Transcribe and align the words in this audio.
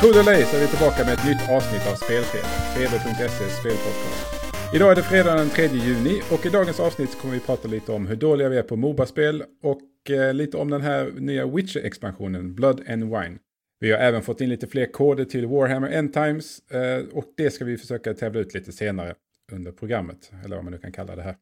Tro 0.00 0.10
det 0.12 0.20
eller 0.20 0.32
ej 0.32 0.44
så 0.44 0.56
är 0.56 0.60
vi 0.60 0.66
tillbaka 0.66 1.04
med 1.04 1.12
ett 1.14 1.26
nytt 1.26 1.50
avsnitt 1.56 1.86
av 1.90 1.94
Spelfeber, 1.94 2.56
feber.se 2.74 3.48
spelpodcast. 3.60 4.26
Idag 4.74 4.90
är 4.90 4.96
det 4.96 5.02
fredag 5.02 5.34
den 5.34 5.50
3 5.50 5.66
juni 5.66 6.20
och 6.32 6.46
i 6.46 6.48
dagens 6.48 6.80
avsnitt 6.80 7.18
kommer 7.18 7.34
vi 7.34 7.40
prata 7.40 7.68
lite 7.68 7.92
om 7.92 8.06
hur 8.06 8.16
dåliga 8.16 8.48
vi 8.48 8.56
är 8.56 8.62
på 8.62 8.76
Moba-spel 8.76 9.44
och 9.62 10.10
eh, 10.10 10.34
lite 10.34 10.56
om 10.56 10.70
den 10.70 10.80
här 10.80 11.12
nya 11.16 11.46
Witcher-expansionen, 11.46 12.54
Blood 12.54 12.80
and 12.88 13.04
Wine. 13.04 13.38
Vi 13.80 13.92
har 13.92 13.98
även 13.98 14.22
fått 14.22 14.40
in 14.40 14.48
lite 14.48 14.66
fler 14.66 14.86
koder 14.86 15.24
till 15.24 15.46
Warhammer 15.46 15.88
End 15.88 16.12
Times 16.12 16.60
eh, 16.70 17.04
och 17.12 17.24
det 17.36 17.50
ska 17.50 17.64
vi 17.64 17.78
försöka 17.78 18.14
tävla 18.14 18.40
ut 18.40 18.54
lite 18.54 18.72
senare 18.72 19.14
under 19.52 19.72
programmet, 19.72 20.30
eller 20.44 20.56
vad 20.56 20.64
man 20.64 20.72
nu 20.72 20.78
kan 20.78 20.92
kalla 20.92 21.16
det 21.16 21.22
här. 21.22 21.36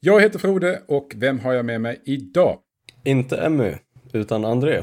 Jag 0.00 0.20
heter 0.20 0.38
Frode 0.38 0.82
och 0.86 1.12
vem 1.16 1.38
har 1.38 1.52
jag 1.52 1.64
med 1.64 1.80
mig 1.80 2.00
idag? 2.04 2.58
Inte 3.04 3.36
Emmy, 3.36 3.72
utan 4.12 4.44
André. 4.44 4.82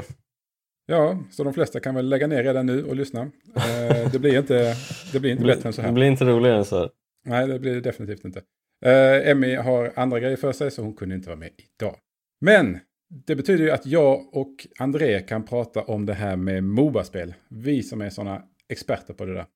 Ja, 0.90 1.18
så 1.30 1.44
de 1.44 1.54
flesta 1.54 1.80
kan 1.80 1.94
väl 1.94 2.08
lägga 2.08 2.26
ner 2.26 2.42
redan 2.42 2.66
nu 2.66 2.84
och 2.84 2.96
lyssna. 2.96 3.20
Eh, 3.56 4.12
det 4.12 4.18
blir 4.18 4.38
inte, 4.38 4.74
det 5.12 5.20
blir 5.20 5.30
inte 5.30 5.44
bättre 5.44 5.68
än 5.68 5.72
så 5.72 5.82
här. 5.82 5.88
Det 5.88 5.94
blir 5.94 6.06
inte 6.06 6.24
roligare 6.24 6.58
än 6.58 6.64
så 6.64 6.78
här. 6.78 6.90
Nej, 7.26 7.46
det 7.46 7.58
blir 7.58 7.74
det 7.74 7.80
definitivt 7.80 8.24
inte. 8.24 8.38
Uh, 8.86 9.30
Emmy 9.30 9.54
har 9.54 9.92
andra 9.96 10.20
grejer 10.20 10.36
för 10.36 10.52
sig 10.52 10.70
så 10.70 10.82
hon 10.82 10.94
kunde 10.94 11.14
inte 11.14 11.28
vara 11.28 11.38
med 11.38 11.50
idag. 11.56 11.96
Men 12.40 12.78
det 13.26 13.36
betyder 13.36 13.64
ju 13.64 13.70
att 13.70 13.86
jag 13.86 14.36
och 14.36 14.66
André 14.78 15.20
kan 15.20 15.44
prata 15.44 15.82
om 15.82 16.06
det 16.06 16.14
här 16.14 16.36
med 16.36 16.64
Moba-spel. 16.64 17.34
Vi 17.48 17.82
som 17.82 18.00
är 18.00 18.10
sådana 18.10 18.42
experter 18.68 19.14
på 19.14 19.24
det 19.24 19.34
där. 19.34 19.46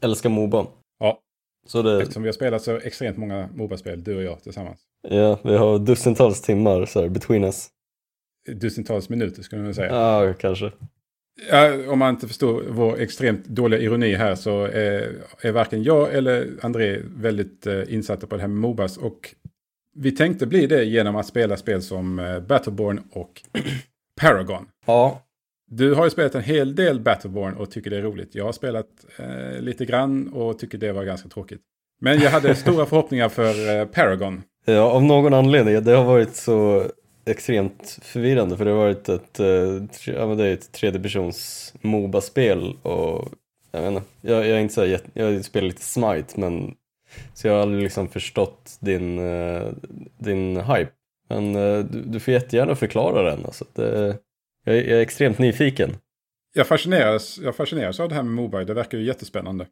Älskar 0.00 0.30
Moba. 0.30 0.66
Ja. 0.98 1.20
Så 1.66 1.82
det... 1.82 2.02
Eftersom 2.02 2.22
vi 2.22 2.28
har 2.28 2.32
spelat 2.32 2.62
så 2.62 2.76
extremt 2.76 3.16
många 3.16 3.48
Moba-spel, 3.54 4.04
du 4.04 4.16
och 4.16 4.22
jag 4.22 4.42
tillsammans. 4.42 4.80
Ja, 5.08 5.38
vi 5.44 5.56
har 5.56 5.78
dussintals 5.78 6.42
timmar 6.42 6.86
så 6.86 7.00
här, 7.00 7.08
between 7.08 7.44
us. 7.44 7.68
Dussintals 8.46 9.08
minuter 9.08 9.42
skulle 9.42 9.62
man 9.62 9.74
säga. 9.74 9.94
Ja, 9.94 10.34
kanske. 10.38 10.72
Ja, 11.50 11.90
om 11.90 11.98
man 11.98 12.14
inte 12.14 12.28
förstår 12.28 12.62
vår 12.68 13.00
extremt 13.00 13.44
dåliga 13.44 13.80
ironi 13.80 14.14
här 14.14 14.34
så 14.34 14.64
är, 14.64 15.12
är 15.40 15.52
varken 15.52 15.82
jag 15.82 16.14
eller 16.14 16.50
André 16.62 17.00
väldigt 17.16 17.66
eh, 17.66 17.94
insatta 17.94 18.26
på 18.26 18.36
det 18.36 18.40
här 18.40 18.48
med 18.48 18.58
Mobas. 18.58 18.96
Och 18.96 19.34
vi 19.96 20.12
tänkte 20.12 20.46
bli 20.46 20.66
det 20.66 20.84
genom 20.84 21.16
att 21.16 21.26
spela 21.26 21.56
spel 21.56 21.82
som 21.82 22.18
eh, 22.18 22.40
Battleborn 22.40 23.00
och 23.12 23.42
Paragon. 24.20 24.66
Ja. 24.86 25.20
Du 25.70 25.94
har 25.94 26.04
ju 26.04 26.10
spelat 26.10 26.34
en 26.34 26.42
hel 26.42 26.74
del 26.74 27.00
Battleborn 27.00 27.54
och 27.54 27.70
tycker 27.70 27.90
det 27.90 27.96
är 27.96 28.02
roligt. 28.02 28.34
Jag 28.34 28.44
har 28.44 28.52
spelat 28.52 28.86
eh, 29.16 29.60
lite 29.60 29.84
grann 29.84 30.28
och 30.28 30.58
tycker 30.58 30.78
det 30.78 30.92
var 30.92 31.04
ganska 31.04 31.28
tråkigt. 31.28 31.60
Men 32.00 32.20
jag 32.20 32.30
hade 32.30 32.54
stora 32.54 32.86
förhoppningar 32.86 33.28
för 33.28 33.80
eh, 33.80 33.86
Paragon. 33.86 34.42
Ja, 34.64 34.80
av 34.80 35.04
någon 35.04 35.34
anledning. 35.34 35.84
Det 35.84 35.92
har 35.92 36.04
varit 36.04 36.34
så 36.34 36.86
extremt 37.26 37.98
förvirrande 38.02 38.56
för 38.56 38.64
det 38.64 38.70
har 38.70 38.78
varit 38.78 39.08
ett, 39.08 39.40
eh, 39.40 40.14
ja, 40.14 40.26
men 40.26 40.36
det 40.36 40.46
är 40.46 40.52
ett 40.52 40.72
tredjepersons 40.72 41.74
Moba-spel 41.80 42.76
och 42.82 43.28
jag 43.72 43.80
vet 43.80 43.92
inte, 43.92 44.02
jag, 44.20 44.38
jag 44.46 44.56
är 44.56 44.60
inte 44.60 44.74
så 44.74 44.84
här, 44.84 45.00
jag 45.14 45.44
spelar 45.44 45.68
lite 45.68 45.82
Smite 45.82 46.40
men 46.40 46.74
så 47.34 47.46
jag 47.46 47.54
har 47.54 47.60
aldrig 47.60 47.82
liksom 47.82 48.08
förstått 48.08 48.76
din, 48.80 49.18
eh, 49.18 49.68
din 50.18 50.56
hype. 50.56 50.90
Men 51.28 51.56
eh, 51.56 51.78
du, 51.78 52.02
du 52.02 52.20
får 52.20 52.34
jättegärna 52.34 52.74
förklara 52.74 53.30
den 53.30 53.44
alltså. 53.44 53.64
Det, 53.74 54.18
jag, 54.64 54.76
jag 54.76 54.86
är 54.86 55.00
extremt 55.00 55.38
nyfiken. 55.38 55.90
Jag 56.54 56.66
fascineras, 56.66 57.38
jag 57.42 57.56
fascineras 57.56 58.00
av 58.00 58.08
det 58.08 58.14
här 58.14 58.22
med 58.22 58.34
Moba, 58.34 58.64
det 58.64 58.74
verkar 58.74 58.98
ju 58.98 59.04
jättespännande. 59.04 59.66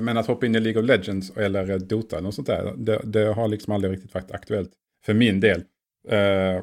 Men 0.00 0.16
att 0.16 0.26
hoppa 0.26 0.46
in 0.46 0.54
i 0.54 0.60
League 0.60 0.82
of 0.82 0.88
Legends 0.88 1.30
eller 1.36 1.78
Dota 1.78 2.16
eller 2.16 2.24
något 2.24 2.34
sånt 2.34 2.46
där, 2.46 2.74
det, 2.76 3.00
det 3.04 3.24
har 3.24 3.48
liksom 3.48 3.72
aldrig 3.72 3.92
riktigt 3.92 4.14
varit 4.14 4.30
aktuellt. 4.30 4.70
För 5.06 5.14
min 5.14 5.40
del. 5.40 5.64
Uh, 6.12 6.62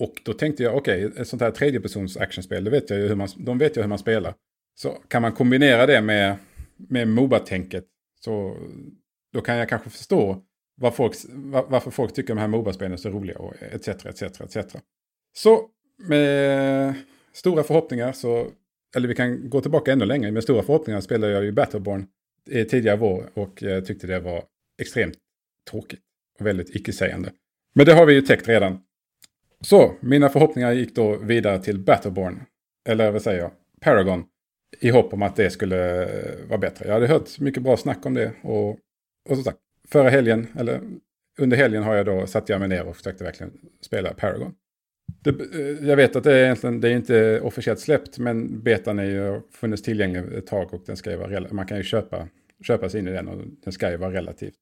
och 0.00 0.22
då 0.24 0.32
tänkte 0.32 0.62
jag, 0.62 0.76
okej, 0.76 1.06
okay, 1.06 1.22
ett 1.22 1.28
sånt 1.28 1.42
här 1.42 1.50
tredjepersons 1.50 2.16
actionspel, 2.16 2.64
det 2.64 2.70
vet 2.70 2.90
jag 2.90 2.98
ju 2.98 3.08
hur 3.08 3.14
man, 3.14 3.28
de 3.36 3.58
vet 3.58 3.76
ju 3.76 3.80
hur 3.80 3.88
man 3.88 3.98
spelar. 3.98 4.34
Så 4.74 4.90
kan 5.08 5.22
man 5.22 5.32
kombinera 5.32 5.86
det 5.86 6.00
med, 6.00 6.36
med 6.76 7.08
Moba-tänket, 7.08 7.84
så 8.20 8.56
då 9.32 9.40
kan 9.40 9.56
jag 9.56 9.68
kanske 9.68 9.90
förstå 9.90 10.42
var 10.76 10.90
folk, 10.90 11.14
var, 11.28 11.66
varför 11.68 11.90
folk 11.90 12.14
tycker 12.14 12.34
de 12.34 12.40
här 12.40 12.48
Moba-spelen 12.48 12.92
är 12.92 12.96
så 12.96 13.10
roliga, 13.10 13.38
och 13.38 13.54
etc, 13.62 13.88
etc, 13.88 14.22
etc. 14.22 14.76
Så 15.36 15.70
med 16.08 16.94
stora 17.32 17.62
förhoppningar 17.62 18.12
så, 18.12 18.50
eller 18.96 19.08
vi 19.08 19.14
kan 19.14 19.50
gå 19.50 19.60
tillbaka 19.60 19.92
ännu 19.92 20.04
längre, 20.04 20.30
med 20.30 20.42
stora 20.42 20.62
förhoppningar 20.62 21.00
spelade 21.00 21.32
jag 21.32 21.44
ju 21.44 21.52
Battleborn 21.52 22.06
eh, 22.50 22.66
tidigare 22.66 22.96
vår 22.96 23.30
och 23.34 23.62
eh, 23.62 23.84
tyckte 23.84 24.06
det 24.06 24.20
var 24.20 24.44
extremt 24.80 25.14
tråkigt 25.70 26.00
och 26.40 26.46
väldigt 26.46 26.76
icke-sägande. 26.76 27.32
Men 27.74 27.86
det 27.86 27.92
har 27.92 28.06
vi 28.06 28.14
ju 28.14 28.20
täckt 28.20 28.48
redan. 28.48 28.80
Så, 29.60 29.94
mina 30.00 30.28
förhoppningar 30.28 30.72
gick 30.72 30.94
då 30.94 31.16
vidare 31.16 31.58
till 31.62 31.78
Battleborn. 31.78 32.42
Eller 32.88 33.10
vad 33.10 33.22
säger 33.22 33.40
jag? 33.40 33.50
Paragon. 33.80 34.24
I 34.80 34.90
hopp 34.90 35.12
om 35.12 35.22
att 35.22 35.36
det 35.36 35.50
skulle 35.50 36.02
eh, 36.02 36.48
vara 36.48 36.58
bättre. 36.58 36.86
Jag 36.86 36.94
hade 36.94 37.06
hört 37.06 37.40
mycket 37.40 37.62
bra 37.62 37.76
snack 37.76 38.06
om 38.06 38.14
det. 38.14 38.32
Och, 38.42 38.70
och 39.28 39.34
som 39.34 39.44
sagt, 39.44 39.58
förra 39.88 40.10
helgen, 40.10 40.46
eller 40.58 40.80
under 41.38 41.56
helgen 41.56 41.82
har 41.82 41.94
jag 41.94 42.06
då 42.06 42.26
satt 42.26 42.48
jag 42.48 42.60
mig 42.60 42.68
ner 42.68 42.86
och 42.86 42.96
försökte 42.96 43.24
verkligen 43.24 43.52
spela 43.80 44.14
Paragon. 44.14 44.54
Det, 45.24 45.30
eh, 45.30 45.88
jag 45.88 45.96
vet 45.96 46.16
att 46.16 46.24
det 46.24 46.32
är 46.32 46.44
egentligen 46.44 46.80
det 46.80 46.88
är 46.88 46.96
inte 46.96 47.40
officiellt 47.40 47.80
släppt, 47.80 48.18
men 48.18 48.62
betan 48.62 48.98
är 48.98 49.04
ju 49.04 49.40
funnits 49.50 49.82
tillgänglig 49.82 50.38
ett 50.38 50.46
tag 50.46 50.74
och 50.74 50.82
den 50.86 50.96
ska 50.96 51.10
ju 51.10 51.16
vara, 51.16 51.46
man 51.50 51.66
kan 51.66 51.76
ju 51.76 51.82
köpa, 51.82 52.28
köpa 52.66 52.88
sig 52.88 53.00
in 53.00 53.08
i 53.08 53.12
den 53.12 53.28
och 53.28 53.42
den 53.64 53.72
ska 53.72 53.90
ju 53.90 53.96
vara 53.96 54.12
relativt 54.12 54.54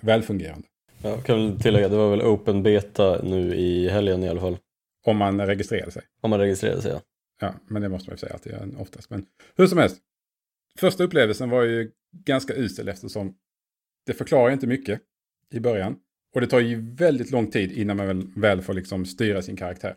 välfungerande. 0.00 0.68
Jag 1.02 1.24
kan 1.24 1.36
väl 1.36 1.60
tillägga, 1.60 1.88
det 1.88 1.96
var 1.96 2.10
väl 2.10 2.22
open 2.22 2.62
beta 2.62 3.22
nu 3.22 3.54
i 3.54 3.88
helgen 3.88 4.22
i 4.22 4.28
alla 4.28 4.40
fall. 4.40 4.58
Om 5.06 5.16
man 5.16 5.46
registrerar 5.46 5.90
sig. 5.90 6.02
Om 6.20 6.30
man 6.30 6.40
registrerar 6.40 6.80
sig, 6.80 6.92
ja. 6.92 7.00
Ja, 7.40 7.54
men 7.68 7.82
det 7.82 7.88
måste 7.88 8.10
man 8.10 8.14
ju 8.14 8.18
säga 8.18 8.34
att 8.34 8.42
det 8.42 8.50
gör 8.50 8.80
oftast. 8.80 9.10
Men 9.10 9.26
hur 9.56 9.66
som 9.66 9.78
helst. 9.78 9.98
Första 10.78 11.04
upplevelsen 11.04 11.50
var 11.50 11.62
ju 11.62 11.90
ganska 12.12 12.54
usel 12.54 12.88
eftersom 12.88 13.34
det 14.06 14.12
förklarar 14.12 14.52
inte 14.52 14.66
mycket 14.66 15.00
i 15.52 15.60
början. 15.60 15.96
Och 16.34 16.40
det 16.40 16.46
tar 16.46 16.60
ju 16.60 16.94
väldigt 16.94 17.30
lång 17.30 17.50
tid 17.50 17.72
innan 17.72 17.96
man 17.96 18.06
väl, 18.06 18.26
väl 18.36 18.62
får 18.62 18.74
liksom 18.74 19.06
styra 19.06 19.42
sin 19.42 19.56
karaktär. 19.56 19.94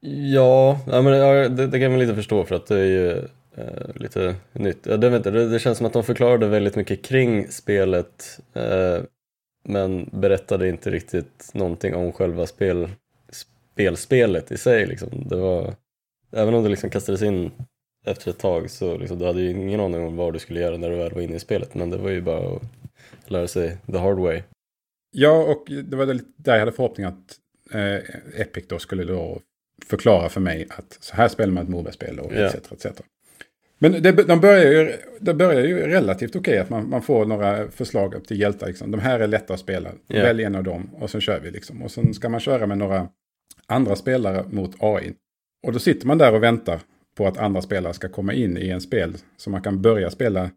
Ja, 0.00 0.80
ja 0.86 1.02
men 1.02 1.12
det, 1.56 1.66
det, 1.66 1.80
kan 1.80 1.90
man 1.90 2.00
lite 2.00 2.14
förstå 2.14 2.44
för 2.44 2.54
att 2.54 2.66
det 2.66 2.78
är 2.78 2.84
ju 2.84 3.10
eh, 3.56 3.94
lite 3.94 4.36
nytt. 4.52 4.86
Ja, 4.86 4.96
det, 4.96 5.18
det, 5.18 5.48
det, 5.48 5.58
känns 5.58 5.78
som 5.78 5.86
att 5.86 5.92
de 5.92 6.04
förklarade 6.04 6.48
väldigt 6.48 6.76
mycket 6.76 7.04
kring 7.04 7.48
spelet 7.48 8.40
eh, 8.54 9.02
men 9.64 10.10
berättade 10.12 10.68
inte 10.68 10.90
riktigt 10.90 11.50
någonting 11.54 11.94
om 11.94 12.12
själva 12.12 12.46
spel, 12.46 12.88
spelspelet 13.30 14.52
i 14.52 14.56
sig. 14.56 14.86
Liksom. 14.86 15.28
Det 15.28 15.36
var, 15.36 15.74
även 16.32 16.54
om 16.54 16.62
det 16.62 16.68
liksom 16.68 16.90
kastades 16.90 17.22
in 17.22 17.50
efter 18.06 18.30
ett 18.30 18.38
tag 18.38 18.70
så 18.70 18.98
liksom, 18.98 19.18
du 19.18 19.26
hade 19.26 19.40
ju 19.40 19.50
ingen 19.50 19.80
aning 19.80 20.06
om 20.06 20.16
vad 20.16 20.32
du 20.32 20.38
skulle 20.38 20.60
göra 20.60 20.76
när 20.76 20.90
du 20.90 20.96
väl 20.96 21.14
var 21.14 21.22
inne 21.22 21.36
i 21.36 21.40
spelet. 21.40 21.74
Men 21.74 21.90
det 21.90 21.96
var 21.96 22.10
ju 22.10 22.20
bara 22.20 22.56
att 22.56 22.62
lära 23.30 23.48
sig 23.48 23.76
the 23.86 23.98
hard 23.98 24.18
way. 24.18 24.42
Ja, 25.10 25.44
och 25.44 25.64
det 25.84 25.96
var 25.96 26.06
där 26.36 26.52
jag 26.52 26.58
hade 26.58 26.72
förhoppning 26.72 27.06
att 27.06 27.38
eh, 27.72 28.40
Epic 28.40 28.64
då 28.68 28.78
skulle 28.78 29.04
då 29.04 29.40
förklara 29.86 30.28
för 30.28 30.40
mig 30.40 30.66
att 30.70 30.98
så 31.00 31.16
här 31.16 31.28
spelar 31.28 31.52
man 31.52 31.62
ett 31.62 31.68
Moba-spel 31.68 32.20
och 32.20 32.32
etc. 32.32 32.72
etc. 32.72 32.86
Men 33.78 34.02
det, 34.02 34.12
de 34.12 34.40
börjar 34.40 34.72
ju, 34.72 34.96
det 35.20 35.34
börjar 35.34 35.64
ju 35.64 35.76
relativt 35.76 36.30
okej 36.30 36.40
okay, 36.40 36.58
att 36.58 36.70
man, 36.70 36.88
man 36.88 37.02
får 37.02 37.26
några 37.26 37.70
förslag 37.70 38.24
till 38.26 38.40
hjältar. 38.40 38.66
Liksom. 38.66 38.90
De 38.90 39.00
här 39.00 39.20
är 39.20 39.26
lätta 39.26 39.54
att 39.54 39.60
spela. 39.60 39.90
Yeah. 40.08 40.26
Välj 40.26 40.44
en 40.44 40.54
av 40.54 40.64
dem 40.64 40.90
och 40.94 41.10
sen 41.10 41.20
kör 41.20 41.40
vi 41.40 41.50
liksom. 41.50 41.82
Och 41.82 41.90
sen 41.90 42.14
ska 42.14 42.28
man 42.28 42.40
köra 42.40 42.66
med 42.66 42.78
några 42.78 43.08
andra 43.66 43.96
spelare 43.96 44.44
mot 44.50 44.76
AI. 44.78 45.14
Och 45.66 45.72
då 45.72 45.78
sitter 45.78 46.06
man 46.06 46.18
där 46.18 46.34
och 46.34 46.42
väntar 46.42 46.80
på 47.16 47.26
att 47.26 47.38
andra 47.38 47.62
spelare 47.62 47.94
ska 47.94 48.08
komma 48.08 48.32
in 48.32 48.56
i 48.56 48.68
en 48.68 48.80
spel. 48.80 49.14
Så 49.36 49.50
man 49.50 49.62
kan 49.62 49.82
börja 49.82 50.10
spela 50.10 50.50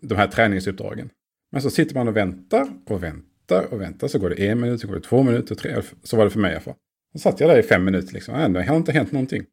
de 0.00 0.14
här 0.14 0.26
träningsuppdragen. 0.26 1.10
Men 1.52 1.62
så 1.62 1.70
sitter 1.70 1.94
man 1.94 2.08
och 2.08 2.16
väntar 2.16 2.68
och 2.86 3.02
väntar 3.02 3.64
och 3.70 3.80
väntar. 3.80 4.08
Så 4.08 4.18
går 4.18 4.30
det 4.30 4.48
en 4.48 4.60
minut, 4.60 4.80
så 4.80 4.86
går 4.86 4.94
det 4.94 5.00
två 5.00 5.22
minuter, 5.22 5.54
tre. 5.54 5.82
Så 6.02 6.16
var 6.16 6.24
det 6.24 6.30
för 6.30 6.40
mig 6.40 6.50
i 6.50 6.54
alla 6.54 6.62
fall. 6.62 6.74
Så 7.12 7.18
satt 7.18 7.40
jag 7.40 7.50
där 7.50 7.58
i 7.58 7.62
fem 7.62 7.84
minuter 7.84 8.14
liksom. 8.14 8.34
Ändå 8.34 8.60
har 8.60 8.76
inte 8.76 8.92
hänt 8.92 9.12
någonting. 9.12 9.44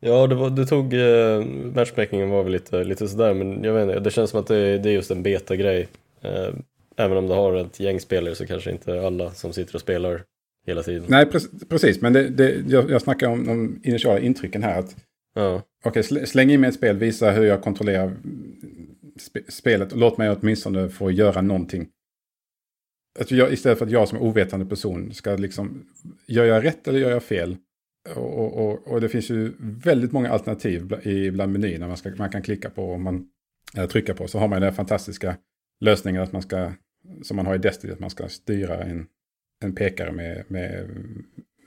Ja, 0.00 0.26
det, 0.26 0.34
var, 0.34 0.50
det 0.50 0.66
tog, 0.66 0.94
eh, 0.94 1.44
matchmakingen 1.74 2.30
var 2.30 2.42
väl 2.42 2.52
lite, 2.52 2.84
lite 2.84 3.08
sådär 3.08 3.34
men 3.34 3.64
jag 3.64 3.74
vet 3.74 3.82
inte, 3.82 4.00
det 4.00 4.10
känns 4.10 4.30
som 4.30 4.40
att 4.40 4.46
det, 4.46 4.78
det 4.78 4.88
är 4.88 4.92
just 4.92 5.10
en 5.10 5.22
beta-grej. 5.22 5.88
Eh, 6.20 6.54
även 6.96 7.16
om 7.16 7.26
det 7.26 7.34
har 7.34 7.54
ett 7.54 7.80
gäng 7.80 8.00
spelare 8.00 8.34
så 8.34 8.46
kanske 8.46 8.70
inte 8.70 9.06
alla 9.06 9.30
som 9.30 9.52
sitter 9.52 9.74
och 9.74 9.80
spelar 9.80 10.22
hela 10.66 10.82
tiden. 10.82 11.04
Nej, 11.08 11.26
precis, 11.68 12.00
men 12.00 12.12
det, 12.12 12.28
det, 12.28 12.62
jag, 12.68 12.90
jag 12.90 13.02
snackar 13.02 13.28
om 13.28 13.46
de 13.46 13.80
initiala 13.84 14.20
intrycken 14.20 14.62
här. 14.62 14.78
Att, 14.78 14.96
ja. 15.34 15.62
Okej, 15.84 16.02
okay, 16.10 16.26
släng 16.26 16.50
in 16.50 16.60
mig 16.60 16.68
ett 16.68 16.74
spel, 16.74 16.96
visa 16.96 17.30
hur 17.30 17.44
jag 17.44 17.62
kontrollerar 17.62 18.16
sp 19.26 19.36
spelet 19.48 19.92
och 19.92 19.98
låt 19.98 20.18
mig 20.18 20.30
åtminstone 20.30 20.88
få 20.88 21.10
göra 21.10 21.40
någonting. 21.40 21.88
Att 23.18 23.30
jag, 23.30 23.52
istället 23.52 23.78
för 23.78 23.86
att 23.86 23.92
jag 23.92 24.08
som 24.08 24.18
ovetande 24.18 24.66
person 24.66 25.14
ska 25.14 25.36
liksom, 25.36 25.86
gör 26.26 26.44
jag 26.44 26.64
rätt 26.64 26.88
eller 26.88 26.98
gör 26.98 27.10
jag 27.10 27.22
fel? 27.22 27.56
Och, 28.16 28.58
och, 28.58 28.88
och, 28.88 29.00
det 29.00 29.08
finns 29.08 29.30
ju 29.30 29.52
väldigt 29.58 30.12
många 30.12 30.30
alternativ 30.30 30.92
i, 31.02 31.30
bland 31.30 31.52
menyerna 31.52 31.86
man, 31.86 31.96
ska, 31.96 32.10
man 32.16 32.30
kan 32.30 32.42
klicka 32.42 32.70
på 32.70 32.90
och 32.90 33.00
man 33.00 33.28
trycka 33.90 34.14
på. 34.14 34.28
Så 34.28 34.38
har 34.38 34.48
man 34.48 34.62
den 34.62 34.72
fantastiska 34.72 35.36
lösningen 35.80 36.22
att 36.22 36.32
man 36.32 36.42
ska, 36.42 36.72
som 37.22 37.36
man 37.36 37.46
har 37.46 37.54
i 37.54 37.58
Destiny, 37.58 37.92
att 37.92 38.00
man 38.00 38.10
ska 38.10 38.28
styra 38.28 38.82
en, 38.82 39.06
en 39.64 39.74
pekare 39.74 40.12
med, 40.12 40.44
med 40.48 40.88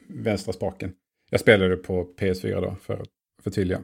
vänstra 0.09 0.53
spaken. 0.53 0.94
Jag 1.30 1.39
spelade 1.39 1.77
på 1.77 2.09
PS4 2.18 2.62
då 2.62 2.75
för 2.81 2.94
att 2.94 3.09
förtydliga. 3.44 3.83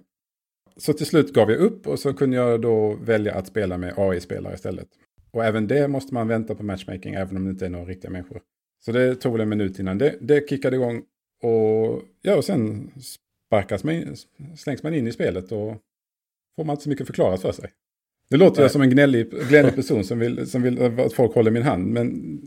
så 0.77 0.93
till 0.93 1.05
slut 1.05 1.33
gav 1.33 1.51
jag 1.51 1.59
upp 1.59 1.87
och 1.87 1.99
så 1.99 2.13
kunde 2.13 2.37
jag 2.37 2.61
då 2.61 2.95
välja 2.95 3.33
att 3.33 3.47
spela 3.47 3.77
med 3.77 3.93
AI-spelare 3.97 4.53
istället. 4.53 4.87
Och 5.31 5.45
även 5.45 5.67
det 5.67 5.87
måste 5.87 6.13
man 6.13 6.27
vänta 6.27 6.55
på 6.55 6.63
matchmaking 6.63 7.13
även 7.13 7.37
om 7.37 7.43
det 7.43 7.49
inte 7.49 7.65
är 7.65 7.69
några 7.69 7.85
riktiga 7.85 8.11
människor. 8.11 8.41
Så 8.79 8.91
det 8.91 9.15
tog 9.15 9.31
väl 9.31 9.41
en 9.41 9.49
minut 9.49 9.79
innan 9.79 9.97
det, 9.97 10.15
det 10.21 10.49
kickade 10.49 10.75
igång. 10.75 11.03
Och 11.43 12.01
ja, 12.21 12.35
och 12.35 12.45
sen 12.45 12.91
sparkas 13.47 13.83
man, 13.83 14.15
slängs 14.57 14.83
man 14.83 14.93
in 14.93 15.07
i 15.07 15.11
spelet 15.11 15.51
och 15.51 15.77
får 16.55 16.63
man 16.63 16.73
inte 16.73 16.83
så 16.83 16.89
mycket 16.89 17.07
förklarat 17.07 17.41
för 17.41 17.51
sig. 17.51 17.71
Nu 18.29 18.37
låter 18.37 18.61
jag 18.61 18.71
som 18.71 18.81
en 18.81 18.89
gnällig, 18.89 19.31
gnällig 19.49 19.75
person 19.75 20.03
som 20.03 20.19
vill, 20.19 20.49
som 20.49 20.61
vill 20.61 20.99
att 20.99 21.13
folk 21.13 21.35
håller 21.35 21.51
min 21.51 21.63
hand, 21.63 21.87
men... 21.87 22.39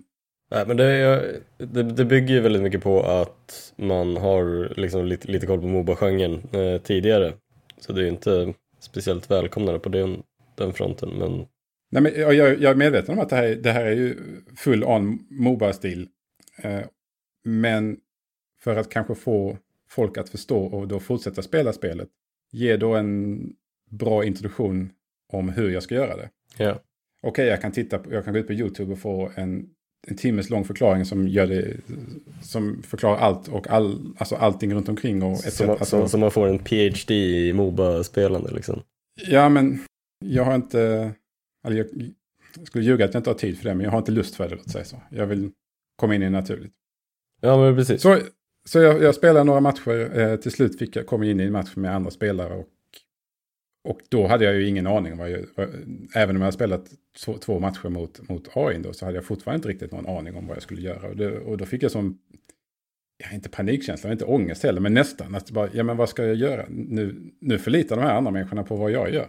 Nej, 0.50 0.66
men 0.66 0.76
det, 0.76 1.42
det, 1.58 1.82
det 1.82 2.04
bygger 2.04 2.34
ju 2.34 2.40
väldigt 2.40 2.62
mycket 2.62 2.82
på 2.82 3.02
att 3.02 3.72
man 3.76 4.16
har 4.16 4.72
liksom 4.76 5.06
lite, 5.06 5.32
lite 5.32 5.46
koll 5.46 5.60
på 5.60 5.66
Moba-genren 5.66 6.42
eh, 6.52 6.82
tidigare. 6.82 7.32
Så 7.78 7.92
det 7.92 8.00
är 8.00 8.02
ju 8.02 8.08
inte 8.08 8.54
speciellt 8.80 9.30
välkomnande 9.30 9.80
på 9.80 9.88
den, 9.88 10.22
den 10.54 10.72
fronten. 10.72 11.08
Men... 11.18 11.46
Nej, 11.90 12.02
men 12.02 12.12
jag, 12.16 12.34
jag 12.34 12.64
är 12.64 12.74
medveten 12.74 13.14
om 13.14 13.20
att 13.20 13.28
det 13.28 13.36
här, 13.36 13.48
det 13.54 13.72
här 13.72 13.84
är 13.84 13.92
ju 13.92 14.16
full 14.56 14.84
on 14.84 15.18
Moba-stil. 15.30 16.08
Eh, 16.62 16.80
men 17.44 17.96
för 18.62 18.76
att 18.76 18.88
kanske 18.88 19.14
få 19.14 19.58
folk 19.88 20.18
att 20.18 20.28
förstå 20.28 20.64
och 20.64 20.88
då 20.88 21.00
fortsätta 21.00 21.42
spela 21.42 21.72
spelet. 21.72 22.08
Ge 22.52 22.76
då 22.76 22.94
en 22.94 23.40
bra 23.90 24.24
introduktion 24.24 24.92
om 25.32 25.48
hur 25.48 25.70
jag 25.70 25.82
ska 25.82 25.94
göra 25.94 26.16
det. 26.16 26.30
Ja. 26.56 26.70
Okej, 26.70 27.30
okay, 27.30 27.46
jag 27.46 27.60
kan 27.60 27.72
titta 27.72 27.98
på, 27.98 28.12
jag 28.12 28.24
kan 28.24 28.32
gå 28.32 28.38
ut 28.38 28.46
på 28.46 28.52
YouTube 28.52 28.92
och 28.92 28.98
få 28.98 29.30
en, 29.34 29.68
en 30.06 30.16
timmes 30.16 30.50
lång 30.50 30.64
förklaring 30.64 31.04
som 31.04 31.28
gör 31.28 31.46
det, 31.46 31.76
som 32.42 32.82
förklarar 32.82 33.16
allt 33.16 33.48
och 33.48 33.70
all, 33.70 34.14
alltså 34.16 34.36
allting 34.36 34.74
runt 34.74 34.88
omkring. 34.88 35.22
Och 35.22 35.38
så, 35.38 35.66
man, 35.66 35.76
alltså, 35.76 36.08
så 36.08 36.18
man 36.18 36.30
får 36.30 36.48
en 36.48 36.58
PhD 36.58 37.14
i 37.14 37.52
Moba-spelande 37.52 38.50
liksom? 38.54 38.82
Ja, 39.28 39.48
men 39.48 39.78
jag 40.24 40.44
har 40.44 40.54
inte, 40.54 41.12
alltså 41.64 41.78
jag, 41.78 42.12
jag 42.58 42.66
skulle 42.66 42.84
ljuga 42.84 43.04
att 43.04 43.14
jag 43.14 43.20
inte 43.20 43.30
har 43.30 43.34
tid 43.34 43.58
för 43.58 43.68
det, 43.68 43.74
men 43.74 43.84
jag 43.84 43.90
har 43.90 43.98
inte 43.98 44.12
lust 44.12 44.34
för 44.34 44.48
det, 44.48 44.54
låt 44.54 44.70
säga 44.70 44.84
så. 44.84 45.02
Jag 45.10 45.26
vill 45.26 45.50
komma 45.96 46.14
in 46.14 46.22
i 46.22 46.24
det 46.24 46.30
naturligt. 46.30 46.72
Ja, 47.40 47.56
men 47.56 47.76
precis. 47.76 48.02
Så, 48.02 48.18
så 48.64 48.78
jag, 48.78 49.02
jag 49.02 49.14
spelade 49.14 49.44
några 49.44 49.60
matcher, 49.60 50.18
eh, 50.18 50.36
till 50.36 50.52
slut 50.52 50.78
fick 50.78 50.96
jag, 50.96 51.06
kom 51.06 51.22
jag 51.22 51.30
in 51.30 51.40
i 51.40 51.44
en 51.44 51.52
match 51.52 51.76
med 51.76 51.94
andra 51.94 52.10
spelare 52.10 52.54
och 52.54 52.68
och 53.84 54.00
då 54.08 54.26
hade 54.26 54.44
jag 54.44 54.54
ju 54.54 54.68
ingen 54.68 54.86
aning 54.86 55.12
om 55.12 55.18
vad 55.18 55.30
jag, 55.30 55.44
även 56.14 56.36
om 56.36 56.42
jag 56.42 56.54
spelat 56.54 56.84
två, 57.24 57.38
två, 57.38 57.60
matcher 57.60 57.88
mot, 57.88 58.28
mot 58.28 58.56
AI 58.56 58.78
då, 58.78 58.92
så 58.92 59.04
hade 59.04 59.16
jag 59.16 59.24
fortfarande 59.24 59.56
inte 59.56 59.68
riktigt 59.68 59.92
någon 59.92 60.06
aning 60.06 60.36
om 60.36 60.46
vad 60.46 60.56
jag 60.56 60.62
skulle 60.62 60.80
göra. 60.80 61.08
Och, 61.08 61.16
det, 61.16 61.38
och 61.38 61.58
då 61.58 61.64
fick 61.64 61.82
jag 61.82 61.90
som, 61.90 62.18
ja, 63.16 63.34
inte 63.34 63.48
panikkänsla, 63.48 64.12
inte 64.12 64.24
ångest 64.24 64.62
heller, 64.62 64.80
men 64.80 64.94
nästan. 64.94 65.34
Att 65.34 65.50
bara, 65.50 65.68
ja 65.72 65.82
men 65.82 65.96
vad 65.96 66.08
ska 66.08 66.24
jag 66.24 66.34
göra? 66.34 66.66
Nu, 66.68 67.32
nu 67.40 67.58
förlitar 67.58 67.96
de 67.96 68.02
här 68.02 68.14
andra 68.14 68.30
människorna 68.30 68.62
på 68.62 68.76
vad 68.76 68.90
jag 68.90 69.14
gör. 69.14 69.28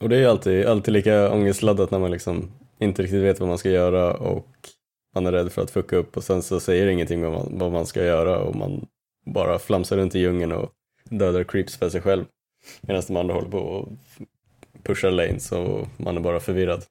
Och 0.00 0.08
det 0.08 0.16
är 0.16 0.20
ju 0.20 0.26
alltid, 0.26 0.66
alltid 0.66 0.94
lika 0.94 1.32
ångestladdat 1.32 1.90
när 1.90 1.98
man 1.98 2.10
liksom 2.10 2.52
inte 2.78 3.02
riktigt 3.02 3.22
vet 3.22 3.40
vad 3.40 3.48
man 3.48 3.58
ska 3.58 3.70
göra 3.70 4.14
och 4.14 4.48
man 5.16 5.26
är 5.26 5.32
rädd 5.32 5.52
för 5.52 5.62
att 5.62 5.70
fucka 5.70 5.96
upp 5.96 6.16
och 6.16 6.24
sen 6.24 6.42
så 6.42 6.60
säger 6.60 6.86
ingenting 6.86 7.24
om 7.24 7.32
vad 7.32 7.44
man, 7.44 7.58
vad 7.58 7.72
man 7.72 7.86
ska 7.86 8.04
göra 8.04 8.38
och 8.38 8.56
man 8.56 8.86
bara 9.26 9.58
flamsar 9.58 9.96
runt 9.96 10.14
i 10.14 10.18
djungeln 10.18 10.52
och 10.52 10.72
dödar 11.04 11.44
creeps 11.44 11.76
för 11.76 11.88
sig 11.88 12.00
själv. 12.00 12.24
Medan 12.80 13.02
de 13.06 13.16
andra 13.16 13.34
håller 13.34 13.48
på 13.48 13.58
och 13.58 13.92
pushar 14.82 15.10
lanes 15.10 15.52
och 15.52 15.86
man 15.96 16.16
är 16.16 16.20
bara 16.20 16.40
förvirrad. 16.40 16.84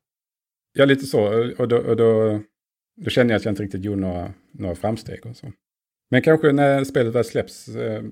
Ja, 0.74 0.86
lite 0.86 1.06
så. 1.06 1.52
Och 1.58 1.68
då, 1.68 1.78
och 1.78 1.96
då, 1.96 2.40
då 2.96 3.10
känner 3.10 3.32
jag 3.32 3.38
att 3.38 3.46
jag 3.46 3.52
inte 3.52 3.64
riktigt 3.64 3.84
gjorde 3.84 4.02
några, 4.02 4.34
några 4.52 4.76
framsteg. 4.76 5.26
Och 5.26 5.36
så. 5.36 5.52
Men 6.12 6.22
kanske 6.22 6.52
när 6.52 6.84
spelet 6.84 7.16
väl 7.16 7.26
släpps 7.26 7.68
eh, 7.68 8.04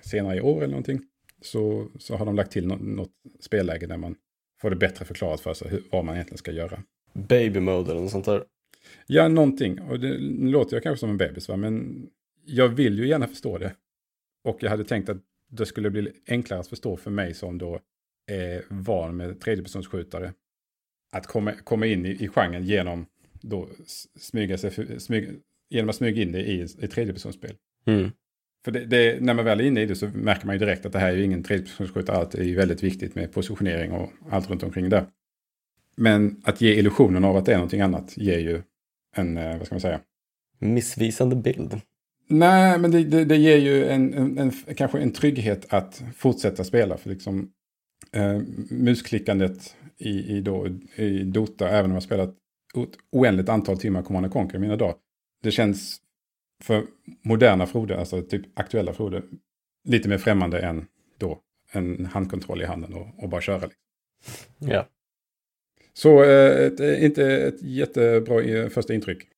senare 0.00 0.36
i 0.36 0.40
år 0.40 0.56
eller 0.56 0.68
någonting 0.68 1.00
så, 1.42 1.88
så 1.98 2.16
har 2.16 2.26
de 2.26 2.36
lagt 2.36 2.52
till 2.52 2.66
något, 2.66 2.80
något 2.80 3.12
spelläge 3.40 3.86
där 3.86 3.96
man 3.96 4.14
får 4.60 4.70
det 4.70 4.76
bättre 4.76 5.04
förklarat 5.04 5.40
för 5.40 5.54
sig 5.54 5.68
hur, 5.68 5.82
vad 5.90 6.04
man 6.04 6.14
egentligen 6.14 6.38
ska 6.38 6.52
göra. 6.52 6.82
Baby 7.12 7.60
mode 7.60 7.90
eller 7.90 8.00
något 8.00 8.10
sånt 8.10 8.24
där? 8.24 8.44
Ja, 9.06 9.28
någonting. 9.28 9.80
Och 9.80 10.00
det 10.00 10.18
låter 10.50 10.76
jag 10.76 10.82
kanske 10.82 11.00
som 11.00 11.10
en 11.10 11.16
bebis, 11.16 11.48
va? 11.48 11.56
men 11.56 12.06
jag 12.44 12.68
vill 12.68 12.98
ju 12.98 13.08
gärna 13.08 13.26
förstå 13.26 13.58
det. 13.58 13.74
Och 14.44 14.58
jag 14.60 14.70
hade 14.70 14.84
tänkt 14.84 15.08
att 15.08 15.18
det 15.50 15.66
skulle 15.66 15.90
bli 15.90 16.12
enklare 16.28 16.60
att 16.60 16.68
förstå 16.68 16.96
för 16.96 17.10
mig 17.10 17.34
som 17.34 17.58
då 17.58 17.80
är 18.26 18.64
van 18.68 19.16
med 19.16 19.40
tredjepersonsskjutare. 19.40 20.32
Att 21.12 21.26
komma, 21.26 21.52
komma 21.52 21.86
in 21.86 22.06
i, 22.06 22.10
i 22.10 22.28
genren 22.28 22.64
genom, 22.64 23.06
då 23.32 23.68
smyga 24.16 24.58
sig, 24.58 25.00
smyga, 25.00 25.32
genom 25.70 25.88
att 25.88 25.96
smyga 25.96 26.22
in 26.22 26.32
det 26.32 26.42
i, 26.42 26.62
i 26.62 26.88
tredjepersonsspel. 26.88 27.56
Mm. 27.86 28.10
För 28.64 28.72
det, 28.72 28.84
det, 28.84 29.20
när 29.20 29.34
man 29.34 29.44
väl 29.44 29.60
är 29.60 29.64
inne 29.64 29.82
i 29.82 29.86
det 29.86 29.94
så 29.94 30.08
märker 30.08 30.46
man 30.46 30.54
ju 30.54 30.58
direkt 30.58 30.86
att 30.86 30.92
det 30.92 30.98
här 30.98 31.12
är 31.12 31.16
ju 31.16 31.24
ingen 31.24 31.42
tredjepersonsskjutare. 31.42 32.16
Allt 32.16 32.34
är 32.34 32.44
ju 32.44 32.54
väldigt 32.54 32.82
viktigt 32.82 33.14
med 33.14 33.32
positionering 33.32 33.92
och 33.92 34.12
allt 34.30 34.50
runt 34.50 34.62
omkring 34.62 34.88
det. 34.88 35.06
Men 35.96 36.42
att 36.44 36.60
ge 36.60 36.74
illusionen 36.74 37.24
av 37.24 37.36
att 37.36 37.46
det 37.46 37.52
är 37.52 37.56
någonting 37.56 37.80
annat 37.80 38.16
ger 38.16 38.38
ju 38.38 38.62
en, 39.16 39.36
eh, 39.36 39.58
vad 39.58 39.66
ska 39.66 39.74
man 39.74 39.80
säga? 39.80 40.00
Missvisande 40.58 41.36
bild. 41.36 41.80
Nej, 42.28 42.78
men 42.78 42.90
det, 42.90 43.04
det, 43.04 43.24
det 43.24 43.36
ger 43.36 43.56
ju 43.56 43.88
en, 43.88 44.14
en, 44.14 44.38
en, 44.38 44.52
kanske 44.76 44.98
en 44.98 45.12
trygghet 45.12 45.72
att 45.72 46.02
fortsätta 46.16 46.64
spela. 46.64 46.96
För 46.96 47.10
liksom 47.10 47.52
eh, 48.12 48.40
musklickandet 48.70 49.76
i, 49.98 50.36
i, 50.36 50.40
då, 50.40 50.68
i 50.96 51.24
Dota, 51.24 51.68
även 51.68 51.90
om 51.90 51.94
jag 51.94 52.02
spelat 52.02 52.28
ett 52.76 52.98
oändligt 53.12 53.48
antal 53.48 53.78
timmar 53.78 54.02
Command 54.02 54.32
Conquer 54.32 54.58
i 54.58 54.60
mina 54.60 54.76
dagar. 54.76 54.96
Det 55.42 55.50
känns 55.50 56.00
för 56.62 56.86
moderna 57.24 57.66
Frode, 57.66 57.98
alltså 57.98 58.22
typ 58.22 58.58
aktuella 58.58 58.92
Frode, 58.92 59.22
lite 59.84 60.08
mer 60.08 60.18
främmande 60.18 60.60
än 60.60 60.86
då 61.18 61.40
en 61.72 62.06
handkontroll 62.06 62.62
i 62.62 62.64
handen 62.64 62.94
och, 62.94 63.22
och 63.22 63.28
bara 63.28 63.40
köra. 63.40 63.66
Liksom. 63.66 63.78
Ja. 64.58 64.86
Så 65.98 66.24
eh, 66.24 66.66
ett, 66.66 66.80
inte 66.80 67.24
ett 67.24 67.62
jättebra 67.62 68.42
eh, 68.42 68.68
första 68.68 68.94
intryck. 68.94 69.28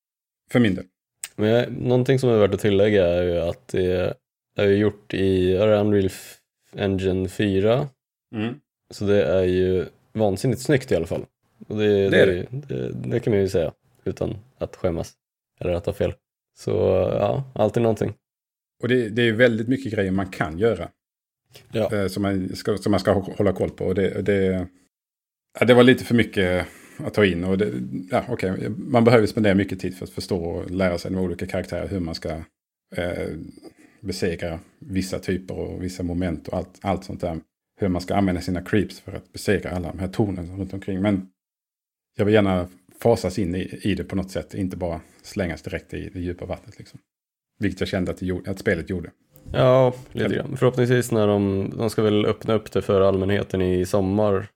För 0.51 0.61
min 0.61 0.75
del. 0.75 0.85
Men 1.37 1.73
någonting 1.73 2.19
som 2.19 2.31
är 2.31 2.39
värt 2.39 2.55
att 2.55 2.61
tillägga 2.61 3.07
är 3.07 3.23
ju 3.23 3.39
att 3.39 3.69
det 3.69 4.15
är 4.57 4.67
gjort 4.67 5.15
i 5.15 5.57
Unreal 5.57 6.11
Engine 6.77 7.29
4. 7.29 7.89
Mm. 8.35 8.55
Så 8.91 9.05
det 9.05 9.25
är 9.25 9.43
ju 9.43 9.87
vansinnigt 10.12 10.62
snyggt 10.62 10.93
i 10.93 10.97
alla 10.97 11.07
fall. 11.07 11.25
Och 11.69 11.79
det, 11.79 12.09
det, 12.09 12.27
det, 12.27 12.47
det, 12.51 12.93
det, 13.05 13.21
kan 13.21 13.33
man 13.33 13.41
ju 13.41 13.49
säga 13.49 13.73
utan 14.05 14.37
att 14.59 14.77
skämmas 14.77 15.12
eller 15.61 15.73
att 15.73 15.87
ha 15.87 15.93
fel. 15.93 16.15
Så 16.59 16.71
ja, 17.21 17.45
alltid 17.55 17.83
någonting. 17.83 18.15
Och 18.83 18.89
det, 18.89 19.09
det 19.09 19.23
är 19.23 19.33
väldigt 19.33 19.69
mycket 19.69 19.93
grejer 19.93 20.12
man 20.12 20.31
kan 20.31 20.59
göra. 20.59 20.88
Ja. 21.73 21.95
Eh, 21.95 22.07
som, 22.07 22.23
man 22.23 22.57
ska, 22.57 22.76
som 22.76 22.90
man 22.90 23.00
ska 23.00 23.12
hålla 23.12 23.52
koll 23.52 23.71
på. 23.71 23.85
Och 23.85 23.95
det, 23.95 24.23
det, 24.23 24.69
ja, 25.59 25.66
det 25.66 25.75
var 25.75 25.83
lite 25.83 26.04
för 26.04 26.14
mycket 26.14 26.66
att 26.99 27.14
ta 27.14 27.25
in. 27.25 27.45
Och 27.45 27.59
det, 27.59 27.73
ja, 28.11 28.25
okay. 28.28 28.69
Man 28.69 29.04
behöver 29.04 29.26
spendera 29.26 29.54
mycket 29.54 29.80
tid 29.80 29.97
för 29.97 30.04
att 30.04 30.11
förstå 30.11 30.45
och 30.45 30.71
lära 30.71 30.99
sig 30.99 31.11
de 31.11 31.19
olika 31.19 31.47
karaktärer. 31.47 31.88
Hur 31.88 32.00
man 32.00 32.14
ska 32.14 32.30
eh, 32.97 33.28
besegra 34.00 34.61
vissa 34.78 35.19
typer 35.19 35.54
och 35.54 35.83
vissa 35.83 36.02
moment 36.02 36.49
och 36.49 36.59
allt, 36.59 36.78
allt 36.80 37.04
sånt 37.04 37.21
där. 37.21 37.40
Hur 37.80 37.88
man 37.88 38.02
ska 38.02 38.14
använda 38.14 38.40
sina 38.40 38.62
creeps 38.62 39.00
för 39.00 39.12
att 39.12 39.33
besegra 39.33 39.71
alla 39.71 39.88
de 39.88 39.99
här 39.99 40.09
tornen 40.09 40.59
runt 40.59 40.73
omkring. 40.73 41.02
Men 41.02 41.28
jag 42.16 42.25
vill 42.25 42.35
gärna 42.35 42.69
fasas 43.00 43.38
in 43.38 43.54
i, 43.54 43.78
i 43.83 43.95
det 43.95 44.04
på 44.04 44.16
något 44.16 44.30
sätt. 44.30 44.54
Inte 44.54 44.76
bara 44.76 45.00
slängas 45.23 45.62
direkt 45.62 45.95
i 45.95 46.09
det 46.09 46.21
djupa 46.21 46.47
vattnet. 46.47 46.78
Liksom. 46.78 47.00
Vilket 47.59 47.80
jag 47.80 47.88
kände 47.88 48.11
att, 48.11 48.19
det 48.19 48.26
gjorde, 48.26 48.50
att 48.50 48.59
spelet 48.59 48.90
gjorde. 48.90 49.11
Ja, 49.52 49.95
lite 50.12 50.35
grann. 50.35 50.57
Förhoppningsvis 50.57 51.12
när 51.12 51.26
de, 51.26 51.73
de 51.76 51.90
ska 51.90 52.02
väl 52.02 52.26
öppna 52.26 52.54
upp 52.54 52.73
det 52.73 52.83
för 52.83 53.00
allmänheten 53.00 53.62
i 53.62 53.87
sommar 53.87 54.49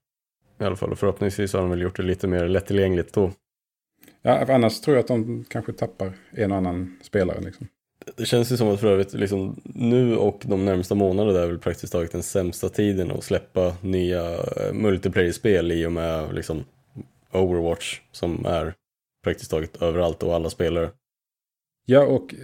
i 0.59 0.63
alla 0.63 0.75
fall. 0.75 0.91
Och 0.91 0.99
förhoppningsvis 0.99 1.53
har 1.53 1.61
de 1.61 1.69
väl 1.69 1.81
gjort 1.81 1.97
det 1.97 2.03
lite 2.03 2.27
mer 2.27 2.47
lättillgängligt 2.47 3.13
då. 3.13 3.31
Ja, 4.21 4.45
annars 4.53 4.81
tror 4.81 4.95
jag 4.95 5.01
att 5.01 5.07
de 5.07 5.45
kanske 5.49 5.73
tappar 5.73 6.13
en 6.31 6.51
och 6.51 6.57
annan 6.57 6.97
spelare. 7.01 7.41
Liksom. 7.41 7.67
Det 8.15 8.25
känns 8.25 8.51
ju 8.51 8.57
som 8.57 8.67
att 8.67 8.79
för 8.79 8.87
övrigt 8.87 9.13
liksom, 9.13 9.61
nu 9.63 10.17
och 10.17 10.41
de 10.45 10.65
närmsta 10.65 10.95
månaderna 10.95 11.39
är 11.39 11.47
väl 11.47 11.59
praktiskt 11.59 11.93
taget 11.93 12.11
den 12.11 12.23
sämsta 12.23 12.69
tiden 12.69 13.11
att 13.11 13.23
släppa 13.23 13.75
nya 13.81 14.33
eh, 14.33 14.73
multiplayer-spel 14.73 15.71
i 15.71 15.85
och 15.85 15.91
med 15.91 16.35
liksom, 16.35 16.63
Overwatch 17.31 18.01
som 18.11 18.45
är 18.45 18.73
praktiskt 19.23 19.51
taget 19.51 19.81
överallt 19.81 20.23
och 20.23 20.35
alla 20.35 20.49
spelare. 20.49 20.89
Ja, 21.85 22.05
och 22.05 22.35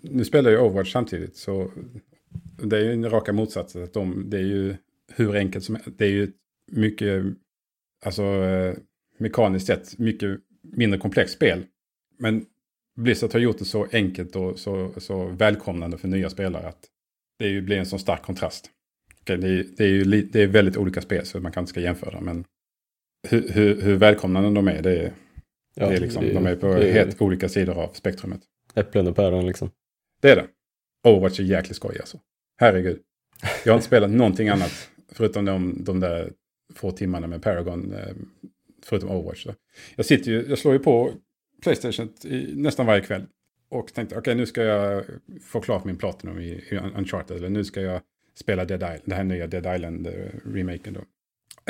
nu 0.00 0.24
spelar 0.24 0.50
ju 0.50 0.58
Overwatch 0.58 0.92
samtidigt 0.92 1.36
så 1.36 1.70
det 2.62 2.76
är 2.76 2.80
ju 2.80 2.92
en 2.92 3.10
raka 3.10 3.32
motsatsen. 3.32 3.84
Att 3.84 3.92
de, 3.92 4.30
det 4.30 4.36
är 4.36 4.42
ju 4.42 4.76
hur 5.12 5.36
enkelt 5.36 5.64
som 5.64 5.74
helst. 5.74 5.90
Det 5.98 6.04
är 6.04 6.10
ju 6.10 6.32
mycket 6.72 7.24
alltså 8.06 8.22
eh, 8.22 8.74
mekaniskt 9.18 9.66
sett 9.66 9.98
mycket 9.98 10.40
mindre 10.62 11.00
komplext 11.00 11.34
spel. 11.34 11.64
Men 12.18 12.46
Blizzard 12.96 13.32
har 13.32 13.40
gjort 13.40 13.58
det 13.58 13.64
så 13.64 13.86
enkelt 13.92 14.36
och 14.36 14.58
så, 14.58 14.92
så 14.96 15.26
välkomnande 15.26 15.98
för 15.98 16.08
nya 16.08 16.30
spelare 16.30 16.68
att 16.68 16.84
det 17.38 17.48
ju 17.48 17.62
blir 17.62 17.76
en 17.76 17.86
så 17.86 17.98
stark 17.98 18.22
kontrast. 18.22 18.70
Okay, 19.20 19.36
det, 19.36 19.48
är, 19.48 19.66
det, 19.76 19.84
är 19.84 19.88
ju 19.88 20.22
det 20.22 20.42
är 20.42 20.46
väldigt 20.46 20.76
olika 20.76 21.02
spel 21.02 21.26
så 21.26 21.40
man 21.40 21.52
kanske 21.52 21.70
ska 21.70 21.80
jämföra. 21.80 22.20
Men 22.20 22.44
hur, 23.28 23.48
hur, 23.48 23.82
hur 23.82 23.96
välkomnande 23.96 24.54
de 24.54 24.68
är, 24.68 24.82
det 24.82 24.98
är, 24.98 25.12
ja, 25.74 25.88
det 25.88 25.96
är 25.96 26.00
liksom, 26.00 26.22
det 26.22 26.30
är, 26.30 26.34
de 26.34 26.46
är 26.46 26.56
på 26.56 26.66
är, 26.66 26.92
helt 26.92 27.22
olika 27.22 27.48
sidor 27.48 27.74
av 27.74 27.92
spektrumet. 27.92 28.40
Äpplen 28.74 29.06
och 29.06 29.16
päron 29.16 29.46
liksom. 29.46 29.70
Det 30.20 30.30
är 30.30 30.36
det. 30.36 30.46
Overwatch 31.08 31.40
är 31.40 31.44
jäkligt 31.44 31.76
skoj 31.76 31.96
alltså. 32.00 32.18
Herregud. 32.60 33.00
Jag 33.64 33.72
har 33.72 33.76
inte 33.76 33.86
spelat 33.86 34.10
någonting 34.10 34.48
annat 34.48 34.90
förutom 35.12 35.44
de, 35.44 35.84
de 35.84 36.00
där 36.00 36.32
få 36.74 36.90
timmarna 36.90 37.26
med 37.26 37.42
Paragon, 37.42 37.92
eh, 37.92 38.14
förutom 38.84 39.10
Overwatch. 39.10 39.44
Då. 39.44 39.54
Jag, 39.96 40.06
sitter 40.06 40.30
ju, 40.30 40.46
jag 40.48 40.58
slår 40.58 40.74
ju 40.74 40.80
på 40.80 41.12
Playstation 41.62 42.08
i, 42.24 42.52
nästan 42.54 42.86
varje 42.86 43.00
kväll 43.00 43.26
och 43.68 43.94
tänkte 43.94 44.14
okej 44.14 44.20
okay, 44.20 44.34
nu 44.34 44.46
ska 44.46 44.62
jag 44.62 45.04
få 45.42 45.60
klart 45.60 45.84
min 45.84 45.96
Platinum 45.96 46.38
i, 46.38 46.48
i 46.48 46.80
Uncharted 46.96 47.36
eller 47.36 47.48
nu 47.48 47.64
ska 47.64 47.80
jag 47.80 48.00
spela 48.34 48.64
Dead 48.64 48.82
Island, 48.82 49.02
det 49.04 49.14
här 49.14 49.24
nya 49.24 49.46
Dead 49.46 49.76
Island-remaken 49.76 50.92
då. 50.94 51.00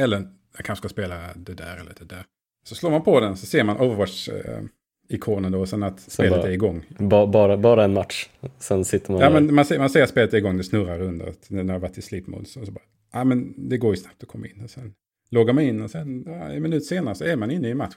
Eller 0.02 0.16
jag 0.56 0.64
kanske 0.64 0.80
ska 0.80 0.88
spela 0.88 1.34
det 1.36 1.54
där 1.54 1.76
eller 1.80 1.94
det 1.98 2.04
där. 2.04 2.24
Så 2.64 2.74
slår 2.74 2.90
man 2.90 3.02
på 3.02 3.20
den 3.20 3.36
så 3.36 3.46
ser 3.46 3.64
man 3.64 3.76
Overwatch-ikonen 3.78 5.52
då 5.52 5.60
och 5.60 5.68
sen 5.68 5.82
att 5.82 6.00
sen 6.00 6.10
spelet 6.10 6.40
bara, 6.40 6.48
är 6.48 6.52
igång. 6.52 6.84
Ba, 6.98 7.26
bara, 7.26 7.56
bara 7.56 7.84
en 7.84 7.92
match, 7.92 8.28
sen 8.58 8.84
sitter 8.84 9.12
man 9.12 9.20
Ja, 9.20 9.30
där. 9.30 9.40
men 9.40 9.54
man 9.54 9.64
ser, 9.64 9.78
man 9.78 9.90
ser 9.90 10.02
att 10.02 10.10
spelet 10.10 10.34
är 10.34 10.38
igång, 10.38 10.56
det 10.56 10.64
snurrar 10.64 11.00
under 11.00 11.34
när 11.48 11.64
det 11.64 11.72
har 11.72 11.80
varit 11.80 11.98
i 11.98 12.02
sleep 12.02 12.26
mode. 12.26 12.44
Så, 12.44 12.66
så 12.66 12.72
bara, 12.72 12.84
ja 13.18 13.24
men 13.24 13.68
det 13.68 13.78
går 13.78 13.94
ju 13.94 13.96
snabbt 13.96 14.22
att 14.22 14.28
komma 14.28 14.46
in. 14.46 14.60
Och 14.60 14.70
sen 14.70 14.94
loggar 15.30 15.54
man 15.54 15.64
in 15.64 15.82
och 15.82 15.90
sen 15.90 16.24
ja, 16.26 16.32
en 16.32 16.62
minut 16.62 16.84
senare 16.84 17.14
så 17.14 17.24
är 17.24 17.36
man 17.36 17.50
inne 17.50 17.68
i 17.68 17.74
match. 17.74 17.96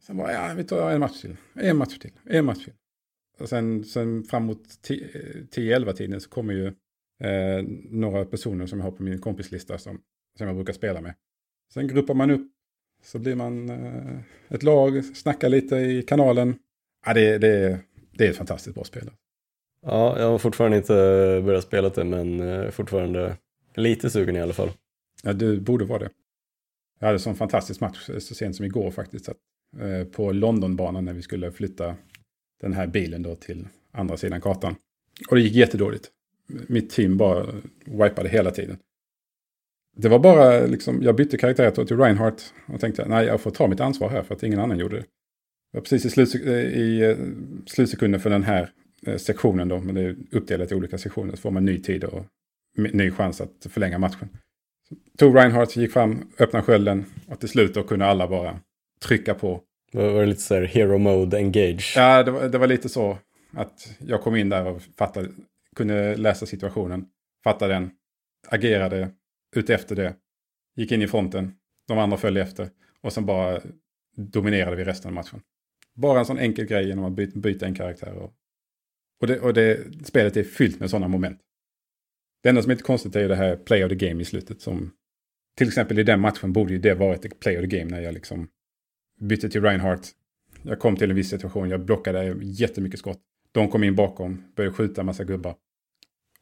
Sen 0.00 0.16
bara, 0.16 0.32
ja 0.32 0.54
vi 0.56 0.64
tar 0.64 0.90
en 0.90 1.00
match 1.00 1.20
till, 1.20 1.36
en 1.54 1.76
match 1.76 1.98
till, 1.98 2.12
en 2.24 2.44
match 2.44 2.64
till. 2.64 2.72
Och 3.38 3.48
sen, 3.48 3.84
sen 3.84 4.24
framåt 4.24 4.64
10-11 4.88 5.88
eh, 5.88 5.94
tiden 5.94 6.20
så 6.20 6.30
kommer 6.30 6.54
ju 6.54 6.66
eh, 7.20 7.64
några 7.90 8.24
personer 8.24 8.66
som 8.66 8.78
jag 8.78 8.86
har 8.86 8.92
på 8.92 9.02
min 9.02 9.20
kompislista 9.20 9.78
som, 9.78 10.00
som 10.38 10.46
jag 10.46 10.56
brukar 10.56 10.72
spela 10.72 11.00
med. 11.00 11.14
Sen 11.72 11.88
gruppar 11.88 12.14
man 12.14 12.30
upp, 12.30 12.50
så 13.02 13.18
blir 13.18 13.34
man 13.34 13.70
eh, 13.70 14.18
ett 14.48 14.62
lag, 14.62 15.04
snackar 15.04 15.48
lite 15.48 15.76
i 15.76 16.02
kanalen. 16.02 16.56
Ja, 17.06 17.14
det, 17.14 17.38
det, 17.38 17.80
det 18.12 18.26
är 18.26 18.30
ett 18.30 18.36
fantastiskt 18.36 18.74
bra 18.74 18.84
spel. 18.84 19.10
Ja, 19.82 20.18
jag 20.18 20.30
har 20.30 20.38
fortfarande 20.38 20.76
inte 20.76 20.92
börjat 21.44 21.64
spela 21.64 21.88
det, 21.88 22.04
men 22.04 22.40
eh, 22.40 22.70
fortfarande 22.70 23.36
lite 23.74 24.10
sugen 24.10 24.36
i 24.36 24.40
alla 24.40 24.52
fall. 24.52 24.70
Ja, 25.22 25.32
du 25.32 25.60
borde 25.60 25.84
vara 25.84 25.98
det. 25.98 26.10
Jag 26.98 27.06
hade 27.06 27.16
en 27.16 27.20
sån 27.20 27.34
fantastisk 27.34 27.80
match 27.80 28.10
så 28.18 28.34
sent 28.34 28.56
som 28.56 28.64
igår 28.64 28.90
faktiskt. 28.90 29.28
Att, 29.28 29.36
eh, 29.80 30.04
på 30.04 30.32
Londonbanan 30.32 31.04
när 31.04 31.12
vi 31.12 31.22
skulle 31.22 31.52
flytta 31.52 31.96
den 32.60 32.72
här 32.72 32.86
bilen 32.86 33.22
då 33.22 33.34
till 33.34 33.68
andra 33.92 34.16
sidan 34.16 34.40
kartan. 34.40 34.74
Och 35.30 35.36
det 35.36 35.42
gick 35.42 35.54
jättedåligt. 35.54 36.10
Mitt 36.46 36.90
team 36.90 37.16
bara 37.16 37.46
wipade 37.84 38.28
hela 38.28 38.50
tiden. 38.50 38.78
Det 39.96 40.08
var 40.08 40.18
bara 40.18 40.66
liksom, 40.66 41.02
jag 41.02 41.16
bytte 41.16 41.36
karaktär 41.36 41.70
till 41.70 41.96
Reinhardt 41.96 42.54
och 42.66 42.80
tänkte 42.80 43.08
nej 43.08 43.26
jag 43.26 43.40
får 43.40 43.50
ta 43.50 43.68
mitt 43.68 43.80
ansvar 43.80 44.08
här 44.08 44.22
för 44.22 44.34
att 44.34 44.42
ingen 44.42 44.60
annan 44.60 44.78
gjorde 44.78 44.96
det. 44.96 45.04
Det 45.72 45.78
var 45.78 45.80
precis 45.80 46.04
i, 46.04 46.10
slut, 46.10 46.34
eh, 46.46 46.52
i 46.52 47.02
eh, 47.02 47.16
slutsekunden 47.66 48.20
för 48.20 48.30
den 48.30 48.42
här 48.42 48.70
eh, 49.06 49.16
sektionen 49.16 49.68
då, 49.68 49.80
men 49.80 49.94
det 49.94 50.00
är 50.00 50.16
uppdelat 50.30 50.72
i 50.72 50.74
olika 50.74 50.98
sektioner, 50.98 51.30
så 51.30 51.36
får 51.36 51.50
man 51.50 51.64
ny 51.64 51.80
tid 51.80 52.04
och 52.04 52.26
ny 52.76 53.10
chans 53.10 53.40
att 53.40 53.66
förlänga 53.70 53.98
matchen. 53.98 54.28
Tog 55.18 55.36
Reinhardt, 55.36 55.76
gick 55.76 55.92
fram, 55.92 56.30
öppnade 56.38 56.64
skölden 56.64 57.04
och 57.28 57.40
till 57.40 57.48
slut 57.48 57.74
då 57.74 57.82
kunde 57.82 58.06
alla 58.06 58.28
bara 58.28 58.60
trycka 59.02 59.34
på. 59.34 59.60
Var 59.92 60.20
det 60.20 60.26
lite 60.26 60.40
så 60.40 60.54
här 60.54 60.62
hero 60.62 60.98
mode 60.98 61.36
engage? 61.36 61.94
Ja, 61.96 62.22
det 62.22 62.30
var, 62.30 62.48
det 62.48 62.58
var 62.58 62.66
lite 62.66 62.88
så 62.88 63.18
att 63.52 63.96
jag 63.98 64.22
kom 64.22 64.36
in 64.36 64.48
där 64.48 64.66
och 64.66 64.82
fattade, 64.82 65.28
kunde 65.76 66.16
läsa 66.16 66.46
situationen, 66.46 67.06
fattade 67.44 67.74
den, 67.74 67.90
agerade 68.48 69.10
utefter 69.56 69.96
det, 69.96 70.14
gick 70.76 70.92
in 70.92 71.02
i 71.02 71.08
fronten, 71.08 71.54
de 71.88 71.98
andra 71.98 72.16
följde 72.16 72.40
efter 72.40 72.70
och 73.00 73.12
sen 73.12 73.26
bara 73.26 73.60
dominerade 74.16 74.76
vi 74.76 74.84
resten 74.84 75.08
av 75.08 75.14
matchen. 75.14 75.40
Bara 75.94 76.18
en 76.18 76.26
sån 76.26 76.38
enkel 76.38 76.66
grej 76.66 76.88
genom 76.88 77.04
att 77.04 77.12
byta, 77.12 77.38
byta 77.38 77.66
en 77.66 77.74
karaktär. 77.74 78.14
Och, 78.14 78.32
och, 79.20 79.26
det, 79.26 79.40
och 79.40 79.54
det, 79.54 79.80
spelet 80.06 80.36
är 80.36 80.44
fyllt 80.44 80.80
med 80.80 80.90
sådana 80.90 81.08
moment. 81.08 81.40
Det 82.44 82.50
enda 82.50 82.62
som 82.62 82.70
är 82.70 82.74
lite 82.74 82.86
konstigt 82.86 83.16
är 83.16 83.20
ju 83.20 83.28
det 83.28 83.36
här 83.36 83.56
play 83.56 83.84
of 83.84 83.88
the 83.88 83.94
game 83.94 84.22
i 84.22 84.24
slutet. 84.24 84.60
Som, 84.60 84.90
till 85.56 85.68
exempel 85.68 85.98
i 85.98 86.02
den 86.02 86.20
matchen 86.20 86.52
borde 86.52 86.72
ju 86.72 86.78
det 86.78 86.94
varit 86.94 87.24
ett 87.24 87.40
play 87.40 87.56
of 87.56 87.60
the 87.70 87.78
game 87.78 87.90
när 87.90 88.00
jag 88.00 88.14
liksom 88.14 88.48
bytte 89.20 89.48
till 89.48 89.62
Reinhardt. 89.62 90.10
Jag 90.62 90.78
kom 90.78 90.96
till 90.96 91.10
en 91.10 91.16
viss 91.16 91.30
situation, 91.30 91.70
jag 91.70 91.80
blockade 91.80 92.36
jättemycket 92.42 93.00
skott. 93.00 93.20
De 93.52 93.68
kom 93.68 93.84
in 93.84 93.94
bakom, 93.94 94.44
började 94.56 94.76
skjuta 94.76 95.00
en 95.00 95.06
massa 95.06 95.24
gubbar. 95.24 95.54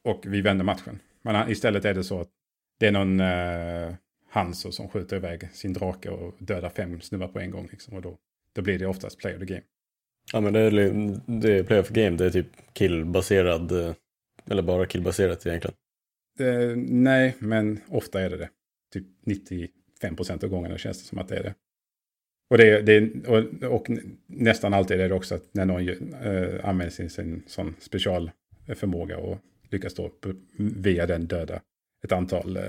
Och 0.05 0.25
vi 0.27 0.41
vände 0.41 0.65
matchen. 0.65 0.99
Men 1.23 1.51
istället 1.51 1.85
är 1.85 1.95
det 1.95 2.05
så 2.05 2.21
att 2.21 2.29
det 2.81 2.87
är 2.87 2.93
någon 2.93 3.21
eh, 3.21 3.95
Hanso 4.31 4.73
som 4.73 4.89
skjuter 4.89 5.17
iväg 5.17 5.49
sin 5.53 5.73
drake 5.73 6.11
och 6.11 6.35
dödar 6.39 6.71
fem 6.71 7.01
snubbar 7.01 7.29
på 7.29 7.41
en 7.41 7.51
gång. 7.51 7.69
Liksom, 7.71 7.97
och 7.97 8.03
då, 8.03 8.19
då 8.53 8.63
blir 8.63 8.79
det 8.79 8.87
oftast 8.87 9.19
play 9.19 9.35
of 9.35 9.41
the 9.41 9.47
game. 9.47 9.63
Ja 10.33 10.41
men 10.41 10.53
det 10.53 10.61
är, 10.61 10.71
det 11.41 11.59
är 11.59 11.63
play 11.63 11.81
of 11.81 11.89
the 11.89 12.05
game, 12.05 12.17
det 12.17 12.27
är 12.27 12.31
typ 12.31 12.49
killbaserad, 12.73 13.73
eh, 13.73 13.95
eller 14.51 14.63
bara 14.63 14.87
killbaserat 14.87 15.47
egentligen. 15.47 15.77
Eh, 16.39 16.77
nej, 16.77 17.37
men 17.39 17.81
ofta 17.89 18.21
är 18.21 18.31
det 18.31 18.37
det. 18.37 18.49
Typ 18.93 19.07
95 19.27 20.17
procent 20.17 20.45
av 20.45 20.51
gångerna 20.51 20.79
känns 20.79 21.03
det 21.03 21.09
som 21.09 21.19
att 21.19 21.29
det 21.29 21.37
är 21.37 21.43
det. 21.43 21.55
Och, 22.51 22.59
det, 22.59 22.81
det 22.81 23.27
och, 23.29 23.73
och, 23.73 23.87
nästan 24.27 24.75
alltid 24.75 25.01
är 25.01 25.09
det 25.09 25.15
också 25.15 25.35
att 25.35 25.55
när 25.55 25.65
någon 25.65 25.89
äh, 25.89 26.69
använder 26.69 26.91
sin, 26.91 27.11
sin 27.11 27.43
sån 27.47 27.75
specialförmåga 27.79 29.19
och 29.19 29.39
lyckas 29.71 29.95
då 29.95 30.13
via 30.57 31.07
den 31.07 31.27
döda 31.27 31.61
ett 32.05 32.13
antal 32.13 32.57
äh, 32.57 32.63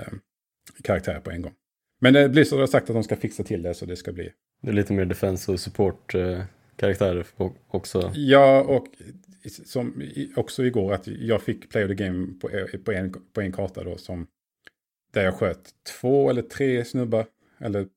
karaktärer 0.84 1.20
på 1.20 1.32
en 1.32 1.42
gång. 1.42 1.54
Men 2.02 2.16
äh, 2.16 2.28
Blizzard 2.28 2.60
har 2.60 2.68
sagt 2.68 2.90
att 2.90 2.96
de 2.96 3.04
ska 3.04 3.16
fixa 3.16 3.44
till 3.44 3.62
det 3.62 3.74
så 3.74 3.86
det 3.86 3.96
ska 3.96 4.12
bli. 4.12 4.32
Det 4.62 4.70
är 4.70 4.74
lite 4.74 4.94
mer 4.94 5.06
defense 5.06 5.52
och 5.52 5.60
support 5.60 6.16
karaktärer 6.76 7.26
också. 7.68 8.12
Ja, 8.16 8.62
och 8.62 8.88
som 9.50 10.12
också 10.36 10.66
igår 10.66 10.94
att 10.94 11.08
jag 11.08 11.42
fick 11.42 11.70
play 11.70 11.84
of 11.84 11.90
the 11.90 11.96
game 11.96 12.34
på, 12.42 12.50
eh, 12.50 12.66
på, 12.66 12.92
en, 12.92 13.14
på 13.34 13.42
en 13.42 13.52
karta 13.52 13.84
då 13.84 13.98
som 13.98 14.28
där 15.14 15.24
jag 15.24 15.36
sköt 15.36 15.72
två 16.00 16.30
eller 16.30 16.42
tre 16.42 16.86
snubbar 16.86 17.26
eller 17.60 17.88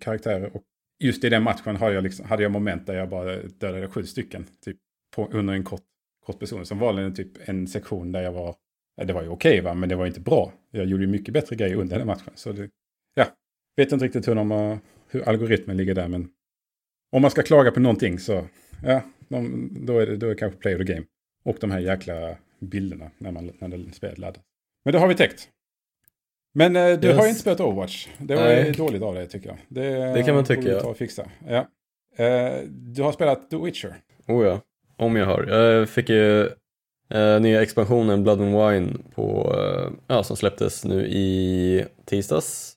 karaktärer 0.00 0.56
och 0.56 0.62
just 0.98 1.24
i 1.24 1.28
den 1.28 1.42
matchen 1.42 1.76
hade 1.76 1.94
jag, 1.94 2.04
liksom, 2.04 2.26
hade 2.26 2.42
jag 2.42 2.52
moment 2.52 2.86
där 2.86 2.94
jag 2.94 3.08
bara 3.08 3.36
dödade 3.42 3.88
sju 3.88 4.04
stycken. 4.04 4.46
Typ 4.64 4.76
på, 5.16 5.28
under 5.32 5.54
en 5.54 5.64
kort, 5.64 5.84
kort 6.26 6.38
person. 6.38 6.66
Som 6.66 6.78
var 6.78 7.10
typ 7.10 7.48
en 7.48 7.66
sektion 7.66 8.12
där 8.12 8.22
jag 8.22 8.32
var, 8.32 8.56
det 9.04 9.12
var 9.12 9.22
ju 9.22 9.28
okej 9.28 9.50
okay, 9.50 9.60
va, 9.60 9.74
men 9.74 9.88
det 9.88 9.96
var 9.96 10.06
inte 10.06 10.20
bra. 10.20 10.52
Jag 10.70 10.86
gjorde 10.86 11.04
ju 11.04 11.10
mycket 11.10 11.34
bättre 11.34 11.56
grejer 11.56 11.76
under 11.76 11.98
den 11.98 12.06
matchen. 12.06 12.32
Så 12.34 12.52
det, 12.52 12.70
ja, 13.14 13.26
vet 13.76 13.92
inte 13.92 14.04
riktigt 14.04 14.28
hur, 14.28 14.34
de, 14.34 14.78
hur 15.10 15.28
algoritmen 15.28 15.76
ligger 15.76 15.94
där, 15.94 16.08
men 16.08 16.28
om 17.12 17.22
man 17.22 17.30
ska 17.30 17.42
klaga 17.42 17.70
på 17.70 17.80
någonting 17.80 18.18
så, 18.18 18.46
ja, 18.82 19.02
de, 19.28 19.68
då, 19.86 19.98
är 19.98 20.06
det, 20.06 20.16
då 20.16 20.26
är 20.26 20.30
det 20.30 20.36
kanske 20.36 20.58
play 20.58 20.74
of 20.74 20.78
the 20.78 20.92
game. 20.92 21.06
Och 21.44 21.56
de 21.60 21.70
här 21.70 21.78
jäkla 21.78 22.36
bilderna 22.60 23.10
när, 23.18 23.32
man, 23.32 23.50
när 23.58 23.92
spelet 23.92 24.18
laddas. 24.18 24.42
Men 24.84 24.92
det 24.92 24.98
har 24.98 25.08
vi 25.08 25.14
täckt. 25.14 25.48
Men 26.54 26.76
eh, 26.76 26.98
du 26.98 27.08
yes. 27.08 27.16
har 27.16 27.24
ju 27.24 27.28
inte 27.28 27.40
spelat 27.40 27.60
Overwatch. 27.60 28.08
Det 28.18 28.34
var 28.34 28.42
Nej. 28.42 28.72
dåligt 28.72 29.02
av 29.02 29.14
dig 29.14 29.28
tycker 29.28 29.48
jag. 29.48 29.58
Det, 29.68 30.12
det 30.14 30.22
kan 30.22 30.34
man 30.34 30.44
tycka. 30.44 30.68
Ja. 30.68 30.86
och 30.86 30.96
fixa. 30.96 31.30
Ja. 31.48 31.68
Eh, 32.24 32.62
du 32.68 33.02
har 33.02 33.12
spelat 33.12 33.50
The 33.50 33.56
Witcher. 33.56 33.94
Oh 34.26 34.46
ja, 34.46 34.60
om 34.96 35.16
jag 35.16 35.26
har. 35.26 35.44
Jag 35.44 35.88
fick 35.88 36.08
ju 36.08 36.46
eh, 37.10 37.40
nya 37.40 37.62
expansionen 37.62 38.22
Blood 38.22 38.40
and 38.40 38.54
Wine 38.54 38.98
på, 39.14 39.54
eh, 39.58 39.92
ja, 40.06 40.22
som 40.22 40.36
släpptes 40.36 40.84
nu 40.84 41.06
i 41.06 41.84
tisdags. 42.04 42.76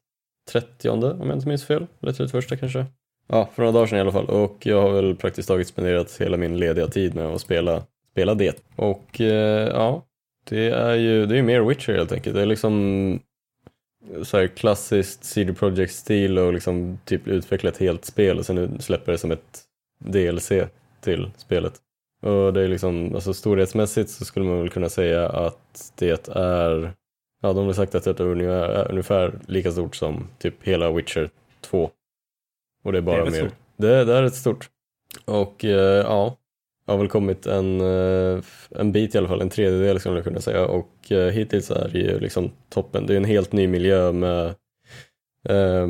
30 0.51 0.89
om 0.89 1.01
jag 1.01 1.35
inte 1.37 1.47
minns 1.47 1.65
fel. 1.65 1.87
Eller 2.01 2.13
31 2.13 2.59
kanske. 2.59 2.85
Ja, 3.31 3.49
för 3.53 3.61
några 3.61 3.71
dagar 3.71 3.87
sedan 3.87 3.97
i 3.97 4.01
alla 4.01 4.11
fall. 4.11 4.25
Och 4.25 4.65
jag 4.65 4.81
har 4.81 4.91
väl 4.91 5.15
praktiskt 5.15 5.47
taget 5.47 5.67
spenderat 5.67 6.17
hela 6.19 6.37
min 6.37 6.59
lediga 6.59 6.87
tid 6.87 7.15
med 7.15 7.25
att 7.25 7.41
spela, 7.41 7.83
spela 8.11 8.33
det. 8.33 8.63
Och 8.75 9.21
eh, 9.21 9.67
ja, 9.67 10.05
det 10.49 10.69
är 10.69 10.95
ju 10.95 11.25
det 11.25 11.37
är 11.37 11.41
mer 11.41 11.61
Witcher 11.61 11.93
helt 11.93 12.11
enkelt. 12.11 12.35
Det 12.35 12.41
är 12.41 12.45
liksom 12.45 13.19
så 14.23 14.37
här 14.37 14.47
klassiskt 14.47 15.23
CD 15.23 15.53
Projekt-stil 15.53 16.39
och 16.39 16.53
liksom 16.53 16.99
typ 17.05 17.27
utveckla 17.27 17.69
ett 17.69 17.77
helt 17.77 18.05
spel 18.05 18.37
och 18.37 18.45
sen 18.45 18.81
släpper 18.81 19.11
det 19.11 19.17
som 19.17 19.31
ett 19.31 19.63
DLC 19.99 20.51
till 21.01 21.31
spelet. 21.37 21.73
Och 22.21 22.53
det 22.53 22.61
är 22.61 22.67
liksom, 22.67 23.15
alltså 23.15 23.33
storhetsmässigt 23.33 24.09
så 24.09 24.25
skulle 24.25 24.45
man 24.45 24.59
väl 24.59 24.69
kunna 24.69 24.89
säga 24.89 25.29
att 25.29 25.93
det 25.95 26.29
är, 26.35 26.93
ja 27.41 27.53
de 27.53 27.65
har 27.65 27.73
sagt 27.73 27.95
att 27.95 28.03
det 28.03 28.19
är 28.19 28.21
ungefär, 28.21 28.91
ungefär 28.91 29.39
lika 29.47 29.71
stort 29.71 29.95
som 29.95 30.27
typ 30.39 30.55
hela 30.63 30.91
Witcher 30.91 31.29
2. 31.61 31.91
Och 32.83 32.91
det 32.91 32.97
är 32.97 33.01
bara 33.01 33.25
det 33.25 33.37
är 33.37 33.43
mer, 33.43 33.51
det, 33.77 34.05
det, 34.05 34.13
är 34.13 34.23
rätt 34.23 34.35
stort. 34.35 34.69
Och 35.25 35.65
eh, 35.65 36.03
ja, 36.05 36.37
har 36.85 36.97
väl 36.97 37.07
kommit 37.07 37.45
en, 37.45 37.81
eh, 37.81 38.43
en 38.69 38.91
bit 38.91 39.15
i 39.15 39.17
alla 39.17 39.27
fall, 39.27 39.41
en 39.41 39.49
tredjedel 39.49 39.99
skulle 39.99 40.15
jag 40.15 40.23
kunna 40.23 40.41
säga 40.41 40.65
och 40.65 41.11
eh, 41.11 41.31
hittills 41.31 41.71
är 41.71 41.89
det 41.93 41.99
ju 41.99 42.19
liksom 42.19 42.51
toppen. 42.69 43.05
Det 43.05 43.13
är 43.13 43.17
en 43.17 43.25
helt 43.25 43.51
ny 43.51 43.67
miljö 43.67 44.11
med, 44.11 44.45
eh, 45.49 45.87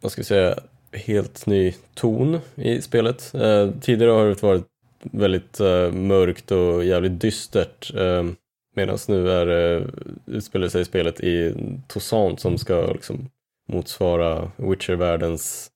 vad 0.00 0.12
ska 0.12 0.18
jag 0.18 0.26
säga, 0.26 0.58
helt 0.92 1.46
ny 1.46 1.74
ton 1.94 2.38
i 2.54 2.82
spelet. 2.82 3.34
Eh, 3.34 3.70
tidigare 3.80 4.10
har 4.10 4.26
det 4.26 4.42
varit 4.42 4.66
väldigt 5.00 5.60
eh, 5.60 5.92
mörkt 5.92 6.50
och 6.50 6.84
jävligt 6.84 7.20
dystert 7.20 7.94
eh, 7.94 8.24
medan 8.74 8.98
nu 9.08 9.30
är 9.30 9.46
det, 9.46 9.86
utspelar 10.26 10.68
sig 10.68 10.84
spelet 10.84 11.20
i 11.20 11.54
Toussaint 11.88 12.40
som 12.40 12.58
ska 12.58 12.86
liksom 12.92 13.28
motsvara 13.68 14.50
Witcher-världens 14.56 15.71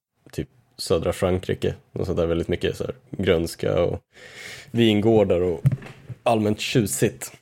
södra 0.79 1.13
Frankrike. 1.13 1.75
Och 1.93 2.07
så 2.07 2.15
där 2.15 2.27
väldigt 2.27 2.49
mycket 2.49 2.77
så 2.77 2.85
här, 2.85 2.95
grönska 3.11 3.83
och 3.83 4.01
vingårdar 4.71 5.41
och 5.41 5.63
allmänt 6.23 6.61
tjusigt. 6.61 7.33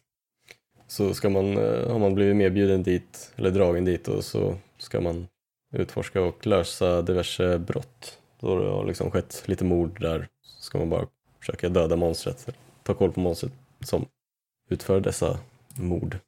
så 0.86 1.14
ska 1.14 1.30
man, 1.30 1.58
eh, 1.58 1.90
har 1.90 1.98
man 1.98 2.14
blivit 2.14 2.36
medbjuden 2.36 2.82
dit, 2.82 3.32
eller 3.36 3.50
dragen 3.50 3.84
dit 3.84 4.08
och 4.08 4.24
så 4.24 4.56
ska 4.78 5.00
man 5.00 5.26
utforska 5.72 6.22
och 6.22 6.46
lösa 6.46 7.02
diverse 7.02 7.58
brott. 7.58 8.18
Då 8.40 8.60
det 8.60 8.70
har 8.70 8.86
liksom 8.86 9.10
skett 9.10 9.42
lite 9.46 9.64
mord 9.64 10.00
där 10.00 10.28
så 10.42 10.62
ska 10.62 10.78
man 10.78 10.90
bara 10.90 11.06
försöka 11.40 11.68
döda 11.68 11.96
monstret, 11.96 12.48
ta 12.82 12.94
koll 12.94 13.12
på 13.12 13.20
monstret 13.20 13.52
som 13.80 14.06
utför 14.70 15.00
dessa 15.00 15.38
mord. 15.74 16.18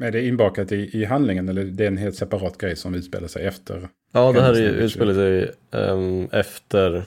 Är 0.00 0.10
det 0.10 0.26
inbakat 0.26 0.72
i, 0.72 0.90
i 1.00 1.04
handlingen 1.04 1.48
eller 1.48 1.64
det 1.64 1.84
är 1.84 1.88
en 1.88 1.96
helt 1.96 2.16
separat 2.16 2.58
grej 2.58 2.76
som 2.76 2.94
utspelar 2.94 3.28
sig 3.28 3.46
efter? 3.46 3.88
Ja, 4.12 4.32
det 4.32 4.40
här 4.40 4.52
är, 4.52 4.72
utspelar 4.72 5.14
sig 5.14 5.50
um, 5.70 6.28
efter, 6.32 7.04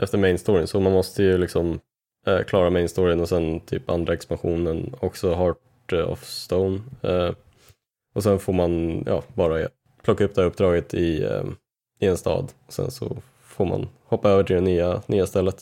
efter 0.00 0.18
main 0.18 0.38
storyn 0.38 0.66
så 0.66 0.80
man 0.80 0.92
måste 0.92 1.22
ju 1.22 1.38
liksom 1.38 1.80
uh, 2.28 2.42
klara 2.42 2.70
main 2.70 2.88
storyn 2.88 3.20
och 3.20 3.28
sen 3.28 3.60
typ 3.60 3.90
andra 3.90 4.14
expansionen 4.14 4.94
också 5.00 5.34
Heart 5.34 5.92
of 5.92 6.24
Stone. 6.24 6.80
Uh, 7.04 7.30
och 8.14 8.22
sen 8.22 8.38
får 8.38 8.52
man 8.52 9.02
ja, 9.06 9.22
bara 9.34 9.68
plocka 10.02 10.24
upp 10.24 10.34
det 10.34 10.40
här 10.40 10.48
uppdraget 10.48 10.94
i, 10.94 11.24
um, 11.24 11.56
i 12.00 12.06
en 12.06 12.16
stad. 12.16 12.52
Och 12.66 12.72
sen 12.72 12.90
så 12.90 13.16
får 13.42 13.66
man 13.66 13.88
hoppa 14.04 14.30
över 14.30 14.42
till 14.42 14.56
det 14.56 14.62
nya, 14.62 15.02
nya 15.06 15.26
stället. 15.26 15.56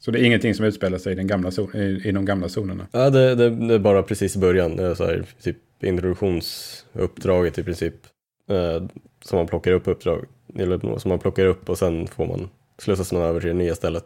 Så 0.00 0.10
det 0.10 0.20
är 0.20 0.24
ingenting 0.24 0.54
som 0.54 0.64
utspelar 0.64 0.98
sig 0.98 1.12
i, 1.12 1.16
den 1.16 1.26
gamla 1.26 1.50
zon, 1.50 1.76
i, 1.76 2.00
i 2.04 2.12
de 2.12 2.24
gamla 2.24 2.48
zonerna? 2.48 2.86
Ja, 2.92 3.10
det, 3.10 3.34
det, 3.34 3.50
det 3.50 3.74
är 3.74 3.78
bara 3.78 4.02
precis 4.02 4.36
i 4.36 4.38
början, 4.38 4.96
så 4.96 5.04
här, 5.04 5.24
typ 5.42 5.56
introduktionsuppdraget 5.80 7.58
i 7.58 7.64
princip. 7.64 7.94
Eh, 8.50 8.82
som 9.24 9.36
man 9.36 9.46
plockar 9.46 9.72
upp 9.72 9.88
uppdrag, 9.88 10.26
eller 10.56 10.98
som 10.98 11.08
man 11.08 11.18
plockar 11.18 11.46
upp 11.46 11.68
och 11.68 11.78
sen 11.78 12.06
får 12.06 12.26
man 12.26 12.48
slussas 12.78 13.12
man 13.12 13.22
över 13.22 13.40
till 13.40 13.48
det 13.48 13.54
nya 13.54 13.74
stället. 13.74 14.04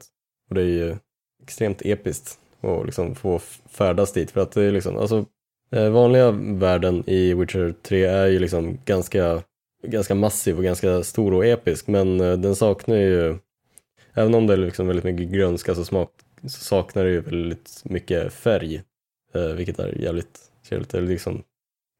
Och 0.48 0.54
det 0.54 0.62
är 0.62 0.66
ju 0.66 0.96
extremt 1.42 1.82
episkt 1.84 2.38
att 2.60 2.86
liksom 2.86 3.14
få 3.14 3.38
färdas 3.70 4.12
dit 4.12 4.30
för 4.30 4.40
att 4.40 4.52
det 4.52 4.62
är 4.62 4.72
liksom, 4.72 4.96
alltså 4.96 5.24
eh, 5.70 5.90
vanliga 5.90 6.30
världen 6.30 7.04
i 7.06 7.34
Witcher 7.34 7.74
3 7.82 8.04
är 8.04 8.26
ju 8.26 8.38
liksom 8.38 8.78
ganska, 8.84 9.42
ganska 9.86 10.14
massiv 10.14 10.56
och 10.56 10.64
ganska 10.64 11.02
stor 11.02 11.34
och 11.34 11.46
episk 11.46 11.86
men 11.86 12.20
eh, 12.20 12.32
den 12.32 12.56
saknar 12.56 12.96
ju 12.96 13.38
Även 14.14 14.34
om 14.34 14.46
det 14.46 14.52
är 14.52 14.56
liksom 14.56 14.86
väldigt 14.86 15.04
mycket 15.04 15.28
grönska 15.28 15.74
så, 15.74 15.84
smak, 15.84 16.10
så 16.42 16.64
saknar 16.64 17.04
det 17.04 17.10
ju 17.10 17.20
väldigt 17.20 17.82
mycket 17.84 18.32
färg. 18.32 18.82
Eh, 19.34 19.46
vilket 19.46 19.78
är 19.78 20.00
jävligt 20.02 20.40
trevligt. 20.68 20.90
Det 20.90 20.98
är 20.98 21.02
liksom 21.02 21.42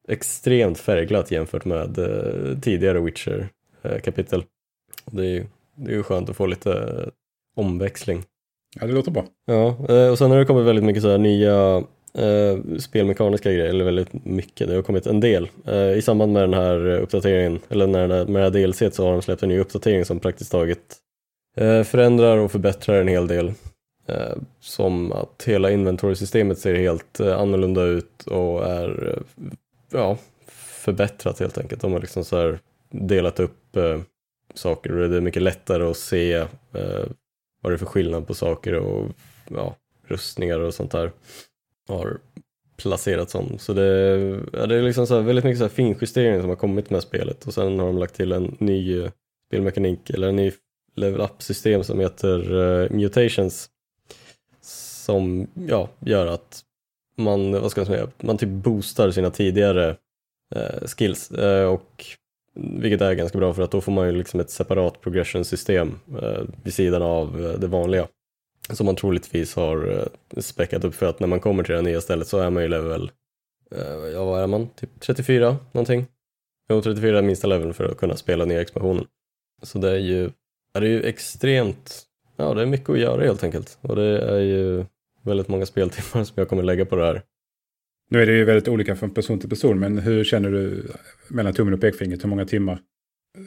extremt 0.07 0.79
färgglatt 0.79 1.31
jämfört 1.31 1.65
med 1.65 1.97
eh, 1.97 2.59
tidigare 2.61 2.99
Witcher-kapitel. 2.99 4.39
Eh, 4.39 4.45
det 5.11 5.21
är 5.21 5.29
ju 5.29 5.45
det 5.75 5.91
är 5.91 5.95
ju 5.95 6.03
skönt 6.03 6.29
att 6.29 6.35
få 6.35 6.45
lite 6.45 7.05
omväxling. 7.55 8.23
Ja, 8.79 8.87
det 8.87 8.93
låter 8.93 9.11
bra. 9.11 9.25
Ja, 9.45 9.77
eh, 9.89 10.09
och 10.09 10.17
sen 10.17 10.31
har 10.31 10.37
det 10.37 10.45
kommit 10.45 10.65
väldigt 10.65 10.85
mycket 10.85 11.03
så 11.03 11.09
här 11.09 11.17
nya 11.17 11.83
eh, 12.17 12.77
spelmekaniska 12.79 13.51
grejer, 13.51 13.69
eller 13.69 13.85
väldigt 13.85 14.25
mycket, 14.25 14.67
det 14.67 14.75
har 14.75 14.81
kommit 14.81 15.07
en 15.07 15.19
del. 15.19 15.49
Eh, 15.65 15.91
I 15.91 16.01
samband 16.01 16.33
med 16.33 16.43
den 16.43 16.53
här 16.53 16.87
uppdateringen, 16.87 17.59
eller 17.69 17.87
när, 17.87 18.07
med 18.07 18.51
det 18.53 18.59
här 18.59 18.67
DLC 18.67 18.95
så 18.95 19.05
har 19.05 19.11
de 19.11 19.21
släppt 19.21 19.43
en 19.43 19.49
ny 19.49 19.59
uppdatering 19.59 20.05
som 20.05 20.19
praktiskt 20.19 20.51
taget 20.51 20.99
Eh, 21.57 21.83
förändrar 21.83 22.37
och 22.37 22.51
förbättrar 22.51 23.01
en 23.01 23.07
hel 23.07 23.27
del. 23.27 23.53
Eh, 24.07 24.35
som 24.59 25.11
att 25.11 25.43
hela 25.45 25.71
inventory-systemet 25.71 26.59
ser 26.59 26.75
helt 26.75 27.19
eh, 27.19 27.39
annorlunda 27.39 27.83
ut 27.83 28.23
och 28.27 28.65
är 28.65 29.19
ja, 29.93 30.17
förbättrat 30.47 31.39
helt 31.39 31.57
enkelt. 31.57 31.81
De 31.81 31.93
har 31.93 31.99
liksom 31.99 32.25
så 32.25 32.57
delat 32.89 33.39
upp 33.39 33.75
eh, 33.75 34.01
saker 34.53 34.91
och 34.91 35.09
det 35.09 35.17
är 35.17 35.21
mycket 35.21 35.41
lättare 35.41 35.83
att 35.83 35.97
se 35.97 36.33
eh, 36.33 37.05
vad 37.61 37.71
det 37.71 37.75
är 37.75 37.77
för 37.77 37.85
skillnad 37.85 38.27
på 38.27 38.33
saker 38.33 38.73
och 38.73 39.11
ja, 39.49 39.75
rustningar 40.07 40.59
och 40.59 40.73
sånt 40.73 40.91
där 40.91 41.11
har 41.87 42.17
placerats 42.77 43.35
om. 43.35 43.57
Så 43.59 43.73
det, 43.73 44.09
ja, 44.53 44.65
det 44.65 44.75
är 44.75 44.81
liksom 44.81 45.07
så 45.07 45.21
väldigt 45.21 45.45
mycket 45.45 45.59
så 45.59 45.69
finjustering 45.69 46.41
som 46.41 46.49
har 46.49 46.55
kommit 46.55 46.89
med 46.89 47.03
spelet 47.03 47.47
och 47.47 47.53
sen 47.53 47.79
har 47.79 47.85
de 47.85 47.97
lagt 47.97 48.15
till 48.15 48.31
en 48.31 48.55
ny 48.59 48.99
eh, 48.99 49.11
spelmekanik 49.47 50.09
eller 50.09 50.29
en 50.29 50.35
ny 50.35 50.51
level 50.95 51.21
up-system 51.21 51.83
som 51.83 51.99
heter 51.99 52.53
uh, 52.53 52.91
Mutations 52.91 53.69
som 55.05 55.47
ja, 55.53 55.89
gör 55.99 56.27
att 56.27 56.61
man, 57.15 57.51
vad 57.51 57.71
ska 57.71 57.81
man 57.81 57.85
säga, 57.85 58.07
man 58.17 58.37
typ 58.37 58.49
boostar 58.49 59.11
sina 59.11 59.29
tidigare 59.29 59.95
eh, 60.55 60.87
skills 60.87 61.31
Eh, 61.31 61.65
och 61.65 62.05
vilket 62.55 63.01
är 63.01 63.13
ganska 63.13 63.37
bra 63.37 63.53
för 63.53 63.63
att 63.63 63.71
då 63.71 63.81
får 63.81 63.91
man 63.91 64.05
ju 64.05 64.11
liksom 64.11 64.39
ett 64.39 64.49
separat 64.49 65.01
progression-system 65.01 65.99
eh, 66.21 66.41
vid 66.63 66.73
sidan 66.73 67.01
av 67.01 67.45
eh, 67.45 67.59
det 67.59 67.67
vanliga 67.67 68.07
som 68.69 68.85
man 68.85 68.95
troligtvis 68.95 69.55
har 69.55 69.91
eh, 69.91 70.41
späckat 70.41 70.83
upp 70.83 70.95
för 70.95 71.05
att 71.05 71.19
när 71.19 71.27
man 71.27 71.39
kommer 71.39 71.63
till 71.63 71.75
det 71.75 71.81
nya 71.81 72.01
stället 72.01 72.27
så 72.27 72.37
är 72.37 72.49
man 72.49 72.63
ju 72.63 72.69
level, 72.69 73.11
ja 74.13 74.25
vad 74.25 74.43
är 74.43 74.47
man, 74.47 74.67
typ 74.67 74.99
34 74.99 75.57
någonting? 75.71 76.05
Jo, 76.69 76.81
34 76.81 77.17
är 77.17 77.21
minsta 77.21 77.47
leveln 77.47 77.73
för 77.73 77.85
att 77.85 77.97
kunna 77.97 78.15
spela 78.15 78.45
nya 78.45 78.61
expansionen. 78.61 79.05
Så 79.61 79.77
det 79.77 79.91
är 79.91 79.97
ju 79.97 80.29
det 80.73 80.79
är 80.79 80.81
ju 80.81 81.03
extremt, 81.03 82.03
ja 82.35 82.53
det 82.53 82.61
är 82.61 82.65
mycket 82.65 82.89
att 82.89 82.99
göra 82.99 83.23
helt 83.23 83.43
enkelt 83.43 83.77
och 83.81 83.95
det 83.95 84.19
är 84.19 84.39
ju 84.39 84.85
väldigt 85.23 85.47
många 85.47 85.65
speltimmar 85.65 86.23
som 86.23 86.33
jag 86.35 86.49
kommer 86.49 86.63
lägga 86.63 86.85
på 86.85 86.95
det 86.95 87.05
här. 87.05 87.21
Nu 88.09 88.21
är 88.21 88.25
det 88.25 88.33
ju 88.33 88.45
väldigt 88.45 88.67
olika 88.67 88.95
från 88.95 89.09
person 89.13 89.39
till 89.39 89.49
person, 89.49 89.79
men 89.79 89.97
hur 89.97 90.23
känner 90.23 90.51
du 90.51 90.91
mellan 91.27 91.53
tummen 91.53 91.73
och 91.73 91.81
pekfingret, 91.81 92.23
hur 92.23 92.29
många 92.29 92.45
timmar 92.45 92.79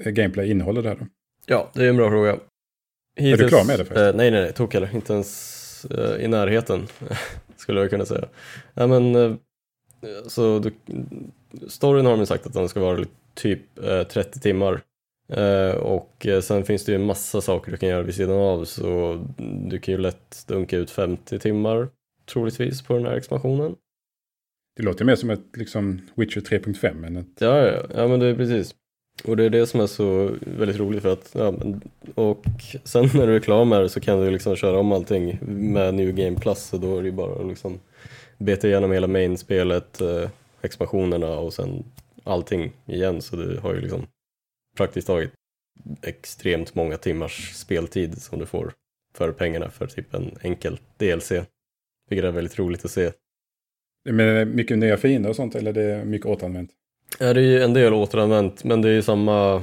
gameplay 0.04 0.50
innehåller 0.50 0.82
det 0.82 0.88
här 0.88 0.96
då? 0.96 1.06
Ja, 1.46 1.70
det 1.74 1.84
är 1.84 1.88
en 1.88 1.96
bra 1.96 2.10
fråga. 2.10 2.38
Hittills, 3.16 3.40
är 3.40 3.44
du 3.44 3.48
klar 3.48 3.64
med 3.64 3.78
det? 3.78 3.84
Först? 3.84 4.00
Eh, 4.00 4.14
nej, 4.14 4.30
nej, 4.30 4.42
nej, 4.42 4.52
tok 4.52 4.74
heller. 4.74 4.94
Inte 4.94 5.12
ens 5.12 5.84
eh, 5.84 6.24
i 6.24 6.28
närheten, 6.28 6.86
skulle 7.56 7.80
jag 7.80 7.90
kunna 7.90 8.04
säga. 8.04 8.28
Ja, 8.74 8.86
men, 8.86 9.14
eh, 9.14 9.34
så 10.26 10.58
du, 10.58 10.72
storyn 11.68 12.06
har 12.06 12.16
de 12.16 12.26
sagt 12.26 12.46
att 12.46 12.52
den 12.52 12.68
ska 12.68 12.80
vara 12.80 13.04
typ 13.34 13.74
30 13.74 14.18
eh, 14.18 14.24
timmar 14.24 14.72
Eh, 14.72 14.80
och 15.80 16.26
eh, 16.26 16.40
sen 16.40 16.64
finns 16.64 16.84
det 16.84 16.92
ju 16.92 16.96
en 16.96 17.06
massa 17.06 17.40
saker 17.40 17.70
du 17.70 17.76
kan 17.76 17.88
göra 17.88 18.02
vid 18.02 18.14
sidan 18.14 18.36
av 18.36 18.64
så 18.64 19.24
du 19.68 19.78
kan 19.78 19.94
ju 19.94 19.98
lätt 20.00 20.44
dunka 20.46 20.76
ut 20.76 20.90
50 20.90 21.38
timmar 21.38 21.88
troligtvis 22.26 22.82
på 22.82 22.94
den 22.94 23.06
här 23.06 23.16
expansionen. 23.16 23.76
Det 24.76 24.82
låter 24.82 25.04
mer 25.04 25.16
som 25.16 25.30
ett 25.30 25.56
liksom 25.56 26.00
Witcher 26.14 26.40
3.5 26.40 27.06
än 27.06 27.16
ett... 27.16 27.26
Ja, 27.38 27.66
ja, 27.66 27.82
ja, 27.94 28.08
men 28.08 28.20
det 28.20 28.26
är 28.26 28.34
precis. 28.34 28.74
Och 29.24 29.36
det 29.36 29.44
är 29.44 29.50
det 29.50 29.66
som 29.66 29.80
är 29.80 29.86
så 29.86 30.30
väldigt 30.40 30.78
roligt 30.78 31.02
för 31.02 31.12
att, 31.12 31.30
ja, 31.34 31.54
och 32.14 32.44
sen 32.84 33.10
när 33.14 33.26
du 33.26 33.36
är 33.36 33.40
klar 33.40 33.64
med 33.64 33.80
det 33.80 33.88
så 33.88 34.00
kan 34.00 34.20
du 34.20 34.30
liksom 34.30 34.56
köra 34.56 34.78
om 34.78 34.92
allting 34.92 35.38
med 35.46 35.94
New 35.94 36.12
Game 36.14 36.36
Plus 36.40 36.58
så 36.58 36.76
då 36.76 36.98
är 36.98 37.02
det 37.02 37.08
ju 37.08 37.14
bara 37.14 37.42
liksom 37.42 37.80
beta 38.38 38.68
igenom 38.68 38.92
hela 38.92 39.06
main-spelet, 39.06 40.00
eh, 40.00 40.30
expansionerna 40.62 41.38
och 41.38 41.52
sen 41.52 41.84
allting 42.24 42.72
igen 42.86 43.22
så 43.22 43.36
du 43.36 43.58
har 43.62 43.74
ju 43.74 43.80
liksom 43.80 44.06
praktiskt 44.76 45.06
taget 45.06 45.30
extremt 46.02 46.74
många 46.74 46.96
timmars 46.96 47.52
speltid 47.54 48.22
som 48.22 48.38
du 48.38 48.46
får 48.46 48.72
för 49.14 49.32
pengarna 49.32 49.70
för 49.70 49.86
typ 49.86 50.14
en 50.14 50.38
enkel 50.42 50.78
DLC. 50.96 51.32
Vilket 52.08 52.24
är 52.24 52.30
väldigt 52.30 52.58
roligt 52.58 52.84
att 52.84 52.90
se. 52.90 53.12
Men 54.04 54.28
är 54.28 54.34
det 54.34 54.44
mycket 54.44 54.78
nya 54.78 54.96
fiender 54.96 55.30
och 55.30 55.36
sånt 55.36 55.54
eller 55.54 55.78
är 55.78 55.98
det 55.98 56.04
mycket 56.04 56.26
återanvänt? 56.26 56.70
Ja, 57.18 57.34
det 57.34 57.40
är 57.40 57.44
ju 57.44 57.62
en 57.62 57.74
del 57.74 57.94
återanvänt 57.94 58.64
men 58.64 58.82
det 58.82 58.88
är 58.88 58.92
ju 58.92 59.02
samma 59.02 59.54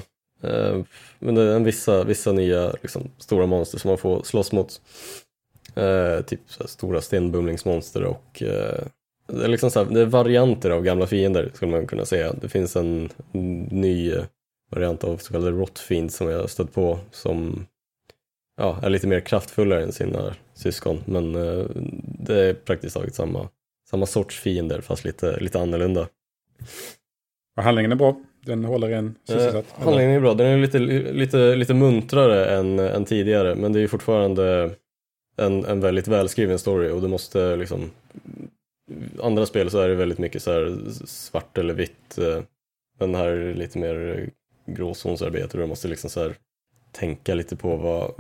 eh, 0.44 0.82
men 1.20 1.36
det 1.36 1.42
är 1.42 1.60
vissa, 1.60 2.04
vissa 2.04 2.32
nya 2.32 2.72
liksom, 2.82 3.12
stora 3.18 3.46
monster 3.46 3.80
som 3.80 3.90
man 3.90 3.98
får 3.98 4.24
slåss 4.24 4.52
mot. 4.52 4.82
Eh, 5.76 6.22
typ 6.22 6.40
så 6.46 6.68
stora 6.68 7.02
stenbumlingsmonster 7.02 8.04
och 8.04 8.44
eh, 8.44 8.84
det 9.28 9.44
är 9.44 9.48
liksom 9.48 9.72
så 9.72 9.84
här, 9.84 9.94
det 9.94 10.02
är 10.02 10.06
varianter 10.06 10.70
av 10.70 10.84
gamla 10.84 11.08
fiender 11.08 11.52
skulle 11.54 11.72
man 11.72 11.88
kunna 11.88 12.06
säga. 12.06 12.34
Det 12.42 12.50
finns 12.50 12.76
en 12.76 13.10
ny 13.72 14.14
variant 14.74 15.04
av 15.04 15.18
så 15.18 15.34
kallade 15.34 15.52
rotfiend 15.52 16.14
som 16.14 16.30
jag 16.30 16.50
stött 16.50 16.74
på 16.74 17.00
som 17.12 17.66
ja, 18.58 18.80
är 18.84 18.90
lite 18.90 19.08
mer 19.08 19.20
kraftfullare 19.20 19.84
än 19.84 19.92
sina 19.92 20.36
syskon 20.54 21.00
men 21.06 21.36
eh, 21.36 21.66
det 22.20 22.40
är 22.40 22.54
praktiskt 22.54 22.96
taget 22.96 23.16
samma, 23.16 23.50
samma 23.90 24.06
sorts 24.06 24.40
fiender 24.40 24.82
fast 24.82 25.06
lite, 25.06 25.40
lite 25.40 25.60
annorlunda. 25.60 26.08
Och 27.58 27.64
handlingen 27.64 27.92
är 27.92 27.96
bra? 27.96 28.16
Den 28.46 28.66
håller 28.66 28.90
en 28.90 29.16
sysselsatt? 29.24 29.66
Eh, 29.78 29.84
handlingen 29.84 30.12
är 30.12 30.20
bra, 30.20 30.34
den 30.34 30.48
är 30.48 30.58
lite, 30.58 30.80
lite, 30.80 31.56
lite 31.56 31.74
muntrare 31.74 32.46
än, 32.46 32.80
än 32.80 33.06
tidigare 33.06 33.56
men 33.56 33.74
det 33.74 33.80
är 33.82 33.88
fortfarande 33.88 34.76
en, 35.38 35.66
en 35.66 35.80
väldigt 35.80 36.08
välskriven 36.08 36.60
story 36.60 36.90
och 36.90 37.02
du 37.02 37.08
måste 37.08 37.56
liksom 37.56 37.92
andra 39.22 39.46
spel 39.46 39.70
så 39.70 39.80
är 39.80 39.90
det 39.90 39.96
väldigt 39.96 40.18
mycket 40.18 40.44
så 40.44 40.52
här 40.52 40.78
svart 41.06 41.58
eller 41.58 41.74
vitt 41.74 42.18
eh, 42.18 42.44
den 43.00 43.16
här 43.16 43.28
är 43.28 43.54
lite 43.54 43.80
mer 43.80 44.30
gråzonsarbete 44.66 45.58
och 45.58 45.64
du 45.64 45.68
måste 45.68 45.88
liksom 45.88 46.10
så 46.10 46.22
här 46.22 46.36
tänka 46.92 47.36
lite 47.36 47.56
på 47.56 47.76
vad, 47.76 48.14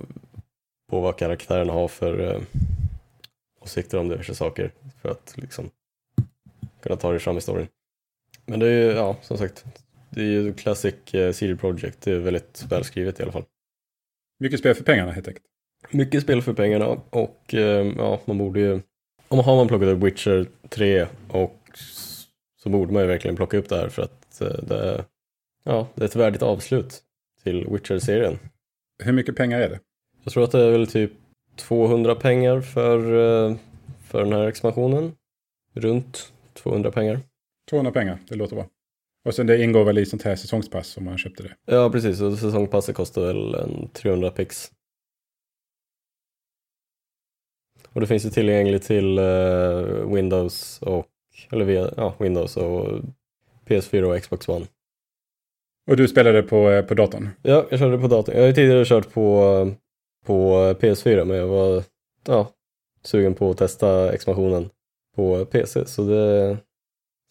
på 0.89 0.99
vad 0.99 1.17
karaktärerna 1.17 1.73
har 1.73 1.87
för 1.87 2.19
eh, 2.19 2.41
åsikter 3.61 3.97
om 3.97 4.09
diverse 4.09 4.35
saker 4.35 4.71
för 5.01 5.09
att 5.09 5.33
liksom 5.37 5.69
kunna 6.81 6.95
ta 6.95 7.11
dig 7.11 7.19
fram 7.19 7.37
i 7.37 7.41
storyn. 7.41 7.67
Men 8.45 8.59
det 8.59 8.67
är 8.67 8.71
ju, 8.71 8.91
ja, 8.91 9.17
som 9.21 9.37
sagt, 9.37 9.65
det 10.09 10.21
är 10.21 10.25
ju 10.25 10.53
classic 10.53 11.13
eh, 11.13 11.31
CD 11.31 11.55
Projekt, 11.55 12.01
det 12.01 12.11
är 12.11 12.19
väldigt 12.19 12.65
välskrivet 12.69 13.19
i 13.19 13.23
alla 13.23 13.31
fall. 13.31 13.45
Mycket 14.39 14.59
spel 14.59 14.75
för 14.75 14.83
pengarna 14.83 15.11
helt 15.11 15.27
enkelt. 15.27 15.45
Mycket 15.89 16.23
spel 16.23 16.41
för 16.41 16.53
pengarna 16.53 16.87
och 17.09 17.53
eh, 17.53 17.93
ja, 17.97 18.19
man 18.25 18.37
borde 18.37 18.59
ju, 18.59 18.81
om 19.27 19.39
har 19.39 19.55
man 19.55 19.67
plockat 19.67 19.87
upp 19.87 20.03
Witcher 20.03 20.47
3 20.69 21.07
och 21.29 21.59
så 22.61 22.69
borde 22.69 22.93
man 22.93 23.01
ju 23.01 23.07
verkligen 23.07 23.35
plocka 23.35 23.57
upp 23.57 23.69
det 23.69 23.75
här 23.75 23.89
för 23.89 24.01
att 24.01 24.41
eh, 24.41 24.63
det 24.63 24.75
är, 24.75 25.03
ja, 25.63 25.87
det 25.95 26.01
är 26.01 26.05
ett 26.05 26.15
värdigt 26.15 26.41
avslut 26.41 27.03
till 27.43 27.67
Witcher-serien. 27.67 28.39
Hur 29.03 29.13
mycket 29.13 29.35
pengar 29.35 29.59
är 29.59 29.69
det? 29.69 29.79
Jag 30.23 30.33
tror 30.33 30.43
att 30.43 30.51
det 30.51 30.61
är 30.61 30.71
väl 30.71 30.87
typ 30.87 31.11
200 31.55 32.15
pengar 32.15 32.61
för, 32.61 32.97
eh, 32.97 33.55
för 34.03 34.23
den 34.23 34.33
här 34.33 34.47
expansionen. 34.47 35.15
Runt 35.73 36.33
200 36.53 36.91
pengar. 36.91 37.19
200 37.69 37.91
pengar, 37.91 38.19
det 38.27 38.35
låter 38.35 38.55
bra. 38.55 38.67
Och 39.25 39.35
sen 39.35 39.47
det 39.47 39.63
ingår 39.63 39.83
väl 39.83 39.97
i 39.97 40.05
sånt 40.05 40.23
här 40.23 40.35
säsongspass 40.35 40.97
om 40.97 41.05
man 41.05 41.17
köpte 41.17 41.43
det. 41.43 41.55
Ja, 41.65 41.89
precis. 41.89 42.21
Och 42.21 42.37
säsongpasset 42.37 42.95
kostar 42.95 43.21
väl 43.21 43.55
en 43.55 43.89
300 43.93 44.31
pix. 44.31 44.71
Och 47.89 48.01
det 48.01 48.07
finns 48.07 48.25
ju 48.25 48.29
tillgängligt 48.29 48.83
till 48.83 49.19
uh, 49.19 50.13
Windows 50.13 50.81
och, 50.81 51.07
eller 51.51 51.65
via, 51.65 51.93
ja, 51.97 52.15
Windows 52.19 52.57
och 52.57 53.01
PS4 53.65 54.03
och 54.03 54.21
Xbox 54.21 54.49
One. 54.49 54.65
Och 55.87 55.97
du 55.97 56.07
spelade 56.07 56.43
på, 56.43 56.69
eh, 56.69 56.85
på 56.85 56.93
datorn? 56.93 57.29
Ja, 57.41 57.65
jag 57.69 57.79
körde 57.79 57.97
på 57.97 58.07
datorn. 58.07 58.35
Jag 58.35 58.41
har 58.41 58.47
ju 58.47 58.53
tidigare 58.53 58.85
kört 58.85 59.13
på, 59.13 59.71
på 60.25 60.53
PS4 60.79 61.25
men 61.25 61.37
jag 61.37 61.47
var 61.47 61.83
ja, 62.27 62.47
sugen 63.03 63.33
på 63.33 63.51
att 63.51 63.57
testa 63.57 64.13
expansionen 64.13 64.69
på 65.15 65.45
PC 65.45 65.85
så 65.85 66.03
det, 66.03 66.57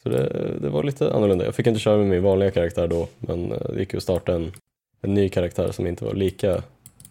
så 0.03 0.09
det, 0.09 0.53
det 0.61 0.69
var 0.69 0.83
lite 0.83 1.13
annorlunda. 1.13 1.45
Jag 1.45 1.55
fick 1.55 1.67
inte 1.67 1.81
köra 1.81 1.97
med 1.97 2.07
min 2.07 2.23
vanliga 2.23 2.51
karaktär 2.51 2.89
då 2.89 3.09
men 3.19 3.53
eh, 3.53 3.71
det 3.73 3.79
gick 3.79 3.93
ju 3.93 3.97
att 3.97 4.03
starta 4.03 4.35
en, 4.35 4.53
en 5.01 5.15
ny 5.15 5.29
karaktär 5.29 5.73
som 5.73 5.87
inte 5.87 6.05
var 6.05 6.15
lika 6.15 6.63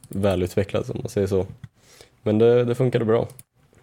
välutvecklad 0.08 0.86
som 0.86 1.00
man 1.02 1.10
säger 1.10 1.28
så. 1.28 1.46
Men 2.24 2.38
det, 2.38 2.64
det 2.64 2.76
funkade 2.76 3.06
bra. 3.06 3.28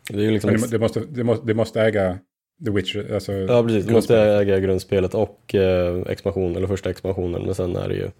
Det, 0.08 0.30
liksom... 0.30 0.50
det, 0.70 0.78
måste, 0.78 1.00
det, 1.00 1.24
måste, 1.24 1.46
det 1.46 1.54
måste 1.54 1.82
äga 1.82 2.18
The 2.64 2.70
Witcher? 2.70 3.14
Alltså 3.14 3.32
ja, 3.32 3.62
precis. 3.62 3.86
Du 3.86 3.92
måste 3.92 4.18
äga 4.18 4.60
grundspelet 4.60 5.14
och 5.14 5.54
eh, 5.54 6.02
expansion, 6.06 6.56
eller 6.56 6.66
första 6.66 6.90
expansionen. 6.90 7.42
Men 7.42 7.54
sen 7.54 7.76
är 7.76 7.88
det 7.88 7.94
ju 7.94 8.10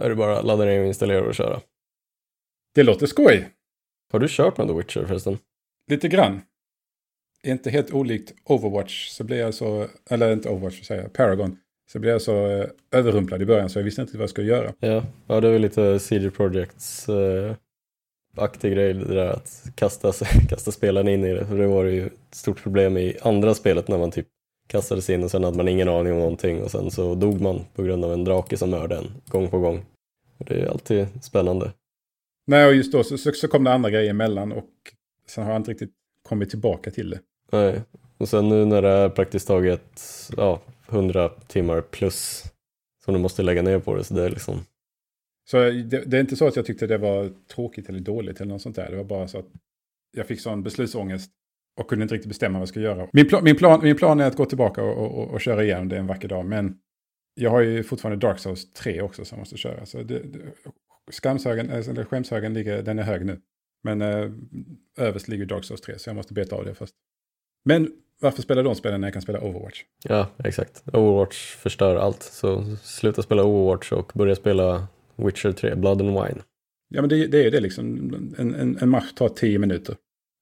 är 0.00 0.08
det 0.08 0.14
bara 0.14 0.42
ladda 0.42 0.64
ner 0.64 0.80
och 0.80 0.86
installera 0.86 1.24
och 1.24 1.34
köra. 1.34 1.60
Det 2.74 2.82
låter 2.82 3.06
skoj. 3.06 3.48
Har 4.12 4.18
du 4.18 4.26
kört 4.28 4.58
med 4.58 4.68
The 4.68 4.74
Witcher 4.74 5.04
förresten? 5.04 5.38
Lite 5.86 6.08
grann. 6.08 6.40
Inte 7.42 7.70
helt 7.70 7.92
olikt 7.92 8.34
Overwatch 8.44 9.08
så 9.08 9.24
blev 9.24 9.38
jag 9.38 9.54
så, 9.54 9.86
eller 10.10 10.32
inte 10.32 10.48
Overwatch, 10.48 10.82
säger 10.82 11.02
jag, 11.02 11.12
Paragon. 11.12 11.58
Så 11.92 11.98
blev 11.98 12.12
jag 12.12 12.22
så 12.22 12.46
eh, 12.46 12.66
överrumplad 12.90 13.42
i 13.42 13.46
början 13.46 13.70
så 13.70 13.78
jag 13.78 13.84
visste 13.84 14.02
inte 14.02 14.16
vad 14.16 14.22
jag 14.22 14.30
skulle 14.30 14.48
göra. 14.48 14.72
Ja, 14.80 15.04
ja 15.26 15.40
det 15.40 15.48
är 15.48 15.52
väl 15.52 15.62
lite 15.62 15.98
CD 15.98 16.30
Projekts 16.30 17.08
eh, 17.08 17.54
aktig 18.36 18.72
grej 18.72 18.94
det 18.94 19.14
där 19.14 19.26
att 19.26 19.70
kasta, 19.74 20.12
kasta 20.48 20.72
spelaren 20.72 21.08
in 21.08 21.24
i 21.24 21.34
det. 21.34 21.46
För 21.46 21.58
det 21.58 21.66
var 21.66 21.84
ju 21.84 22.06
ett 22.06 22.34
stort 22.34 22.62
problem 22.62 22.96
i 22.96 23.16
andra 23.22 23.54
spelet 23.54 23.88
när 23.88 23.98
man 23.98 24.10
typ 24.10 24.26
kastades 24.66 25.10
in 25.10 25.24
och 25.24 25.30
sen 25.30 25.44
hade 25.44 25.56
man 25.56 25.68
ingen 25.68 25.88
aning 25.88 26.12
om 26.12 26.18
någonting 26.18 26.62
och 26.62 26.70
sen 26.70 26.90
så 26.90 27.14
dog 27.14 27.40
man 27.40 27.64
på 27.74 27.82
grund 27.82 28.04
av 28.04 28.12
en 28.12 28.24
drake 28.24 28.56
som 28.56 28.70
mördade 28.70 28.96
en 28.96 29.12
gång 29.28 29.48
på 29.48 29.58
gång. 29.58 29.84
Och 30.38 30.44
det 30.44 30.60
är 30.60 30.66
alltid 30.66 31.06
spännande. 31.22 31.72
Nej, 32.46 32.66
och 32.66 32.74
just 32.74 32.92
då 32.92 33.04
så, 33.04 33.18
så 33.18 33.48
kom 33.48 33.64
det 33.64 33.72
andra 33.72 33.90
grejer 33.90 34.10
emellan 34.10 34.52
och 34.52 34.70
sen 35.28 35.44
har 35.44 35.50
jag 35.50 35.60
inte 35.60 35.70
riktigt 35.70 35.92
kommit 36.28 36.50
tillbaka 36.50 36.90
till 36.90 37.10
det. 37.10 37.20
Nej, 37.52 37.82
och 38.18 38.28
sen 38.28 38.48
nu 38.48 38.64
när 38.64 38.82
det 38.82 38.88
är 38.88 39.08
praktiskt 39.08 39.46
taget 39.46 40.02
ja, 40.36 40.60
100 40.88 41.28
timmar 41.28 41.80
plus 41.80 42.44
som 43.04 43.14
du 43.14 43.20
måste 43.20 43.42
lägga 43.42 43.62
ner 43.62 43.78
på 43.78 43.94
det 43.94 44.04
så 44.04 44.14
det 44.14 44.24
är 44.24 44.30
liksom 44.30 44.64
så 45.44 45.56
det, 45.56 45.82
det, 45.82 46.16
är 46.16 46.20
inte 46.20 46.36
så 46.36 46.46
att 46.46 46.56
jag 46.56 46.66
tyckte 46.66 46.86
det 46.86 46.98
var 46.98 47.32
tråkigt 47.54 47.88
eller 47.88 48.00
dåligt 48.00 48.40
eller 48.40 48.52
något 48.52 48.62
sånt 48.62 48.76
där. 48.76 48.90
Det 48.90 48.96
var 48.96 49.04
bara 49.04 49.28
så 49.28 49.38
att 49.38 49.48
jag 50.16 50.26
fick 50.26 50.40
sån 50.40 50.62
beslutsångest 50.62 51.30
och 51.80 51.88
kunde 51.88 52.02
inte 52.02 52.14
riktigt 52.14 52.28
bestämma 52.28 52.58
vad 52.58 52.62
jag 52.62 52.68
skulle 52.68 52.84
göra. 52.84 53.08
Min, 53.12 53.28
pl 53.28 53.36
min, 53.42 53.56
plan, 53.56 53.80
min 53.82 53.96
plan 53.96 54.20
är 54.20 54.26
att 54.26 54.36
gå 54.36 54.44
tillbaka 54.44 54.82
och, 54.82 55.18
och, 55.18 55.28
och, 55.28 55.40
köra 55.40 55.64
igen 55.64 55.88
det 55.88 55.98
en 55.98 56.06
vacker 56.06 56.28
dag. 56.28 56.46
Men 56.46 56.78
jag 57.34 57.50
har 57.50 57.60
ju 57.60 57.82
fortfarande 57.82 58.26
Dark 58.26 58.38
Souls 58.38 58.72
3 58.72 59.02
också 59.02 59.24
som 59.24 59.36
jag 59.36 59.40
måste 59.40 59.56
köra. 59.56 59.86
Så 59.86 60.02
det, 60.02 60.18
det, 60.18 60.38
skamshögen, 61.10 61.70
eller 61.70 62.04
skämshögen 62.04 62.54
ligger, 62.54 62.82
den 62.82 62.98
är 62.98 63.02
hög 63.02 63.26
nu. 63.26 63.40
Men 63.82 64.02
eh, 64.02 64.30
överst 64.98 65.28
ligger 65.28 65.46
Dark 65.46 65.64
Souls 65.64 65.80
3 65.80 65.98
så 65.98 66.08
jag 66.08 66.16
måste 66.16 66.34
beta 66.34 66.56
av 66.56 66.64
det 66.64 66.74
först. 66.74 66.94
Men 67.64 67.92
varför 68.20 68.42
spela 68.42 68.62
de 68.62 68.74
spelen 68.74 69.00
när 69.00 69.08
jag 69.08 69.12
kan 69.12 69.22
spela 69.22 69.40
Overwatch? 69.40 69.84
Ja, 70.04 70.28
exakt. 70.44 70.82
Overwatch 70.92 71.56
förstör 71.56 71.96
allt. 71.96 72.22
Så 72.22 72.76
sluta 72.82 73.22
spela 73.22 73.44
Overwatch 73.44 73.92
och 73.92 74.12
börja 74.14 74.34
spela 74.34 74.88
Witcher 75.26 75.52
3, 75.52 75.74
Blood 75.74 76.00
and 76.00 76.10
Wine. 76.10 76.42
Ja, 76.88 77.02
men 77.02 77.08
det, 77.08 77.26
det 77.26 77.44
är 77.44 77.50
det 77.50 77.60
liksom. 77.60 78.14
En, 78.38 78.54
en, 78.54 78.78
en, 78.80 78.88
match 78.88 79.12
tar 79.12 79.28
tio 79.28 79.58
minuter. 79.58 79.96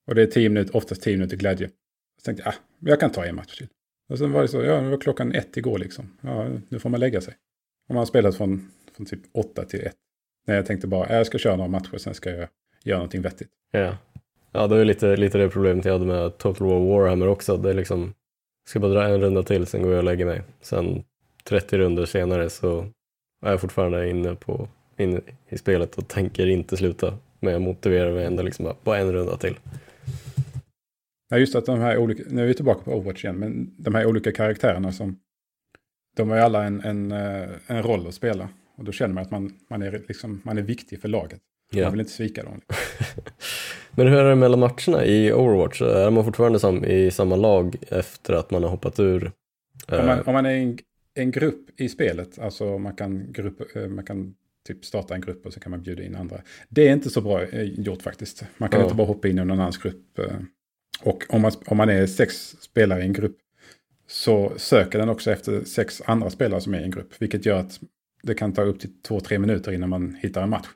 Och 0.06 0.14
det 0.14 0.22
är 0.22 0.26
tio 0.26 0.48
minuter, 0.48 0.76
oftast 0.76 1.02
tio 1.02 1.16
minuter 1.16 1.36
glädje. 1.36 1.68
Så 1.68 2.24
tänkte 2.24 2.42
jag, 2.44 2.54
ah, 2.54 2.56
jag 2.78 3.00
kan 3.00 3.10
ta 3.10 3.24
en 3.24 3.34
match 3.36 3.56
till. 3.58 3.66
Och 4.08 4.18
sen 4.18 4.32
var 4.32 4.42
det 4.42 4.48
så, 4.48 4.62
ja, 4.62 4.80
det 4.80 4.90
var 4.90 5.00
klockan 5.00 5.32
ett 5.32 5.56
igår 5.56 5.78
liksom. 5.78 6.18
Ja, 6.20 6.48
nu 6.68 6.78
får 6.78 6.90
man 6.90 7.00
lägga 7.00 7.20
sig. 7.20 7.34
Och 7.88 7.94
man 7.94 7.98
har 7.98 8.06
spelat 8.06 8.36
från, 8.36 8.70
från 8.96 9.06
typ 9.06 9.20
åtta 9.32 9.64
till 9.64 9.80
ett. 9.80 9.96
När 10.46 10.54
jag 10.54 10.66
tänkte 10.66 10.86
bara, 10.86 11.16
jag 11.16 11.26
ska 11.26 11.38
köra 11.38 11.56
några 11.56 11.68
matcher, 11.68 11.98
sen 11.98 12.14
ska 12.14 12.30
jag 12.30 12.48
göra 12.84 12.98
någonting 12.98 13.22
vettigt. 13.22 13.48
Ja, 13.70 13.96
ja 14.52 14.66
det 14.66 14.76
är 14.76 14.84
lite, 14.84 15.16
lite 15.16 15.38
det 15.38 15.48
problemet 15.48 15.84
jag 15.84 15.92
hade 15.92 16.06
med 16.06 16.38
Total 16.38 16.68
War 16.68 16.80
Warhammer 16.80 17.28
också. 17.28 17.56
Det 17.56 17.70
är 17.70 17.74
liksom, 17.74 18.00
jag 18.00 18.70
ska 18.70 18.80
bara 18.80 18.92
dra 18.92 19.04
en 19.04 19.20
runda 19.20 19.42
till, 19.42 19.66
sen 19.66 19.82
går 19.82 19.90
jag 19.90 19.98
och 19.98 20.04
lägger 20.04 20.26
mig. 20.26 20.42
Sen 20.60 21.04
30 21.44 21.78
runder 21.78 22.06
senare 22.06 22.50
så 22.50 22.86
jag 23.40 23.52
är 23.52 23.56
fortfarande 23.56 24.10
inne, 24.10 24.34
på, 24.34 24.68
inne 24.96 25.20
i 25.48 25.58
spelet 25.58 25.98
och 25.98 26.08
tänker 26.08 26.46
inte 26.46 26.76
sluta. 26.76 27.14
Men 27.40 27.52
jag 27.52 27.62
motiverar 27.62 28.12
mig 28.12 28.24
ändå 28.24 28.42
liksom 28.42 28.74
på 28.84 28.94
en 28.94 29.12
runda 29.12 29.36
till. 29.36 29.58
Ja, 31.30 31.38
just 31.38 31.54
att 31.54 31.66
de 31.66 31.78
här 31.78 31.98
olika, 31.98 32.22
nu 32.26 32.42
är 32.42 32.46
vi 32.46 32.54
tillbaka 32.54 32.80
på 32.84 32.92
Overwatch 32.92 33.24
igen, 33.24 33.36
men 33.36 33.74
de 33.76 33.94
här 33.94 34.06
olika 34.06 34.32
karaktärerna 34.32 34.92
som, 34.92 35.18
de 36.16 36.28
har 36.28 36.36
ju 36.36 36.42
alla 36.42 36.64
en, 36.64 36.80
en, 36.80 37.12
eh, 37.12 37.48
en 37.66 37.82
roll 37.82 38.06
att 38.06 38.14
spela. 38.14 38.48
Och 38.76 38.84
då 38.84 38.92
känner 38.92 39.14
man 39.14 39.22
att 39.22 39.30
man, 39.30 39.52
man, 39.70 39.82
är, 39.82 40.02
liksom, 40.08 40.40
man 40.44 40.58
är 40.58 40.62
viktig 40.62 41.00
för 41.00 41.08
laget. 41.08 41.40
Ja. 41.70 41.82
Man 41.82 41.92
vill 41.92 42.00
inte 42.00 42.12
svika 42.12 42.42
dem. 42.42 42.60
men 43.90 44.06
hur 44.06 44.18
är 44.18 44.28
det 44.28 44.34
mellan 44.34 44.60
matcherna 44.60 45.04
i 45.04 45.32
Overwatch? 45.32 45.82
Är 45.82 46.10
man 46.10 46.24
fortfarande 46.24 46.60
sam, 46.60 46.84
i 46.84 47.10
samma 47.10 47.36
lag 47.36 47.76
efter 47.88 48.34
att 48.34 48.50
man 48.50 48.62
har 48.62 48.70
hoppat 48.70 49.00
ur? 49.00 49.32
Om 49.88 50.06
man, 50.06 50.20
om 50.26 50.32
man 50.32 50.46
är 50.46 50.50
en, 50.50 50.78
en 51.18 51.30
grupp 51.30 51.80
i 51.80 51.88
spelet. 51.88 52.38
Alltså 52.38 52.78
man 52.78 52.96
kan, 52.96 53.32
grupp, 53.32 53.76
eh, 53.76 53.88
man 53.88 54.04
kan 54.04 54.34
typ 54.66 54.84
starta 54.84 55.14
en 55.14 55.20
grupp 55.20 55.46
och 55.46 55.52
så 55.52 55.60
kan 55.60 55.70
man 55.70 55.82
bjuda 55.82 56.02
in 56.02 56.16
andra. 56.16 56.42
Det 56.68 56.88
är 56.88 56.92
inte 56.92 57.10
så 57.10 57.20
bra 57.20 57.42
eh, 57.42 57.62
gjort 57.62 58.02
faktiskt. 58.02 58.44
Man 58.56 58.68
kan 58.68 58.80
ja. 58.80 58.86
inte 58.86 58.96
bara 58.96 59.06
hoppa 59.06 59.28
in 59.28 59.38
i 59.38 59.44
någon 59.44 59.60
annans 59.60 59.78
grupp. 59.78 60.18
Eh. 60.18 60.36
Och 61.02 61.24
om 61.28 61.42
man, 61.42 61.52
om 61.66 61.76
man 61.76 61.88
är 61.88 62.06
sex 62.06 62.56
spelare 62.60 63.00
i 63.00 63.04
en 63.04 63.12
grupp 63.12 63.36
så 64.06 64.52
söker 64.56 64.98
den 64.98 65.08
också 65.08 65.30
efter 65.30 65.64
sex 65.64 66.02
andra 66.04 66.30
spelare 66.30 66.60
som 66.60 66.74
är 66.74 66.80
i 66.80 66.84
en 66.84 66.90
grupp. 66.90 67.12
Vilket 67.18 67.46
gör 67.46 67.60
att 67.60 67.80
det 68.22 68.34
kan 68.34 68.52
ta 68.52 68.62
upp 68.62 68.80
till 68.80 69.02
två-tre 69.02 69.38
minuter 69.38 69.72
innan 69.72 69.88
man 69.88 70.16
hittar 70.20 70.42
en 70.42 70.50
match. 70.50 70.66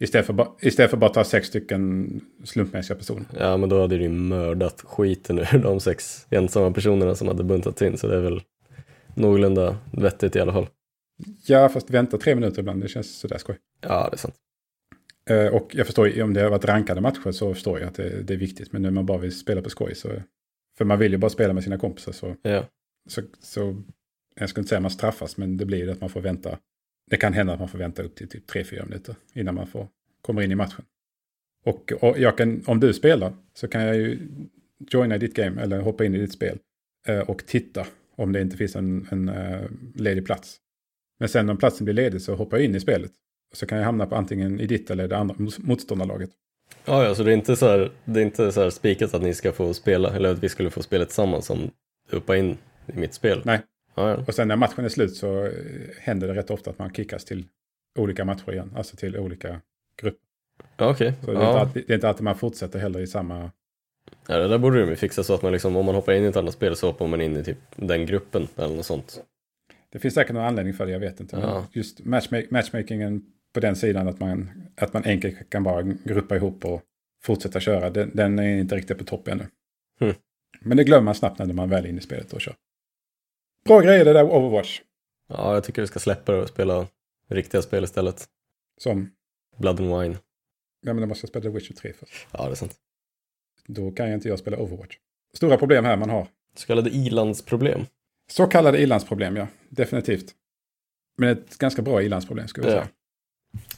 Istället 0.00 0.26
för, 0.26 0.46
istället 0.60 0.90
för 0.90 0.98
bara 0.98 1.10
ta 1.10 1.24
sex 1.24 1.48
stycken 1.48 2.10
slumpmässiga 2.44 2.96
personer. 2.96 3.24
Ja, 3.38 3.56
men 3.56 3.68
då 3.68 3.80
hade 3.80 3.98
du 3.98 4.08
mördat 4.08 4.80
skiten 4.80 5.38
ur 5.38 5.58
de 5.62 5.80
sex 5.80 6.26
ensamma 6.30 6.70
personerna 6.70 7.14
som 7.14 7.28
hade 7.28 7.44
buntats 7.44 7.82
in. 7.82 7.98
Så 7.98 8.06
det 8.08 8.16
är 8.16 8.20
väl 8.20 8.40
någorlunda 9.14 9.78
vettigt 9.92 10.36
i 10.36 10.40
alla 10.40 10.52
fall. 10.52 10.68
Ja, 11.46 11.68
fast 11.68 11.90
vänta 11.90 12.18
tre 12.18 12.34
minuter 12.34 12.60
ibland, 12.60 12.82
det 12.82 12.88
känns 12.88 13.18
sådär 13.18 13.38
skoj. 13.38 13.58
Ja, 13.80 14.08
det 14.10 14.14
är 14.14 14.18
sant. 14.18 14.34
Uh, 15.30 15.46
och 15.46 15.74
jag 15.74 15.86
förstår 15.86 16.22
om 16.22 16.34
det 16.34 16.40
har 16.40 16.50
varit 16.50 16.64
rankade 16.64 17.00
matcher 17.00 17.32
så 17.32 17.54
förstår 17.54 17.80
jag 17.80 17.88
att 17.88 17.94
det, 17.94 18.22
det, 18.22 18.34
är 18.34 18.38
viktigt. 18.38 18.72
Men 18.72 18.82
nu 18.82 18.90
man 18.90 19.06
bara 19.06 19.18
vill 19.18 19.38
spela 19.38 19.62
på 19.62 19.70
skoj 19.70 19.94
så... 19.94 20.08
För 20.78 20.84
man 20.84 20.98
vill 20.98 21.12
ju 21.12 21.18
bara 21.18 21.30
spela 21.30 21.52
med 21.52 21.64
sina 21.64 21.78
kompisar 21.78 22.12
så... 22.12 22.36
Ja. 22.42 22.64
Så, 23.08 23.22
så 23.40 23.82
jag 24.34 24.48
skulle 24.48 24.62
inte 24.62 24.68
säga 24.68 24.78
att 24.78 24.82
man 24.82 24.90
straffas, 24.90 25.36
men 25.36 25.56
det 25.56 25.66
blir 25.66 25.78
ju 25.78 25.90
att 25.90 26.00
man 26.00 26.10
får 26.10 26.20
vänta. 26.20 26.58
Det 27.10 27.16
kan 27.16 27.32
hända 27.32 27.52
att 27.52 27.58
man 27.58 27.68
får 27.68 27.78
vänta 27.78 28.02
upp 28.02 28.16
till 28.16 28.28
typ 28.28 28.46
tre 28.46 28.64
fyra 28.64 28.84
minuter 28.84 29.14
innan 29.34 29.54
man 29.54 29.66
får, 29.66 29.88
kommer 30.22 30.42
in 30.42 30.52
i 30.52 30.54
matchen. 30.54 30.84
Och, 31.64 31.92
och 31.92 32.18
jag 32.18 32.38
kan, 32.38 32.62
om 32.66 32.80
du 32.80 32.92
spelar 32.92 33.32
så 33.54 33.68
kan 33.68 33.82
jag 33.82 33.96
ju 33.96 34.18
joina 34.90 35.18
ditt 35.18 35.34
game 35.34 35.62
eller 35.62 35.80
hoppa 35.80 36.04
in 36.04 36.14
i 36.14 36.18
ditt 36.18 36.32
spel 36.32 36.58
uh, 37.08 37.20
och 37.20 37.46
titta 37.46 37.86
om 38.20 38.32
det 38.32 38.40
inte 38.40 38.56
finns 38.56 38.76
en, 38.76 39.06
en 39.10 39.28
uh, 39.28 39.70
ledig 39.94 40.26
plats. 40.26 40.56
Men 41.18 41.28
sen 41.28 41.48
om 41.50 41.56
platsen 41.56 41.84
blir 41.84 41.94
ledig 41.94 42.22
så 42.22 42.34
hoppar 42.34 42.56
jag 42.56 42.64
in 42.64 42.74
i 42.74 42.80
spelet. 42.80 43.12
Så 43.54 43.66
kan 43.66 43.78
jag 43.78 43.84
hamna 43.84 44.06
på 44.06 44.16
antingen 44.16 44.60
i 44.60 44.66
ditt 44.66 44.90
eller 44.90 45.08
det 45.08 45.16
andra 45.16 45.34
motståndarlaget. 45.58 46.30
Ja, 46.84 47.04
ja, 47.04 47.14
så 47.14 47.22
det 47.22 47.30
är 47.30 47.34
inte 47.34 47.56
så 47.56 47.66
här, 47.66 47.92
det 48.04 48.20
är 48.20 48.24
inte 48.24 48.52
så 48.52 48.62
här 48.62 48.70
spikat 48.70 49.14
att 49.14 49.22
ni 49.22 49.34
ska 49.34 49.52
få 49.52 49.74
spela, 49.74 50.14
eller 50.14 50.32
att 50.32 50.42
vi 50.42 50.48
skulle 50.48 50.70
få 50.70 50.82
spela 50.82 51.04
tillsammans 51.04 51.46
som 51.46 51.70
hoppa 52.12 52.36
in 52.36 52.58
i 52.86 52.98
mitt 52.98 53.14
spel? 53.14 53.42
Nej. 53.44 53.60
Ja, 53.94 54.10
ja. 54.10 54.24
Och 54.26 54.34
sen 54.34 54.48
när 54.48 54.56
matchen 54.56 54.84
är 54.84 54.88
slut 54.88 55.16
så 55.16 55.44
eh, 55.44 55.52
händer 55.98 56.28
det 56.28 56.34
rätt 56.34 56.50
ofta 56.50 56.70
att 56.70 56.78
man 56.78 56.94
kickas 56.94 57.24
till 57.24 57.46
olika 57.98 58.24
matcher 58.24 58.52
igen, 58.52 58.72
alltså 58.76 58.96
till 58.96 59.16
olika 59.16 59.60
grupper. 59.96 60.20
Ja, 60.76 60.90
okej. 60.90 61.08
Okay. 61.08 61.24
Så 61.24 61.32
det, 61.32 61.38
är 61.38 61.42
ja. 61.42 61.60
alltid, 61.60 61.84
det 61.86 61.92
är 61.92 61.94
inte 61.94 62.08
alltid 62.08 62.24
man 62.24 62.38
fortsätter 62.38 62.78
heller 62.78 63.00
i 63.00 63.06
samma 63.06 63.50
Ja, 64.28 64.38
det 64.38 64.48
där 64.48 64.58
borde 64.58 64.80
de 64.80 64.90
ju 64.90 64.96
fixa 64.96 65.24
så 65.24 65.34
att 65.34 65.42
man 65.42 65.52
liksom, 65.52 65.76
om 65.76 65.86
man 65.86 65.94
hoppar 65.94 66.12
in 66.12 66.24
i 66.24 66.26
ett 66.26 66.36
annat 66.36 66.54
spel 66.54 66.76
så 66.76 66.86
hoppar 66.86 67.06
man 67.06 67.20
in 67.20 67.36
i 67.36 67.44
typ 67.44 67.58
den 67.76 68.06
gruppen 68.06 68.48
eller 68.56 68.76
något 68.76 68.86
sånt. 68.86 69.20
Det 69.92 69.98
finns 69.98 70.14
säkert 70.14 70.34
någon 70.34 70.44
anledning 70.44 70.74
för 70.74 70.86
det, 70.86 70.92
jag 70.92 71.00
vet 71.00 71.20
inte. 71.20 71.36
Ja. 71.36 71.66
just 71.72 72.04
matchmak 72.04 72.50
matchmakingen 72.50 73.22
på 73.52 73.60
den 73.60 73.76
sidan 73.76 74.08
att 74.08 74.20
man, 74.20 74.50
att 74.76 74.92
man 74.92 75.04
enkelt 75.04 75.50
kan 75.50 75.62
bara 75.62 75.82
gruppa 75.82 76.36
ihop 76.36 76.64
och 76.64 76.82
fortsätta 77.22 77.60
köra, 77.60 77.90
den, 77.90 78.10
den 78.14 78.38
är 78.38 78.58
inte 78.58 78.76
riktigt 78.76 78.98
på 78.98 79.04
topp 79.04 79.28
ännu. 79.28 79.46
Mm. 80.00 80.14
Men 80.60 80.76
det 80.76 80.84
glömmer 80.84 81.04
man 81.04 81.14
snabbt 81.14 81.38
när 81.38 81.46
man 81.46 81.68
väl 81.68 81.84
är 81.84 81.88
inne 81.88 81.98
i 81.98 82.02
spelet 82.02 82.32
och 82.32 82.40
kör. 82.40 82.54
Bra 83.64 83.80
grejer 83.80 84.04
det 84.04 84.12
där 84.12 84.24
Overwatch. 84.24 84.80
Ja, 85.28 85.54
jag 85.54 85.64
tycker 85.64 85.82
vi 85.82 85.88
ska 85.88 85.98
släppa 85.98 86.32
det 86.32 86.42
och 86.42 86.48
spela 86.48 86.86
riktiga 87.28 87.62
spel 87.62 87.84
istället. 87.84 88.28
Som, 88.78 89.10
Blood 89.56 89.80
and 89.80 90.00
Wine. 90.00 90.18
ja 90.80 90.92
men 90.92 91.00
då 91.00 91.06
måste 91.06 91.24
jag 91.24 91.28
spela 91.28 91.42
The 91.42 91.48
Witcher 91.48 91.74
3 91.74 91.92
först. 91.92 92.26
Ja, 92.32 92.44
det 92.44 92.50
är 92.50 92.54
sant. 92.54 92.76
Då 93.74 93.90
kan 93.90 94.06
jag 94.06 94.14
inte 94.16 94.28
jag 94.28 94.38
spela 94.38 94.56
Overwatch. 94.56 94.96
Stora 95.34 95.56
problem 95.56 95.84
här 95.84 95.96
man 95.96 96.10
har. 96.10 96.26
Så 96.56 96.66
kallade 96.66 96.90
ilandsproblem. 96.90 97.80
Så 98.30 98.46
kallade 98.46 98.78
ilandsproblem, 98.78 99.36
ja. 99.36 99.46
Definitivt. 99.68 100.34
Men 101.18 101.28
ett 101.28 101.58
ganska 101.58 101.82
bra 101.82 102.02
ilandsproblem 102.02 102.48
skulle 102.48 102.66
jag 102.66 102.76
Ja. 102.76 102.80
säga. 102.82 102.88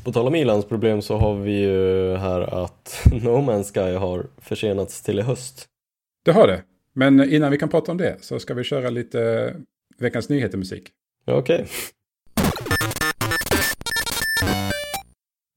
På 0.04 0.12
tal 0.12 0.26
om 0.26 0.34
ilandsproblem 0.34 1.02
så 1.02 1.16
har 1.16 1.34
vi 1.34 1.60
ju 1.60 2.16
här 2.16 2.64
att 2.64 3.02
No 3.12 3.28
Man's 3.50 3.72
Sky 3.74 3.96
har 3.96 4.26
försenats 4.38 5.02
till 5.02 5.18
i 5.18 5.22
höst. 5.22 5.68
Det 6.24 6.32
har 6.32 6.46
det. 6.46 6.62
Men 6.92 7.32
innan 7.32 7.50
vi 7.50 7.58
kan 7.58 7.68
prata 7.68 7.92
om 7.92 7.98
det 7.98 8.16
så 8.20 8.38
ska 8.40 8.54
vi 8.54 8.64
köra 8.64 8.90
lite 8.90 9.54
veckans 9.98 10.28
nyheter-musik. 10.28 10.90
Okej. 11.26 11.66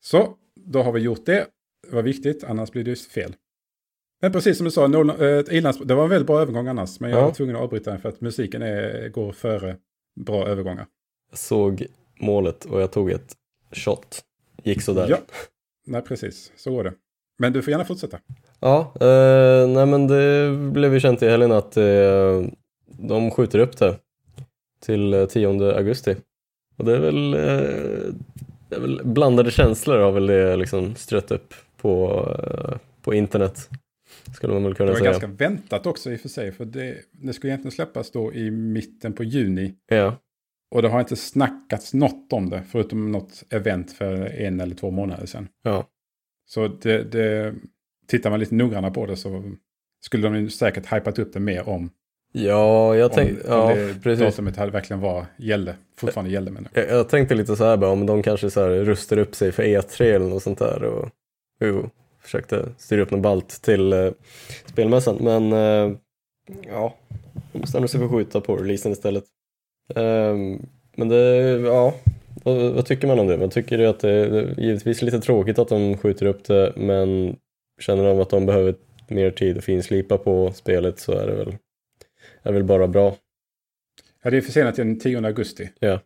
Så, 0.04 0.34
då 0.56 0.82
har 0.84 0.92
vi 0.92 1.00
gjort 1.02 1.26
det. 1.26 1.48
Det 1.90 1.96
var 1.96 2.02
viktigt, 2.04 2.44
annars 2.44 2.72
blir 2.72 2.84
det 2.84 2.90
ju 2.90 2.96
fel. 2.96 3.36
Men 4.22 4.32
precis 4.32 4.58
som 4.58 4.66
du 4.66 4.72
sa, 4.72 4.88
Nolan, 4.88 5.20
eh, 5.22 5.28
ett 5.38 5.52
ilands, 5.52 5.80
det 5.80 5.96
var 5.96 6.04
en 6.04 6.10
väldigt 6.10 6.28
bra 6.28 6.42
övergång 6.42 6.68
annars. 6.68 7.00
Men 7.00 7.10
jag 7.10 7.20
Ja. 7.20 7.26
var 7.26 7.32
tvungen 7.32 7.56
att 7.56 7.62
avbryta 7.62 7.92
den 7.92 8.02
för 8.02 8.10
att 8.10 8.22
musiken 8.22 8.62
är, 8.62 9.10
går 9.10 9.32
före 9.32 9.78
bra 10.20 10.48
övergångar. 10.48 10.86
Jag 11.32 11.40
såg 11.40 11.86
målet 12.20 12.66
och 12.66 12.82
jag 12.82 12.92
tog 12.92 13.12
ett 13.12 13.34
shot. 13.72 14.22
Gick 14.64 14.82
sådär. 14.82 15.08
Ja, 15.10 15.18
nej 15.88 16.02
precis, 16.02 16.52
så 16.56 16.72
går 16.72 16.84
det. 16.84 16.94
Men 17.40 17.54
du 17.54 17.62
får 17.62 17.72
gärna 17.72 17.86
fortsätta. 17.86 18.20
Ja, 18.60 18.94
eh, 19.02 19.68
nej 19.68 19.86
men 19.86 20.08
det 20.08 20.52
blev 20.72 20.94
ju 20.94 21.00
känt 21.00 21.24
i 21.24 21.28
helgen 21.30 21.52
att 21.52 21.78
eh, 21.78 22.44
de 22.86 23.32
skjuter 23.32 23.60
upp 23.60 23.78
det 23.78 23.96
till 24.80 25.14
eh, 25.14 25.26
10 25.26 25.48
augusti. 25.78 26.16
Och 26.78 26.86
det 26.86 26.96
är 26.96 27.00
väl, 27.00 27.34
eh, 27.34 28.14
det 28.70 28.76
är 28.76 28.80
väl 28.80 29.02
blandade 29.04 29.52
känslor 29.52 29.98
har 29.98 30.12
väl 30.12 30.28
det 30.28 30.56
liksom 30.56 30.96
strött 30.96 31.32
upp 31.32 31.54
på, 31.82 32.26
eh, 32.44 32.78
på 33.02 33.14
internet. 33.14 33.70
Skulle 34.36 34.54
man 34.54 34.64
väl 34.64 34.72
Det 34.72 34.78
kunna 34.78 34.92
var 34.92 34.98
säga. 34.98 35.12
ganska 35.12 35.28
väntat 35.28 35.86
också 35.86 36.12
i 36.12 36.16
och 36.16 36.20
för 36.20 36.30
sig. 36.30 36.52
För 36.52 36.66
det, 36.66 36.98
det 37.12 37.34
skulle 37.34 37.52
egentligen 37.52 37.72
släppas 37.72 38.12
då 38.12 38.34
i 38.34 38.52
mitten 38.52 39.14
på 39.14 39.24
juni. 39.24 39.74
Ja, 39.90 40.16
Och 40.72 40.82
det 40.82 40.88
har 40.90 41.00
inte 41.00 41.16
snackats 41.16 41.94
något 41.94 42.34
om 42.34 42.50
det. 42.50 42.64
Förutom 42.72 43.12
något 43.12 43.44
event 43.50 43.92
för 43.92 44.26
en 44.26 44.60
eller 44.62 44.76
två 44.76 44.92
månader 44.92 45.26
sedan. 45.26 45.48
ja, 45.64 45.88
Så 46.46 46.68
det, 46.68 47.04
det, 47.04 47.54
tittar 48.08 48.30
man 48.30 48.40
lite 48.40 48.56
noggrannare 48.56 48.92
på 48.92 49.06
det 49.06 49.18
så 49.18 49.44
skulle 50.06 50.24
de 50.28 50.36
ju 50.36 50.50
säkert 50.50 50.94
hypat 50.94 51.20
upp 51.20 51.34
det 51.34 51.40
mer 51.40 51.70
om, 51.70 51.90
ja 52.32 52.96
jag 52.96 53.14
tänkte, 53.14 53.54
om 53.54 53.70
ja, 53.70 53.76
det 53.76 54.04
precis. 54.04 54.26
datumet 54.26 54.58
hade 54.58 54.72
verkligen 54.72 55.00
var, 55.00 55.26
gällde, 55.38 55.76
fortfarande 55.98 56.32
gällde. 56.32 56.52
Men 56.52 56.68
Jag, 56.74 56.90
jag 56.90 57.10
tänkte 57.10 57.36
lite 57.36 57.56
så 57.56 57.64
här 57.64 57.78
bara, 57.78 57.92
om 57.92 58.06
de 58.06 58.24
kanske 58.24 58.50
så 58.50 58.62
här 58.62 58.70
rustar 58.70 59.18
upp 59.18 59.36
sig 59.36 59.52
för 59.52 59.64
E3 59.64 60.04
eller 60.04 60.26
något 60.30 60.44
sånt 60.44 60.60
där 60.60 60.84
och 60.84 61.10
jo, 61.60 61.90
försökte 62.26 62.70
styra 62.78 63.02
upp 63.02 63.12
något 63.12 63.22
balt 63.22 63.50
till 63.62 63.94
eh, 63.94 64.12
spelmässan. 64.66 65.18
Men 65.22 65.54
eh, 65.54 65.98
ja, 66.68 66.96
de 67.52 67.60
bestämde 67.60 67.88
sig 67.88 68.00
för 68.00 68.06
att 68.06 68.12
skjuta 68.12 68.42
på 68.42 68.56
releasen 68.56 68.92
istället. 68.92 69.24
Ehm, 69.96 70.66
men 70.96 71.10
det, 71.10 71.18
ja, 71.66 71.94
vad, 72.44 72.72
vad 72.74 72.86
tycker 72.86 73.08
man 73.08 73.20
om 73.20 73.28
det? 73.28 73.38
Man 73.38 73.50
tycker 73.50 73.78
ju 73.78 73.86
att 73.86 74.00
det 74.00 74.10
är 74.10 74.60
givetvis 74.60 75.02
lite 75.02 75.20
tråkigt 75.20 75.60
att 75.60 75.68
de 75.68 75.98
skjuter 75.98 76.26
upp 76.26 76.44
det, 76.44 76.74
men 76.76 77.36
känner 77.82 78.04
de 78.04 78.20
att 78.20 78.30
de 78.30 78.46
behöver 78.46 78.76
mer 79.08 79.32
tid 79.32 79.58
att 79.58 79.64
finslipa 79.64 80.18
på 80.18 80.52
spelet 80.54 81.00
så 81.00 81.12
är 81.12 81.28
det 81.28 81.36
väl, 81.36 81.48
är 82.44 82.52
det 82.52 82.52
väl 82.52 82.64
bara 82.64 82.88
bra. 82.88 83.16
ja, 84.24 84.30
det 84.30 84.38
är 84.38 84.42
försenat 84.42 84.76
till 84.76 84.86
den 84.86 85.00
10 85.00 85.26
augusti. 85.26 85.70
Ja. 85.80 86.00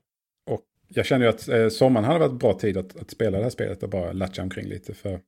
Och 0.49 0.61
jag 0.87 1.05
känner 1.05 1.25
ju 1.25 1.29
att 1.29 1.47
eh, 1.47 1.69
sommaren 1.69 2.05
hade 2.05 2.19
varit 2.19 2.39
bra 2.39 2.53
tid 2.53 2.77
att, 2.77 3.01
att 3.01 3.11
spela 3.11 3.37
det 3.37 3.43
här 3.43 3.49
spelet 3.49 3.83
och 3.83 3.89
bara 3.89 4.11
latcha 4.11 4.41
omkring 4.41 4.67
lite. 4.67 4.93
För 4.93 5.19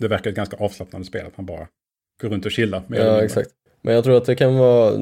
det 0.00 0.08
verkar 0.08 0.30
ett 0.30 0.36
ganska 0.36 0.56
avslappnande 0.56 1.06
spel, 1.06 1.26
att 1.26 1.36
man 1.36 1.46
bara 1.46 1.68
går 2.20 2.28
runt 2.28 2.46
och 2.46 2.52
chillar. 2.52 2.82
Ja, 2.88 3.22
exakt. 3.22 3.50
Men 3.82 3.94
jag 3.94 4.04
tror 4.04 4.16
att 4.16 4.24
det 4.24 4.34
kan 4.34 4.58
vara, 4.58 4.92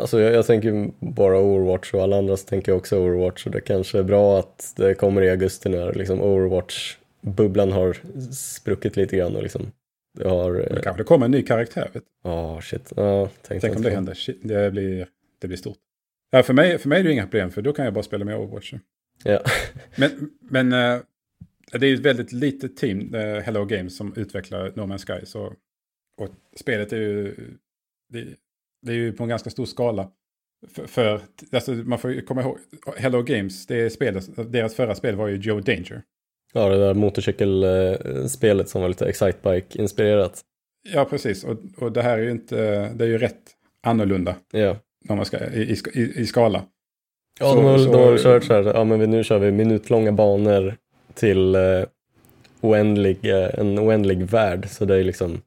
alltså 0.00 0.20
jag, 0.20 0.32
jag 0.32 0.46
tänker 0.46 0.90
bara 1.00 1.40
Overwatch 1.40 1.94
och 1.94 2.02
alla 2.02 2.18
andra 2.18 2.36
så 2.36 2.46
tänker 2.46 2.72
jag 2.72 2.76
också 2.76 2.98
Overwatch 2.98 3.46
och 3.46 3.52
det 3.52 3.60
kanske 3.60 3.98
är 3.98 4.02
bra 4.02 4.38
att 4.38 4.72
det 4.76 4.94
kommer 4.94 5.22
i 5.22 5.30
augusti 5.30 5.68
när 5.68 5.94
liksom 5.94 6.22
Overwatch-bubblan 6.22 7.72
har 7.72 7.96
spruckit 8.32 8.96
lite 8.96 9.16
grann 9.16 9.36
och 9.36 9.42
liksom 9.42 9.72
det 10.18 10.28
har, 10.28 10.52
Men 10.52 10.66
ja 10.68 10.74
det 10.74 10.82
kanske 10.82 11.02
det 11.02 11.06
kommer 11.06 11.24
en 11.26 11.30
ny 11.30 11.42
karaktär. 11.42 11.90
Vet. 11.92 12.04
du. 12.22 12.30
oh, 12.30 12.60
shit, 12.60 12.92
ja, 12.96 13.28
tänkte 13.42 13.66
Tänk 13.66 13.76
om 13.76 13.82
det 13.82 13.90
händer. 13.90 14.14
Shit, 14.14 14.38
det, 14.42 14.70
blir, 14.70 15.06
det 15.38 15.46
blir 15.46 15.58
stort. 15.58 15.78
Ja, 16.30 16.42
för, 16.42 16.54
mig, 16.54 16.78
för 16.78 16.88
mig 16.88 17.00
är 17.00 17.04
det 17.04 17.12
inga 17.12 17.26
problem, 17.26 17.50
för 17.50 17.62
då 17.62 17.72
kan 17.72 17.84
jag 17.84 17.94
bara 17.94 18.04
spela 18.04 18.24
med 18.24 18.36
Overwatch. 18.36 18.74
Ja, 19.24 19.40
Men, 19.96 20.30
men 20.40 20.72
eh, 20.72 21.00
det 21.72 21.86
är 21.86 21.88
ju 21.88 21.94
ett 21.94 22.00
väldigt 22.00 22.32
litet 22.32 22.76
team, 22.76 23.14
eh, 23.14 23.38
Hello 23.40 23.64
Games, 23.64 23.96
som 23.96 24.12
utvecklar 24.16 24.72
No 24.76 24.80
Man's 24.80 25.06
Sky. 25.18 25.26
Så, 25.26 25.52
och 26.20 26.28
spelet 26.56 26.92
är 26.92 26.96
ju, 26.96 27.34
det, 28.12 28.24
det 28.86 28.92
är 28.92 28.96
ju 28.96 29.12
på 29.12 29.22
en 29.22 29.28
ganska 29.28 29.50
stor 29.50 29.64
skala. 29.66 30.10
För, 30.68 30.86
för 30.86 31.20
alltså, 31.52 31.72
man 31.72 31.98
får 31.98 32.12
ju 32.12 32.22
komma 32.22 32.42
ihåg, 32.42 32.58
Hello 32.96 33.22
Games, 33.22 33.66
det 33.66 33.76
är 33.80 33.88
spelet, 33.88 34.52
deras 34.52 34.74
förra 34.74 34.94
spel 34.94 35.16
var 35.16 35.28
ju 35.28 35.36
Joe 35.36 35.60
Danger. 35.60 36.02
ja 36.52 36.68
det 36.68 36.78
där 36.78 36.94
motorcykelspelet 36.94 38.68
som 38.68 38.80
var 38.82 38.88
lite 38.88 39.06
Excitebike-inspirerat. 39.10 40.40
Ja, 40.92 41.04
precis. 41.04 41.44
Och, 41.44 41.58
och 41.76 41.92
det 41.92 42.02
här 42.02 42.18
är 42.18 42.22
ju 42.22 42.30
inte, 42.30 42.88
det 42.94 43.04
är 43.04 43.08
ju 43.08 43.18
rätt 43.18 43.42
annorlunda 43.86 44.36
Ja, 44.52 44.76
No 45.08 45.12
Man's 45.12 45.24
Sky, 45.38 45.56
i, 45.62 46.00
i, 46.02 46.20
i 46.20 46.26
skala. 46.26 46.64
ja 47.40 47.50
Så- 47.50 47.56
de 47.56 47.64
har 47.64 47.78
så- 47.78 47.92
de 47.92 48.00
har 48.00 48.10
väl 48.10 48.22
kört 48.22 48.44
så 48.44 48.52
här, 48.54 48.62
ja 48.64 48.84
men 48.84 49.10
nu 49.10 49.24
kör 49.24 49.38
vi 49.38 49.52
minutlånga 49.52 50.12
banor 50.12 50.76
till 51.18 51.54
eh, 51.54 51.84
oändlig, 52.60 53.24
eh, 53.24 53.58
en 53.60 53.78
oändlig 53.78 54.22
värld 54.22 54.66
så 54.68 54.84
det 54.84 54.96
är 54.96 55.04
liksom 55.04 55.42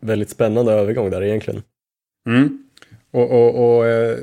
väldigt 0.00 0.30
spännande 0.30 0.72
övergång 0.72 1.10
där 1.10 1.22
egentligen. 1.22 1.62
Mm. 2.28 2.68
Och, 3.10 3.30
och, 3.30 3.76
och 3.76 3.86
eh, 3.86 4.18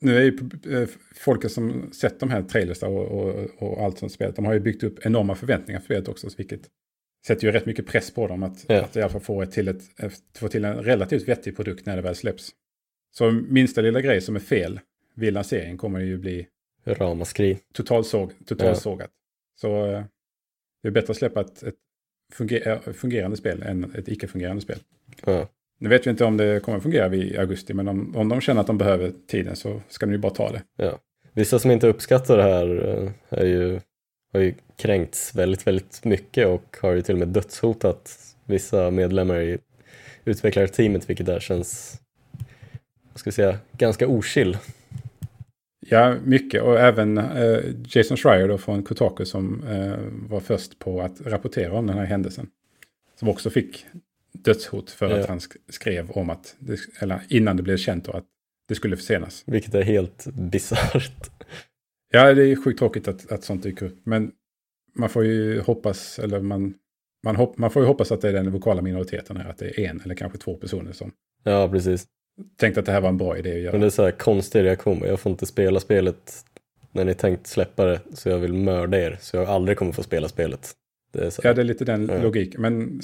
nu 0.00 0.16
är 0.16 0.22
ju 0.22 0.38
eh, 0.76 0.88
folket 1.14 1.52
som 1.52 1.92
sett 1.92 2.20
de 2.20 2.30
här 2.30 2.42
trailers 2.42 2.82
och, 2.82 3.04
och, 3.04 3.50
och 3.58 3.84
allt 3.84 3.98
sånt 3.98 4.12
spelet, 4.12 4.36
de 4.36 4.44
har 4.44 4.52
ju 4.54 4.60
byggt 4.60 4.82
upp 4.82 5.06
enorma 5.06 5.34
förväntningar 5.34 5.80
för 5.80 5.84
spelet 5.84 6.08
också, 6.08 6.28
vilket 6.36 6.60
sätter 7.26 7.46
ju 7.46 7.52
rätt 7.52 7.66
mycket 7.66 7.86
press 7.86 8.10
på 8.10 8.26
dem 8.26 8.42
att, 8.42 8.64
Ja. 8.68 8.82
att 8.84 8.96
i 8.96 9.00
alla 9.00 9.10
fall 9.10 9.20
få, 9.20 9.42
ett 9.42 9.52
till 9.52 9.68
ett, 9.68 9.82
få 10.38 10.48
till 10.48 10.64
en 10.64 10.82
relativt 10.82 11.28
vettig 11.28 11.56
produkt 11.56 11.86
när 11.86 11.96
det 11.96 12.02
väl 12.02 12.14
släpps. 12.14 12.50
Så 13.16 13.30
minsta 13.30 13.80
lilla 13.80 14.00
grej 14.00 14.20
som 14.20 14.36
är 14.36 14.40
fel 14.40 14.80
vid 15.14 15.32
lanseringen 15.32 15.78
kommer 15.78 16.00
ju 16.00 16.18
bli 16.18 16.46
Ramaskri. 16.84 17.58
totalsåg, 17.72 18.32
totalsågat. 18.46 19.10
Så 19.60 19.86
eh, 19.86 20.04
det 20.82 20.88
är 20.88 20.92
bättre 20.92 21.10
att 21.10 21.16
släppa 21.16 21.40
ett, 21.40 21.62
ett 21.62 21.74
funger, 22.32 22.80
eh, 22.86 22.92
fungerande 22.92 23.36
spel 23.36 23.62
än 23.62 23.94
ett 23.94 24.08
icke-fungerande 24.08 24.62
spel. 24.62 24.78
Ja. 25.24 25.48
Nu 25.78 25.88
vet 25.88 26.06
vi 26.06 26.10
inte 26.10 26.24
om 26.24 26.36
det 26.36 26.60
kommer 26.60 26.80
fungera 26.80 27.08
vid 27.08 27.38
augusti, 27.38 27.74
men 27.74 27.88
om, 27.88 28.16
om 28.16 28.28
de 28.28 28.40
känner 28.40 28.60
att 28.60 28.66
de 28.66 28.78
behöver 28.78 29.12
tiden 29.26 29.56
så 29.56 29.80
ska 29.88 30.06
de 30.06 30.12
ju 30.12 30.18
bara 30.18 30.32
ta 30.32 30.52
det. 30.52 30.62
Ja. 30.76 30.98
Vissa 31.32 31.58
som 31.58 31.70
inte 31.70 31.86
uppskattar 31.86 32.36
det 32.36 32.42
här 32.42 32.88
eh, 32.88 33.38
är 33.40 33.46
ju, 33.46 33.80
har 34.32 34.40
ju 34.40 34.54
kränkts 34.76 35.34
väldigt, 35.34 35.66
väldigt 35.66 36.04
mycket 36.04 36.46
och 36.46 36.76
har 36.80 36.92
ju 36.92 37.02
till 37.02 37.14
och 37.14 37.18
med 37.18 37.28
dödshotat 37.28 38.18
vissa 38.44 38.90
medlemmar 38.90 39.40
i 39.40 39.58
utvecklarteamet, 40.24 41.10
vilket 41.10 41.26
där 41.26 41.40
känns, 41.40 42.00
vad 43.12 43.20
ska 43.20 43.28
jag 43.28 43.34
säga, 43.34 43.58
ganska 43.72 44.06
ochill. 44.06 44.58
Ja, 45.86 46.16
mycket. 46.24 46.62
Och 46.62 46.78
även 46.80 47.18
eh, 47.18 47.60
Jason 47.84 48.16
Schreier 48.16 48.48
då 48.48 48.58
från 48.58 48.82
Kotaku 48.82 49.24
som 49.24 49.64
eh, 49.64 49.98
var 50.30 50.40
först 50.40 50.78
på 50.78 51.00
att 51.00 51.20
rapportera 51.20 51.72
om 51.72 51.86
den 51.86 51.98
här 51.98 52.04
händelsen. 52.04 52.46
Som 53.18 53.28
också 53.28 53.50
fick 53.50 53.86
dödshot 54.32 54.90
för 54.90 55.10
Ja. 55.10 55.16
att 55.20 55.26
han 55.28 55.38
sk- 55.38 55.56
skrev 55.68 56.10
om 56.10 56.30
att, 56.30 56.56
det, 56.58 56.78
eller 57.00 57.20
innan 57.28 57.56
det 57.56 57.62
blev 57.62 57.76
känt 57.76 58.04
då, 58.04 58.12
att 58.12 58.24
det 58.68 58.74
skulle 58.74 58.96
försenas. 58.96 59.42
Vilket 59.46 59.74
är 59.74 59.82
helt 59.82 60.26
bisarrt. 60.26 61.30
Ja, 62.12 62.34
det 62.34 62.42
är 62.44 62.56
sjukt 62.64 62.78
tråkigt 62.78 63.08
att, 63.08 63.32
att 63.32 63.44
sånt 63.44 63.62
dyker 63.62 63.86
upp. 63.86 63.98
Men 64.04 64.32
man 64.96 65.08
får 65.08 65.24
ju 65.24 65.60
hoppas, 65.60 66.18
eller 66.18 66.40
man, 66.40 66.74
man, 67.24 67.36
hopp, 67.36 67.58
man 67.58 67.70
får 67.70 67.82
ju 67.82 67.86
hoppas 67.88 68.12
att 68.12 68.20
det 68.20 68.28
är 68.28 68.32
den 68.32 68.50
vokala 68.50 68.82
minoriteten 68.82 69.36
här, 69.36 69.50
att 69.50 69.58
det 69.58 69.80
är 69.80 69.90
en 69.90 70.00
eller 70.00 70.14
kanske 70.14 70.38
två 70.38 70.54
personer 70.56 70.92
som 70.92 71.12
Ja, 71.44 71.68
precis. 71.68 72.06
Tänkte 72.56 72.80
att 72.80 72.86
det 72.86 72.92
här 72.92 73.00
var 73.00 73.08
en 73.08 73.16
bra 73.16 73.38
idé 73.38 73.52
att 73.52 73.58
göra. 73.60 73.72
Men 73.72 73.80
det 73.80 73.86
är 73.86 73.90
så 73.90 74.04
här 74.04 74.10
konstig 74.10 74.62
reaktion. 74.62 75.02
Jag 75.06 75.20
får 75.20 75.32
inte 75.32 75.46
spela 75.46 75.80
spelet 75.80 76.44
när 76.92 77.04
ni 77.04 77.14
tänkt 77.14 77.46
släppa 77.46 77.84
det, 77.84 78.00
så 78.12 78.28
jag 78.28 78.38
vill 78.38 78.52
mörda 78.52 78.98
er, 79.00 79.18
så 79.20 79.36
jag 79.36 79.48
aldrig 79.48 79.78
kommer 79.78 79.92
få 79.92 80.02
spela 80.02 80.28
spelet. 80.28 80.72
Det 81.12 81.38
Ja, 81.42 81.54
det 81.54 81.60
är 81.60 81.64
lite 81.64 81.84
den 81.84 82.08
Ja. 82.08 82.22
logiken. 82.22 82.60
Men 82.60 83.00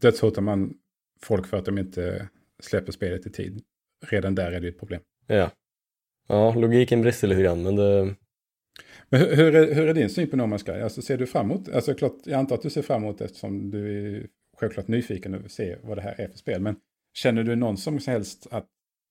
dödshotar 0.00 0.42
man 0.42 0.74
folk 1.22 1.46
för 1.46 1.56
att 1.56 1.64
de 1.64 1.78
inte 1.78 2.28
släpper 2.62 2.92
spelet 2.92 3.26
i 3.26 3.30
tid, 3.30 3.62
redan 4.06 4.34
där 4.34 4.52
är 4.52 4.60
det 4.60 4.68
ett 4.68 4.78
problem. 4.78 5.00
ja. 5.26 5.50
ja, 6.28 6.54
logiken 6.54 7.02
brister 7.02 7.28
lite 7.28 7.42
grann, 7.42 7.62
men 7.62 7.76
det, 7.76 8.14
Men 9.08 9.20
hur, 9.20 9.36
hur, 9.36 9.54
är, 9.56 9.74
hur 9.74 9.88
är 9.88 9.94
din 9.94 10.10
syn 10.10 10.30
på 10.30 10.36
No 10.36 10.42
Man's 10.42 10.64
Sky? 10.64 10.80
Alltså 10.82 11.02
ser 11.02 11.18
du 11.18 11.26
fram 11.26 11.50
emot, 11.50 11.68
alltså 11.68 11.94
klart, 11.94 12.16
jag 12.24 12.38
antar 12.38 12.54
att 12.56 12.62
du 12.62 12.70
ser 12.70 12.82
fram 12.82 13.02
emot 13.04 13.20
eftersom 13.20 13.70
du 13.70 14.14
är 14.16 14.26
självklart 14.56 14.88
nyfiken 14.88 15.34
och 15.34 15.50
se 15.50 15.76
vad 15.82 15.98
det 15.98 16.02
här 16.02 16.20
är 16.20 16.28
för 16.28 16.38
spel. 16.38 16.60
Men 16.60 16.76
känner 17.14 17.44
du 17.44 17.56
någon 17.56 17.76
som 17.76 17.98
helst, 18.06 18.46
att, 18.50 18.66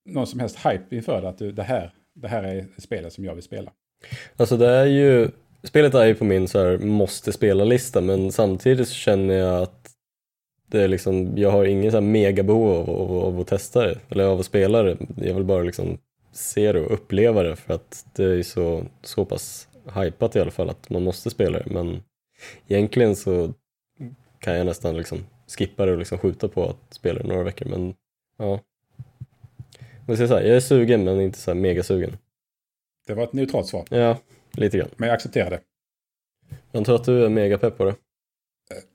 någon 0.05 0.27
som 0.27 0.39
helst 0.39 0.57
hype 0.57 0.95
inför 0.95 1.21
det, 1.21 1.29
att 1.29 1.37
du, 1.37 1.51
det 1.51 1.63
här 1.63 1.93
det 2.21 2.27
här 2.27 2.43
är 2.43 2.67
spelet 2.77 3.13
som 3.13 3.25
jag 3.25 3.33
vill 3.35 3.43
spela. 3.43 3.71
Alltså 4.37 4.57
det 4.57 4.67
är 4.69 4.85
ju, 4.85 5.29
spelet 5.63 5.93
är 5.93 6.05
ju 6.05 6.15
på 6.15 6.25
min 6.25 6.47
så 6.47 6.59
här 6.59 6.77
måste 6.77 7.31
spela-lista 7.31 8.01
men 8.01 8.31
samtidigt 8.31 8.87
så 8.87 8.93
känner 8.93 9.33
jag 9.33 9.61
att 9.61 9.89
det 10.67 10.83
är 10.83 10.87
liksom, 10.87 11.37
jag 11.37 11.51
har 11.51 11.65
ingen 11.65 11.91
så 11.91 11.97
här 11.97 12.01
megabehov 12.01 12.71
av, 12.71 12.89
av, 12.89 13.17
av 13.17 13.39
att 13.39 13.47
testa 13.47 13.87
det, 13.87 13.99
eller 14.09 14.23
av 14.23 14.39
att 14.39 14.45
spela 14.45 14.83
det. 14.83 14.97
Jag 15.15 15.33
vill 15.33 15.43
bara 15.43 15.63
liksom 15.63 15.97
se 16.31 16.71
det 16.71 16.81
och 16.81 16.93
uppleva 16.93 17.43
det 17.43 17.55
för 17.55 17.73
att 17.73 18.05
det 18.15 18.23
är 18.23 18.43
så, 18.43 18.83
så 19.01 19.25
pass 19.25 19.67
hypat 19.95 20.35
i 20.35 20.39
alla 20.39 20.51
fall 20.51 20.69
att 20.69 20.89
man 20.89 21.03
måste 21.03 21.29
spela 21.29 21.59
det. 21.59 21.65
Men 21.71 22.03
egentligen 22.67 23.15
så 23.15 23.53
kan 24.39 24.53
jag 24.57 24.65
nästan 24.65 24.97
liksom 24.97 25.25
skippa 25.47 25.85
det 25.85 25.91
och 25.91 25.97
liksom 25.97 26.17
skjuta 26.17 26.47
på 26.47 26.69
att 26.69 26.93
spela 26.93 27.21
det 27.21 27.27
några 27.27 27.43
veckor. 27.43 27.65
Men 27.69 27.93
ja, 28.37 28.59
säga 30.15 30.27
så 30.27 30.35
här, 30.35 30.43
jag 30.43 30.55
är 30.55 30.59
sugen 30.59 31.03
men 31.03 31.21
inte 31.21 31.39
så 31.39 31.51
här 31.51 31.59
megasugen. 31.59 32.17
Det 33.07 33.13
var 33.13 33.23
ett 33.23 33.33
neutralt 33.33 33.67
svar. 33.67 33.85
Ja, 33.89 34.17
lite 34.51 34.77
grann. 34.77 34.89
Men 34.95 35.07
jag 35.09 35.15
accepterar 35.15 35.49
det. 35.49 35.61
Jag 36.71 36.85
tror 36.85 36.95
att 36.95 37.03
du 37.03 37.25
är 37.25 37.29
megapepp 37.29 37.77
på 37.77 37.85
det. 37.85 37.95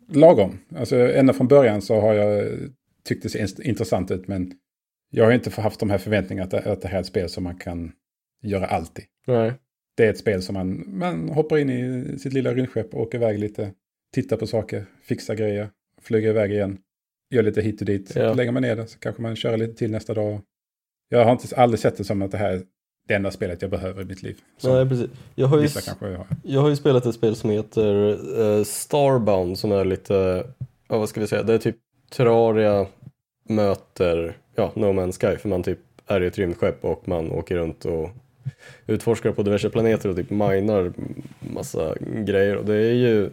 Lagom. 0.09 0.59
Alltså 0.77 0.97
ända 0.97 1.33
från 1.33 1.49
början 1.49 1.83
så 1.83 2.01
har 2.01 2.15
jag 2.15 2.59
tyckt 3.05 3.23
det 3.23 3.29
ser 3.29 3.67
intressant 3.67 4.11
ut 4.11 4.29
men 4.29 4.53
jag 5.11 5.25
har 5.25 5.33
inte 5.33 5.61
haft 5.61 5.81
de 5.81 5.91
här 5.91 5.99
förväntningarna 5.99 6.47
att 6.59 6.67
att 6.67 6.83
det 6.83 6.88
här 6.88 6.97
är 6.97 7.01
ett 7.01 7.07
spel 7.07 7.29
som 7.29 7.45
man 7.45 7.57
kan 7.57 7.93
göra 8.43 8.67
alltid. 8.67 9.05
Nej. 9.27 9.53
Det 9.97 10.07
är 10.07 10.11
ett 10.11 10.19
spel 10.19 10.43
som 10.43 10.55
man, 10.55 10.99
man 10.99 11.29
hoppar 11.29 11.59
in 11.59 11.71
i 11.71 12.19
sitt 12.19 12.33
lilla 12.33 12.55
rymdskepp 12.55 12.95
och 12.95 13.01
åker 13.01 13.19
iväg 13.19 13.38
lite, 13.38 13.73
tittar 14.15 14.37
på 14.37 14.47
saker, 14.47 14.87
fixar 15.03 15.35
grejer, 15.35 15.71
flyger 16.03 16.29
iväg 16.29 16.53
igen, 16.53 16.79
gör 17.31 17.43
lite 17.43 17.62
hit 17.62 17.81
och 17.81 17.87
dit. 17.87 18.12
Ja. 18.17 18.35
lägger 18.35 18.53
man 18.53 18.62
ner 18.62 18.77
det 18.77 18.87
så 18.87 18.99
kanske 18.99 19.23
man 19.23 19.37
kör 19.37 19.57
lite 19.57 19.75
till 19.75 19.91
nästa 19.91 20.15
dag. 20.15 20.41
Jag 21.09 21.25
har 21.25 21.33
inte 21.33 21.57
aldrig 21.57 21.81
sett 21.81 21.97
det 21.97 22.05
som 22.05 22.23
att 22.23 22.31
det 22.31 22.38
här 22.38 22.53
är 22.53 22.62
det 23.09 23.15
enda 23.15 23.31
spelet 23.31 23.62
jag 23.62 23.71
behöver 23.71 24.03
i 24.03 24.05
mitt 24.05 24.23
liv. 24.23 24.38
Nej, 24.65 24.88
precis. 24.88 25.11
Jag 25.35 25.47
har, 25.47 25.59
ju, 25.59 25.69
jag, 26.01 26.27
jag 26.43 26.61
har 26.61 26.69
ju 26.69 26.77
spelat 26.77 27.07
ett 27.07 27.15
spel 27.15 27.37
som 27.37 27.51
heter 27.51 27.95
uh, 28.41 28.65
Starbound 28.65 29.59
som 29.59 29.73
är 29.73 29.85
lite, 29.85 30.47
ja, 30.88 30.99
vad 30.99 31.09
ska 31.09 31.21
vi 31.21 31.27
säga, 31.27 31.43
det 31.43 31.55
är 31.55 31.59
typ 31.59 31.77
Terraria 32.11 32.87
möter 33.49 34.37
ja, 34.55 34.73
No 34.75 34.85
Man's 34.85 35.21
Sky 35.21 35.37
för 35.37 35.49
man 35.49 35.62
typ 35.62 35.79
är 36.07 36.21
i 36.21 36.27
ett 36.27 36.38
rymdskepp 36.38 36.85
och 36.85 37.09
man 37.09 37.31
åker 37.31 37.57
runt 37.57 37.85
och 37.85 38.11
utforskar 38.87 39.33
på 39.33 39.43
diverse 39.43 39.71
planeter 39.71 40.09
och 40.09 40.17
typ 40.17 40.31
minar 40.31 40.93
massa 41.41 41.95
grejer 42.01 42.57
och 42.57 42.65
det 42.65 42.75
är 42.75 42.95
ju 42.95 43.31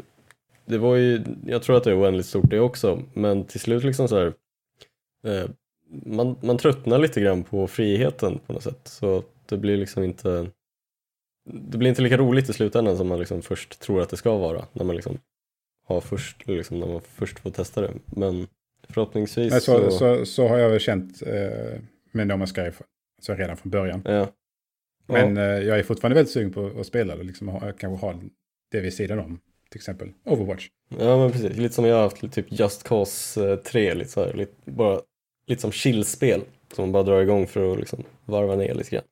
det 0.70 0.78
var 0.78 0.96
ju, 0.96 1.24
jag 1.46 1.64
tror 1.64 1.78
att 1.78 1.84
det 1.84 1.92
är 1.92 2.02
oändligt 2.02 2.26
stort 2.26 2.50
det 2.50 2.60
också 2.60 3.02
men 3.14 3.44
till 3.44 3.60
slut 3.60 3.84
liksom 3.84 4.08
så 4.08 4.20
här 4.20 4.34
eh, 5.24 5.50
man, 6.06 6.36
man 6.42 6.58
tröttnar 6.58 6.98
lite 6.98 7.22
grann 7.22 7.44
på 7.44 7.68
friheten 7.68 8.40
på 8.48 8.54
något 8.54 8.64
sätt 8.64 8.82
så 8.84 9.24
det 9.46 9.58
blir 9.58 9.78
liksom 9.78 10.04
inte 10.04 10.48
det 11.50 11.78
blir 11.78 11.90
inte 11.90 12.02
lika 12.02 12.18
roligt 12.18 12.50
i 12.50 12.54
slutändan 12.54 12.98
som 12.98 13.08
man 13.08 13.20
liksom 13.20 13.42
först 13.42 13.80
tror 13.80 14.02
att 14.02 14.10
det 14.10 14.18
ska 14.18 14.38
vara 14.38 14.66
när 14.74 14.86
man 14.86 14.96
liksom 14.96 15.18
har 15.88 16.02
först, 16.02 16.48
liksom 16.48 16.80
när 16.80 16.88
man 16.88 17.02
först 17.02 17.40
får 17.40 17.50
testa 17.50 17.82
det 17.82 17.94
men 18.06 18.48
Förhoppningsvis 18.90 19.52
Nej, 19.52 19.62
så, 19.62 19.92
så... 19.92 19.98
Så, 19.98 20.26
så, 20.26 20.48
har 20.48 20.58
jag 20.58 20.70
väl 20.70 20.80
känt 20.80 21.22
eh, 21.22 21.82
med 22.12 22.28
No 22.28 22.34
Man's 22.34 22.54
Sky 22.54 22.62
alltså 23.18 23.34
redan 23.34 23.58
från 23.58 23.72
början. 23.72 24.02
Ja. 24.06 24.28
Men 25.08 25.36
ja. 25.36 25.44
Eh, 25.44 25.64
jag 25.64 25.80
är 25.80 25.84
fortfarande 25.84 26.16
väldigt 26.16 26.34
sugen 26.34 26.52
på 26.52 26.72
att 26.80 26.86
spela 26.86 27.16
det, 27.16 27.24
liksom, 27.24 27.48
ha, 27.48 27.72
kanske 27.72 28.06
ha 28.06 28.22
det 28.72 28.82
vid 28.82 28.94
sidan 28.94 29.20
om. 29.20 29.40
Till 29.72 29.80
exempel 29.80 30.12
Overwatch. 30.24 30.68
Ja 30.98 31.18
men 31.18 31.32
precis, 31.32 31.58
lite 31.58 31.76
som 31.76 31.86
jag 31.86 31.96
har 31.96 32.04
haft 32.04 32.32
typ 32.32 32.46
Just 32.50 32.84
Cause 32.84 33.58
3, 33.58 33.90
eh, 33.90 33.96
lite, 33.96 34.10
så 34.10 34.26
här, 34.26 34.34
lite, 34.34 34.72
bara, 34.72 35.02
lite 35.48 35.62
som 35.62 35.72
chillspel. 35.72 36.42
Som 36.74 36.84
man 36.84 36.92
bara 36.92 37.04
drar 37.04 37.22
igång 37.22 37.48
för 37.48 37.72
att 37.72 37.80
liksom 37.80 38.04
varva 38.26 38.56
ner 38.56 38.74
lite 38.76 38.90
grann. 38.90 39.04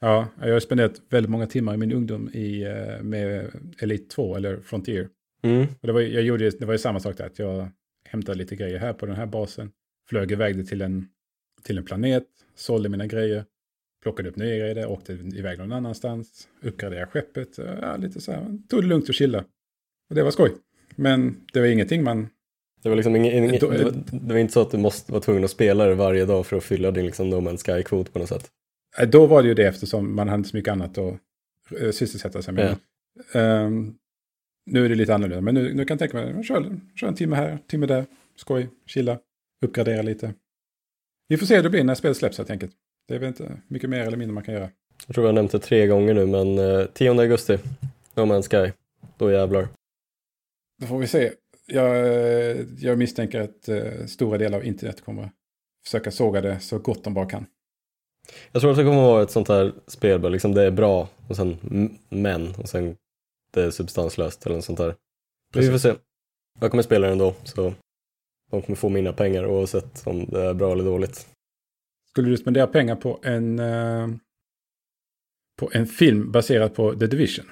Ja, 0.00 0.28
jag 0.40 0.52
har 0.52 0.60
spenderat 0.60 1.00
väldigt 1.08 1.30
många 1.30 1.46
timmar 1.46 1.74
i 1.74 1.76
min 1.76 1.92
ungdom 1.92 2.30
i, 2.32 2.62
eh, 2.62 3.02
med 3.02 3.50
Elite 3.78 4.14
2 4.14 4.36
eller 4.36 4.60
Frontier. 4.60 5.08
Mm. 5.42 5.66
Och 5.80 5.86
det, 5.86 5.92
var, 5.92 6.00
jag 6.00 6.22
gjorde, 6.22 6.50
det 6.50 6.66
var 6.66 6.74
ju 6.74 6.78
samma 6.78 7.00
sak 7.00 7.16
där, 7.16 7.26
att 7.26 7.38
jag 7.38 7.68
hämtade 8.08 8.38
lite 8.38 8.56
grejer 8.56 8.78
här 8.78 8.92
på 8.92 9.06
den 9.06 9.16
här 9.16 9.26
basen, 9.26 9.70
flög 10.08 10.32
iväg 10.32 10.56
det 10.56 10.64
till 10.64 10.82
en, 10.82 11.08
till 11.62 11.78
en 11.78 11.84
planet, 11.84 12.24
sålde 12.54 12.88
mina 12.88 13.06
grejer, 13.06 13.44
plockade 14.02 14.28
upp 14.28 14.36
nya 14.36 14.56
grejer 14.56 14.86
åkte 14.86 15.12
iväg 15.12 15.58
någon 15.58 15.72
annanstans, 15.72 16.48
uppgraderade 16.62 17.06
skeppet, 17.06 17.58
ja, 17.58 17.96
lite 17.96 18.20
så 18.20 18.32
här, 18.32 18.58
tog 18.68 18.82
det 18.82 18.86
lugnt 18.86 19.08
och 19.08 19.14
chilla. 19.14 19.44
Och 20.14 20.18
det 20.18 20.24
var 20.24 20.30
skoj. 20.30 20.52
Men 20.96 21.36
det 21.52 21.60
var 21.60 21.66
ingenting 21.66 22.04
man... 22.04 22.28
Det 22.82 22.88
var, 22.88 22.96
liksom 22.96 23.16
ingen, 23.16 23.32
ingen, 23.32 23.52
det, 23.52 23.66
var, 23.66 23.92
det 24.12 24.34
var 24.34 24.40
inte 24.40 24.52
så 24.52 24.60
att 24.60 24.70
du 24.70 24.78
måste 24.78 25.12
vara 25.12 25.22
tvungen 25.22 25.44
att 25.44 25.50
spela 25.50 25.86
det 25.86 25.94
varje 25.94 26.24
dag 26.24 26.46
för 26.46 26.56
att 26.56 26.64
fylla 26.64 26.90
din 26.90 27.06
liksom, 27.06 27.30
No 27.30 27.34
Man's 27.34 27.56
Sky-kvot 27.56 28.12
på 28.12 28.18
något 28.18 28.28
sätt? 28.28 28.50
Då 29.08 29.26
var 29.26 29.42
det 29.42 29.48
ju 29.48 29.54
det 29.54 29.66
eftersom 29.66 30.16
man 30.16 30.28
hade 30.28 30.44
så 30.44 30.56
mycket 30.56 30.72
annat 30.72 30.98
att 30.98 31.14
uh, 31.80 31.90
sysselsätta 31.90 32.42
sig 32.42 32.54
med. 32.54 32.76
Ja. 33.32 33.64
Um, 33.64 33.94
nu 34.66 34.84
är 34.84 34.88
det 34.88 34.94
lite 34.94 35.14
annorlunda, 35.14 35.40
men 35.40 35.54
nu, 35.54 35.74
nu 35.74 35.84
kan 35.84 35.94
jag 35.94 35.98
tänka 35.98 36.32
mig, 36.32 36.44
kör, 36.44 36.76
kör 36.96 37.08
en 37.08 37.14
timme 37.14 37.36
här, 37.36 37.58
timme 37.66 37.86
där, 37.86 38.04
skoj, 38.36 38.68
chilla, 38.86 39.18
uppgradera 39.64 40.02
lite. 40.02 40.34
Vi 41.28 41.36
får 41.36 41.46
se 41.46 41.56
hur 41.56 41.62
det 41.62 41.70
blir 41.70 41.84
när 41.84 41.94
spelet 41.94 42.16
släpps 42.16 42.38
helt 42.38 42.50
enkelt. 42.50 42.72
Det 43.08 43.14
är 43.14 43.18
väl 43.18 43.28
inte 43.28 43.60
mycket 43.68 43.90
mer 43.90 44.00
eller 44.00 44.16
mindre 44.16 44.34
man 44.34 44.44
kan 44.44 44.54
göra. 44.54 44.70
Jag 45.06 45.14
tror 45.14 45.26
jag 45.26 45.34
nämnt 45.34 45.52
det 45.52 45.58
tre 45.58 45.86
gånger 45.86 46.14
nu, 46.14 46.26
men 46.26 46.58
eh, 46.58 46.86
10 46.86 47.10
augusti, 47.20 47.58
No 48.14 48.20
Man's 48.20 48.66
Sky, 48.66 48.72
då 49.18 49.30
jävlar. 49.30 49.68
Då 50.80 50.86
får 50.86 50.98
vi 50.98 51.06
se. 51.06 51.32
Jag, 51.66 51.96
eh, 51.96 52.66
jag 52.78 52.98
misstänker 52.98 53.40
att 53.40 53.68
eh, 53.68 54.06
stora 54.06 54.38
delar 54.38 54.58
av 54.58 54.64
internet 54.64 55.04
kommer 55.04 55.30
försöka 55.84 56.10
såga 56.10 56.40
det 56.40 56.60
så 56.60 56.78
gott 56.78 57.04
de 57.04 57.14
bara 57.14 57.26
kan. 57.26 57.46
Jag 58.52 58.60
tror 58.60 58.70
att 58.70 58.76
det 58.76 58.84
kommer 58.84 59.02
vara 59.02 59.22
ett 59.22 59.30
sånt 59.30 59.48
här 59.48 59.72
spel, 59.86 60.32
liksom 60.32 60.54
det 60.54 60.62
är 60.62 60.70
bra 60.70 61.08
och 61.28 61.36
sen 61.36 61.58
men 62.08 62.54
och 62.54 62.68
sen 62.68 62.96
det 63.52 63.62
är 63.62 63.70
substanslöst 63.70 64.46
eller 64.46 64.56
något 64.56 64.64
sånt 64.64 64.78
där. 64.78 64.94
Precis. 65.52 65.68
Vi 65.68 65.72
får 65.72 65.78
se. 65.78 65.94
Jag 66.60 66.70
kommer 66.70 66.82
spela 66.82 67.08
den 67.08 67.18
då, 67.18 67.34
så 67.44 67.74
de 68.50 68.62
kommer 68.62 68.76
få 68.76 68.88
mina 68.88 69.12
pengar 69.12 69.46
oavsett 69.46 70.06
om 70.06 70.24
det 70.24 70.40
är 70.40 70.54
bra 70.54 70.72
eller 70.72 70.84
dåligt. 70.84 71.28
Skulle 72.10 72.28
du 72.28 72.36
spendera 72.36 72.66
pengar 72.66 72.96
på 72.96 73.20
en, 73.22 73.58
uh, 73.58 74.08
på 75.58 75.70
en 75.72 75.86
film 75.86 76.32
baserad 76.32 76.74
på 76.74 76.94
The 76.94 77.06
Division? 77.06 77.46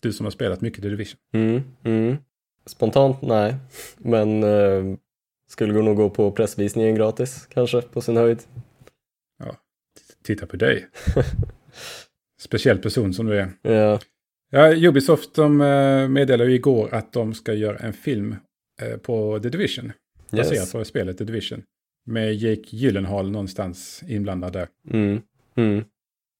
Du 0.00 0.12
som 0.12 0.26
har 0.26 0.30
spelat 0.30 0.60
mycket 0.60 0.82
The 0.82 0.88
Division. 0.88 1.18
Mm, 1.34 1.62
mm. 1.84 2.16
Spontant 2.66 3.22
nej, 3.22 3.54
men 3.98 4.44
uh, 4.44 4.96
skulle 5.48 5.82
nog 5.82 5.96
gå 5.96 6.10
på 6.10 6.30
pressvisningen 6.30 6.94
gratis 6.94 7.46
kanske 7.46 7.82
på 7.82 8.00
sin 8.00 8.16
höjd. 8.16 8.42
Ja, 9.38 9.56
titta 10.22 10.46
på 10.46 10.56
dig. 10.56 10.86
Speciell 12.40 12.78
person 12.78 13.14
som 13.14 13.26
du 13.26 13.38
är. 13.38 13.52
Ja. 13.62 14.00
Ja, 14.54 14.88
Ubisoft 14.88 15.34
de 15.34 15.60
eh, 15.60 16.08
meddelade 16.08 16.52
igår 16.52 16.94
att 16.94 17.12
de 17.12 17.34
ska 17.34 17.54
göra 17.54 17.78
en 17.78 17.92
film 17.92 18.36
eh, 18.82 18.96
på 18.96 19.40
The 19.42 19.48
Division. 19.48 19.92
Baserat 20.30 20.52
yes. 20.52 20.72
på 20.72 20.84
spelet 20.84 21.18
The 21.18 21.24
Division. 21.24 21.62
Med 22.06 22.34
Jake 22.34 22.62
Gyllenhaal 22.76 23.30
någonstans 23.30 24.02
inblandad 24.08 24.52
där. 24.52 24.68
Mm. 24.90 25.22
Mm. 25.56 25.84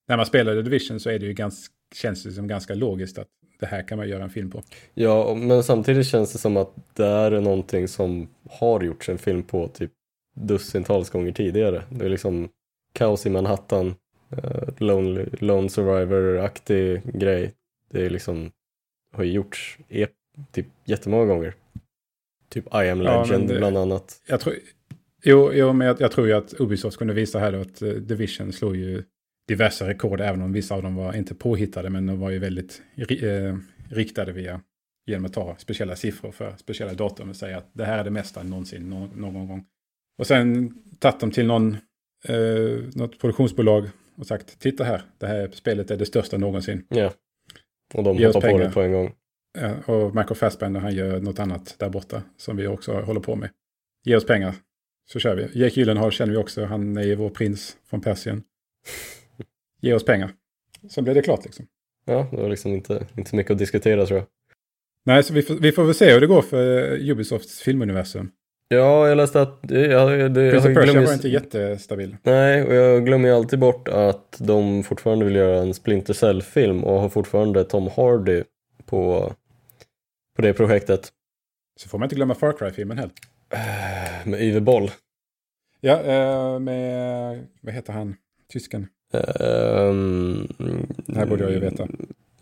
När 0.07 0.17
man 0.17 0.25
spelar 0.25 0.55
The 0.55 0.61
Division 0.61 0.99
så 0.99 1.09
är 1.09 1.19
det 1.19 1.25
ju 1.25 1.33
ganska, 1.33 1.73
känns 1.95 2.23
det 2.23 2.31
som 2.31 2.47
ganska 2.47 2.75
logiskt 2.75 3.17
att 3.17 3.27
det 3.63 3.67
här 3.67 3.87
kan 3.87 3.97
man 3.97 4.09
göra 4.09 4.23
en 4.23 4.29
film 4.29 4.51
på. 4.51 4.63
Ja, 4.93 5.33
men 5.35 5.63
samtidigt 5.63 6.07
känns 6.07 6.33
det 6.33 6.39
som 6.39 6.57
att 6.57 6.73
det 6.93 7.05
är 7.05 7.31
någonting 7.41 7.87
som 7.87 8.29
har 8.49 8.83
gjorts 8.83 9.09
en 9.09 9.17
film 9.17 9.43
på 9.43 9.67
typ 9.67 9.91
dussintals 10.35 11.09
gånger 11.09 11.31
tidigare. 11.31 11.83
Det 11.89 12.05
är 12.05 12.09
liksom 12.09 12.49
Kaos 12.93 13.25
i 13.25 13.29
Manhattan, 13.29 13.95
uh, 14.33 14.69
Lone, 14.77 15.25
Lone 15.39 15.69
Survivor-aktig 15.69 17.01
grej. 17.19 17.53
Det 17.91 18.05
är 18.05 18.09
liksom, 18.09 18.51
har 19.13 19.23
ju 19.23 19.31
gjorts 19.31 19.77
e 19.89 20.07
typ 20.51 20.67
jättemånga 20.85 21.25
gånger. 21.25 21.53
Typ 22.49 22.65
I 22.65 22.89
am 22.89 23.01
legend 23.01 23.43
ja, 23.43 23.53
det, 23.53 23.57
bland 23.57 23.77
annat. 23.77 24.21
Jag 24.27 24.39
tror, 24.39 24.55
jo, 25.23 25.51
jo, 25.53 25.73
men 25.73 25.87
jag, 25.87 26.01
jag, 26.01 26.11
tror 26.11 26.27
ju 26.27 26.33
att 26.33 26.53
Ubisoft 26.59 26.97
kunde 26.97 27.13
visa 27.13 27.39
här 27.39 27.51
då 27.51 27.61
att 27.61 27.81
uh, 27.81 27.93
Division 27.93 28.53
slog 28.53 28.75
ju 28.75 29.03
diverse 29.47 29.87
rekord, 29.87 30.21
även 30.21 30.41
om 30.41 30.53
vissa 30.53 30.75
av 30.75 30.83
dem 30.83 30.95
var 30.95 31.13
inte 31.13 31.35
påhittade, 31.35 31.89
men 31.89 32.05
de 32.05 32.19
var 32.19 32.29
ju 32.29 32.39
väldigt 32.39 32.81
uh, 33.23 33.57
riktade 33.89 34.31
via 34.31 34.61
genom 35.05 35.25
att 35.25 35.33
ta 35.33 35.55
speciella 35.57 35.95
siffror 35.95 36.31
för 36.31 36.55
speciella 36.57 36.93
datum 36.93 37.29
och 37.29 37.35
säga 37.35 37.57
att 37.57 37.69
det 37.73 37.85
här 37.85 37.97
är 37.97 38.03
det 38.03 38.09
mesta 38.09 38.43
någonsin 38.43 38.89
no 38.89 39.09
någon 39.15 39.47
gång. 39.47 39.65
Och 40.17 40.27
sen 40.27 40.73
tagit 40.99 41.19
dem 41.19 41.31
till 41.31 41.45
någon, 41.45 41.77
eh, 42.27 42.83
något 42.95 43.19
produktionsbolag 43.19 43.89
och 44.15 44.27
sagt 44.27 44.59
titta 44.59 44.83
här, 44.83 45.01
det 45.17 45.27
här 45.27 45.49
spelet 45.53 45.91
är 45.91 45.97
det 45.97 46.05
största 46.05 46.37
någonsin. 46.37 46.85
Ja. 46.89 47.13
Och 47.93 48.03
de 48.03 48.25
hoppar 48.25 48.51
på 48.51 48.57
det 48.57 48.69
på 48.69 48.81
en 48.81 48.91
gång. 48.91 49.13
Ja, 49.59 49.93
och 49.93 50.15
Michael 50.15 50.35
Fassbender 50.35 50.79
han 50.79 50.95
gör 50.95 51.19
något 51.19 51.39
annat 51.39 51.75
där 51.79 51.89
borta 51.89 52.23
som 52.37 52.57
vi 52.57 52.67
också 52.67 53.01
håller 53.01 53.21
på 53.21 53.35
med. 53.35 53.49
Ge 54.05 54.15
oss 54.15 54.25
pengar 54.25 54.55
så 55.11 55.19
kör 55.19 55.35
vi. 55.35 55.59
Jake 55.59 55.79
Gyllenhaal 55.79 56.11
känner 56.11 56.31
vi 56.31 56.37
också, 56.37 56.65
han 56.65 56.97
är 56.97 57.03
ju 57.03 57.15
vår 57.15 57.29
prins 57.29 57.77
från 57.89 58.01
Persien. 58.01 58.43
Ge 59.83 59.93
oss 59.93 60.05
pengar. 60.05 60.31
Så 60.89 61.01
blir 61.01 61.13
det 61.13 61.21
klart 61.21 61.45
liksom. 61.45 61.67
Ja, 62.05 62.27
det 62.31 62.37
var 62.37 62.49
liksom 62.49 62.73
inte, 62.73 63.07
inte 63.17 63.35
mycket 63.35 63.51
att 63.51 63.57
diskutera 63.57 64.05
tror 64.05 64.19
jag. 64.19 64.27
Nej, 65.05 65.23
så 65.23 65.33
vi 65.33 65.41
får, 65.41 65.55
vi 65.55 65.71
får 65.71 65.83
väl 65.83 65.95
se 65.95 66.13
hur 66.13 66.21
det 66.21 66.27
går 66.27 66.41
för 66.41 66.91
Ubisofts 67.09 67.61
filmuniversum. 67.61 68.31
Ja, 68.67 69.07
jag 69.07 69.17
läste 69.17 69.41
att... 69.41 69.59
Ja, 69.69 70.05
det, 70.05 70.29
det, 70.29 70.51
Prince 70.51 70.69
of 70.69 70.75
jag 70.75 70.83
glömmer- 70.83 71.05
var 71.05 71.13
inte 71.13 71.29
jättestabil. 71.29 72.17
Nej, 72.23 72.63
och 72.63 72.73
jag 72.73 73.05
glömmer 73.05 73.29
ju 73.29 73.35
alltid 73.35 73.59
bort 73.59 73.87
att 73.87 74.37
de 74.39 74.83
fortfarande 74.83 75.25
vill 75.25 75.35
göra 75.35 75.57
en 75.61 75.73
Splinter 75.73 76.13
Cell-film 76.13 76.83
och 76.83 77.01
har 77.01 77.09
fortfarande 77.09 77.63
Tom 77.63 77.89
Hardy 77.95 78.43
på, 78.85 79.33
på 80.35 80.41
det 80.41 80.53
projektet. 80.53 81.09
Så 81.79 81.89
får 81.89 81.97
man 81.97 82.05
inte 82.05 82.15
glömma 82.15 82.35
Far 82.35 82.53
Cry-filmen 82.53 82.97
heller. 82.97 83.13
Med 84.25 84.41
Yve 84.41 84.61
Boll. 84.61 84.91
Ja, 85.81 86.01
eh, 86.01 86.59
med, 86.59 87.47
vad 87.61 87.73
heter 87.73 87.93
han, 87.93 88.15
tysken? 88.53 88.87
Ehm, 89.13 90.47
Det 91.05 91.15
här 91.15 91.25
borde 91.25 91.43
jag 91.43 91.51
ju 91.51 91.59
veta. 91.59 91.87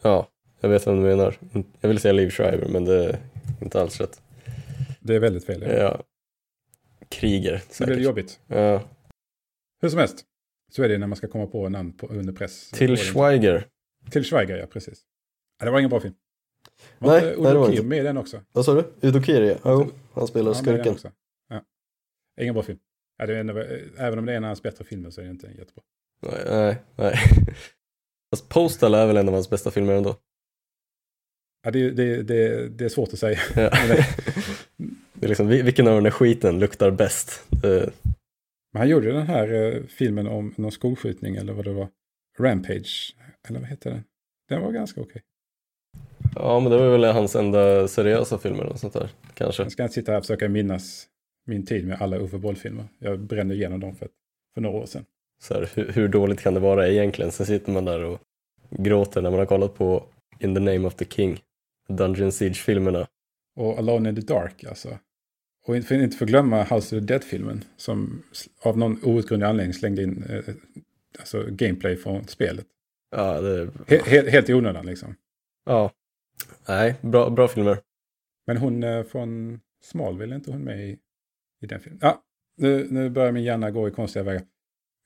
Ja, 0.01 0.27
jag 0.59 0.69
vet 0.69 0.85
vad 0.85 0.95
du 0.95 0.99
menar. 1.01 1.35
Jag 1.81 1.89
vill 1.89 1.99
säga 1.99 2.11
Liv 2.13 2.29
Schreiber, 2.29 2.67
men 2.67 2.85
det 2.85 3.05
är 3.05 3.17
inte 3.61 3.81
alls 3.81 4.01
rätt. 4.01 4.21
Det 4.99 5.15
är 5.15 5.19
väldigt 5.19 5.45
fel. 5.45 5.61
Ja. 5.61 5.73
Ja. 5.73 6.03
Kriger, 7.09 7.49
blir 7.49 7.59
det 7.67 7.73
säkert. 7.73 7.99
jobbigt. 7.99 8.39
Ja. 8.47 8.81
Hur 9.81 9.89
som 9.89 9.99
helst. 9.99 10.25
Så 10.71 10.83
är 10.83 10.89
det 10.89 10.97
när 10.97 11.07
man 11.07 11.15
ska 11.15 11.27
komma 11.27 11.47
på 11.47 11.69
namn 11.69 11.93
på, 11.93 12.07
under 12.07 12.33
press. 12.33 12.69
Till 12.69 12.97
Schweiger. 12.97 13.67
Till 14.11 14.23
Schweiger, 14.23 14.57
ja 14.57 14.65
precis. 14.65 15.01
Ja, 15.59 15.65
det 15.65 15.71
var 15.71 15.79
ingen 15.79 15.89
bra 15.89 15.99
film. 15.99 16.13
Var 16.99 17.09
Nej, 17.09 17.29
inte 17.29 17.41
nej, 17.41 17.53
det 17.53 17.59
var 17.59 17.69
inte. 17.71 17.83
Med 17.83 17.97
i 17.99 18.01
den 18.01 18.17
också? 18.17 18.41
Vad 18.51 18.65
sa 18.65 18.73
du? 18.73 19.07
Udo 19.07 19.21
Kier, 19.23 19.59
jo. 19.65 19.91
Han 20.13 20.27
spelar 20.27 20.49
Ja, 20.51 20.55
skurken. 20.55 20.93
också. 20.93 21.11
Ja. 21.49 21.63
Ingen 22.41 22.53
bra 22.53 22.63
film. 22.63 22.79
Ja, 23.17 23.25
det 23.25 23.35
är 23.35 23.39
ändå, 23.39 23.57
även 23.97 24.19
om 24.19 24.25
det 24.25 24.31
är 24.33 24.37
en 24.37 24.43
av 24.43 24.47
hans 24.47 24.63
bättre 24.63 24.85
filmer 24.85 25.09
så 25.09 25.21
är 25.21 25.25
det 25.25 25.31
inte 25.31 25.47
jättebra. 25.47 25.83
Nej, 26.21 26.43
nej, 26.45 26.75
nej. 26.95 27.15
Fast 28.35 28.49
Postal 28.49 28.93
är 28.93 29.07
väl 29.07 29.17
en 29.17 29.27
av 29.27 29.33
hans 29.33 29.49
bästa 29.49 29.71
filmer 29.71 29.93
ändå. 29.93 30.15
Ja, 31.63 31.71
det, 31.71 31.91
det, 31.91 32.23
det, 32.23 32.69
det 32.69 32.85
är 32.85 32.89
svårt 32.89 33.13
att 33.13 33.19
säga. 33.19 33.39
Ja. 33.55 33.69
Det- 35.13 35.25
är 35.25 35.29
liksom, 35.29 35.49
vil- 35.51 35.63
vilken 35.63 35.87
av 35.87 35.95
den 35.95 36.03
här 36.05 36.11
skiten 36.11 36.59
luktar 36.59 36.91
bäst? 36.91 37.43
Det, 37.61 37.89
Men 38.73 38.79
han 38.79 38.89
gjorde 38.89 39.11
den 39.11 39.27
här 39.27 39.53
eh, 39.53 39.83
filmen 39.83 40.27
om 40.27 40.53
någon 40.57 40.71
skolskjutning 40.71 41.35
eller 41.35 41.53
vad 41.53 41.65
det 41.65 41.73
var. 41.73 41.87
Rampage, 42.39 43.15
eller 43.49 43.59
vad 43.59 43.69
heter 43.69 43.89
den? 43.91 44.03
Den 44.49 44.61
var 44.61 44.71
ganska 44.71 45.01
okej. 45.01 45.21
ja, 46.35 46.59
men 46.59 46.71
det 46.71 46.77
var 46.77 46.89
väl 46.97 47.03
hans 47.03 47.35
enda 47.35 47.87
seriösa 47.87 48.37
film 48.37 48.55
eller 48.55 48.69
något 48.69 48.79
sånt 48.79 48.93
där, 48.93 49.09
kanske. 49.33 49.63
Jag 49.63 49.71
ska 49.71 49.83
inte 49.83 49.93
sitta 49.93 50.11
här 50.11 50.19
och 50.19 50.23
försöka 50.25 50.49
minnas 50.49 51.07
min 51.45 51.65
tid 51.65 51.87
med 51.87 52.01
alla 52.01 52.17
Uffe 52.17 52.37
Boll-filmer. 52.37 52.85
Jag 52.99 53.19
brände 53.19 53.55
igenom 53.55 53.79
dem 53.79 53.95
för, 53.95 54.07
för 54.53 54.61
några 54.61 54.77
år 54.77 54.85
sedan. 54.85 55.05
Så 55.41 55.53
här, 55.53 55.69
hur, 55.75 55.91
hur 55.91 56.07
dåligt 56.07 56.39
kan 56.39 56.53
det 56.53 56.59
vara 56.59 56.87
egentligen? 56.87 57.31
Sen 57.31 57.45
sitter 57.45 57.71
man 57.71 57.85
där 57.85 58.03
och 58.03 58.19
gråter 58.69 59.21
när 59.21 59.29
man 59.29 59.39
har 59.39 59.45
kollat 59.45 59.75
på 59.75 60.05
In 60.39 60.55
the 60.55 60.59
name 60.59 60.87
of 60.87 60.95
the 60.95 61.05
king, 61.05 61.39
Dungeon 61.87 62.31
Siege-filmerna. 62.31 63.07
Och 63.55 63.77
Alone 63.77 64.09
in 64.09 64.15
the 64.15 64.21
Dark 64.21 64.63
alltså. 64.63 64.97
Och 65.65 65.75
inte, 65.75 65.95
inte 65.95 66.17
förglömma 66.17 66.63
House 66.63 66.75
of 66.75 66.89
the 66.89 66.99
Dead-filmen 66.99 67.63
som 67.77 68.23
av 68.61 68.77
någon 68.77 69.03
outgrundlig 69.03 69.47
anledning 69.47 69.73
slängde 69.73 70.03
in 70.03 70.23
eh, 70.23 70.55
alltså 71.19 71.45
gameplay 71.49 71.95
från 71.95 72.27
spelet. 72.27 72.65
Ja, 73.15 73.41
det, 73.41 73.69
He, 73.87 73.97
he, 74.05 74.29
helt 74.29 74.49
i 74.49 74.53
onödan 74.53 74.85
liksom. 74.85 75.15
ja. 75.65 75.91
Nej, 76.67 76.95
bra, 77.01 77.29
bra 77.29 77.47
filmer. 77.47 77.77
Men 78.47 78.57
hon 78.57 78.83
eh, 78.83 79.03
från 79.03 79.59
Smallville, 79.83 80.33
är 80.33 80.35
inte 80.35 80.51
hon 80.51 80.63
med 80.63 80.89
i, 80.89 80.97
i 81.61 81.65
den 81.65 81.79
filmen? 81.79 81.99
Ja, 82.01 82.23
nu, 82.57 82.87
nu 82.91 83.09
börjar 83.09 83.31
min 83.31 83.43
hjärna 83.43 83.71
gå 83.71 83.87
i 83.87 83.91
konstiga 83.91 84.23
vägar. 84.23 84.43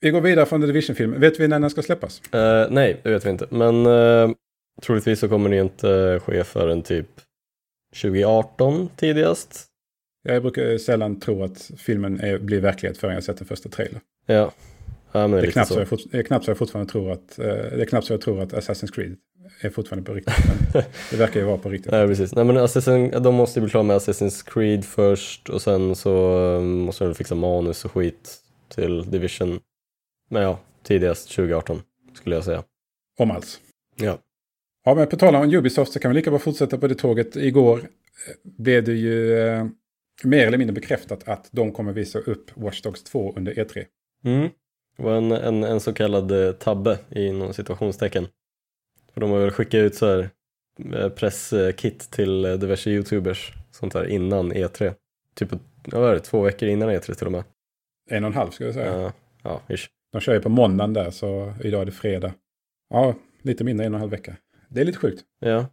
Vi 0.00 0.10
går 0.10 0.20
vidare 0.20 0.46
från 0.46 0.60
The 0.60 0.66
Division-filmen. 0.66 1.20
Vet 1.20 1.40
vi 1.40 1.48
när 1.48 1.60
den 1.60 1.70
ska 1.70 1.82
släppas? 1.82 2.34
Eh, 2.34 2.66
nej, 2.70 3.00
det 3.02 3.10
vet 3.10 3.26
vi 3.26 3.30
inte. 3.30 3.46
Men 3.50 3.86
uh, 3.86 4.30
troligtvis 4.82 5.20
så 5.20 5.28
kommer 5.28 5.50
det 5.50 5.56
inte 5.56 6.20
ske 6.24 6.44
förrän 6.44 6.82
typ 6.82 7.08
2018 8.02 8.88
tidigast. 8.96 9.66
Jag 10.22 10.42
brukar 10.42 10.78
sällan 10.78 11.20
tro 11.20 11.42
att 11.44 11.70
filmen 11.76 12.20
är, 12.20 12.38
blir 12.38 12.60
verklighet 12.60 12.98
förrän 12.98 13.14
jag 13.14 13.24
sett 13.24 13.38
den 13.38 13.46
första 13.46 13.68
trailer. 13.68 14.00
Ja, 14.26 14.52
ja 15.12 15.28
det 15.28 15.38
är 15.38 15.50
knappt 15.50 15.68
så. 15.68 15.74
så. 15.74 15.80
jag 15.80 15.88
fort, 15.88 16.00
det 16.10 16.18
är 16.18 16.22
knappt 16.22 16.44
så 16.44 16.50
jag 16.50 16.58
fortfarande 16.58 16.92
tror 16.92 17.12
att, 17.12 17.38
eh, 17.38 17.46
det 17.46 17.82
är 17.82 17.84
knappt 17.84 18.06
så 18.06 18.12
jag 18.12 18.20
tror 18.20 18.42
att 18.42 18.52
Assassin's 18.52 18.92
Creed 18.94 19.16
är 19.60 19.70
fortfarande 19.70 20.06
på 20.06 20.14
riktigt. 20.14 20.34
Det 21.10 21.16
verkar 21.16 21.40
ju 21.40 21.46
vara 21.46 21.58
på 21.58 21.68
riktigt. 21.68 21.92
Nej, 21.92 22.08
precis. 22.08 22.34
Nej, 22.34 22.44
men 22.44 22.56
Assassin, 22.56 23.10
de 23.22 23.34
måste 23.34 23.60
ju 23.60 23.62
bli 23.62 23.70
klara 23.70 23.84
med 23.84 23.96
Assassin's 23.96 24.50
Creed 24.52 24.84
först 24.84 25.48
och 25.48 25.62
sen 25.62 25.96
så 25.96 26.44
eh, 26.54 26.60
måste 26.60 27.04
de 27.04 27.14
fixa 27.14 27.34
manus 27.34 27.84
och 27.84 27.92
skit 27.92 28.36
till 28.68 29.10
Division. 29.10 29.60
Men 30.28 30.42
ja, 30.42 30.60
tidigast 30.82 31.28
2018 31.28 31.82
skulle 32.14 32.34
jag 32.34 32.44
säga. 32.44 32.64
Om 33.18 33.30
alls. 33.30 33.60
Ja. 33.96 34.18
Ja, 34.84 34.94
men 34.94 35.06
på 35.06 35.16
tal 35.16 35.34
om 35.34 35.54
Ubisoft 35.54 35.92
så 35.92 35.98
kan 35.98 36.10
vi 36.10 36.14
lika 36.14 36.30
bra 36.30 36.38
fortsätta 36.38 36.78
på 36.78 36.88
det 36.88 36.94
tåget. 36.94 37.36
Igår 37.36 37.78
eh, 37.78 37.84
blev 38.42 38.84
det 38.84 38.92
ju 38.92 39.38
eh, 39.38 39.66
mer 40.24 40.46
eller 40.46 40.58
mindre 40.58 40.74
bekräftat 40.74 41.28
att 41.28 41.48
de 41.50 41.72
kommer 41.72 41.92
visa 41.92 42.18
upp 42.18 42.50
Watch 42.54 42.82
Dogs 42.82 43.04
2 43.04 43.34
under 43.36 43.58
E 43.58 43.64
E3. 43.64 43.84
Mm. 44.24 44.48
Det 44.96 45.02
var 45.02 45.16
en, 45.16 45.32
en, 45.32 45.64
en 45.64 45.80
så 45.80 45.92
kallad 45.92 46.46
eh, 46.46 46.52
tabbe 46.52 46.98
i 47.10 47.32
någon 47.32 47.54
situationstecken. 47.54 48.28
För 49.14 49.20
de 49.20 49.30
har 49.30 49.38
väl 49.38 49.50
skickat 49.50 49.78
ut 49.78 49.94
så 49.94 50.06
här 50.06 50.30
eh, 50.94 51.08
presskit 51.08 52.10
till 52.10 52.42
diverse 52.42 52.90
YouTubers 52.90 53.52
sånt 53.70 53.92
där 53.92 54.06
innan 54.06 54.52
E3. 54.52 54.94
Typ 55.34 55.48
ja, 55.84 55.98
det, 55.98 56.20
två 56.20 56.40
veckor 56.40 56.68
innan 56.68 56.90
E3 56.90 57.14
till 57.14 57.26
och 57.26 57.32
med. 57.32 57.44
En 58.10 58.24
och 58.24 58.28
en 58.28 58.36
halv 58.36 58.50
skulle 58.50 58.68
jag 58.68 58.74
säga. 58.74 58.96
Ja, 58.96 59.12
ja, 59.68 59.74
ish. 59.74 59.88
De 60.16 60.20
kör 60.20 60.34
ju 60.34 60.40
på 60.40 60.48
måndagen 60.48 60.92
där 60.92 61.10
så 61.10 61.54
idag 61.64 61.80
är 61.80 61.84
det 61.84 61.92
fredag. 61.92 62.34
Ja, 62.90 63.14
lite 63.42 63.64
mindre 63.64 63.86
än 63.86 63.90
en 63.90 63.94
och 63.94 63.96
en 63.96 64.00
halv 64.00 64.10
vecka. 64.10 64.36
Det 64.68 64.80
är 64.80 64.84
lite 64.84 64.98
sjukt. 64.98 65.24
Ja. 65.40 65.66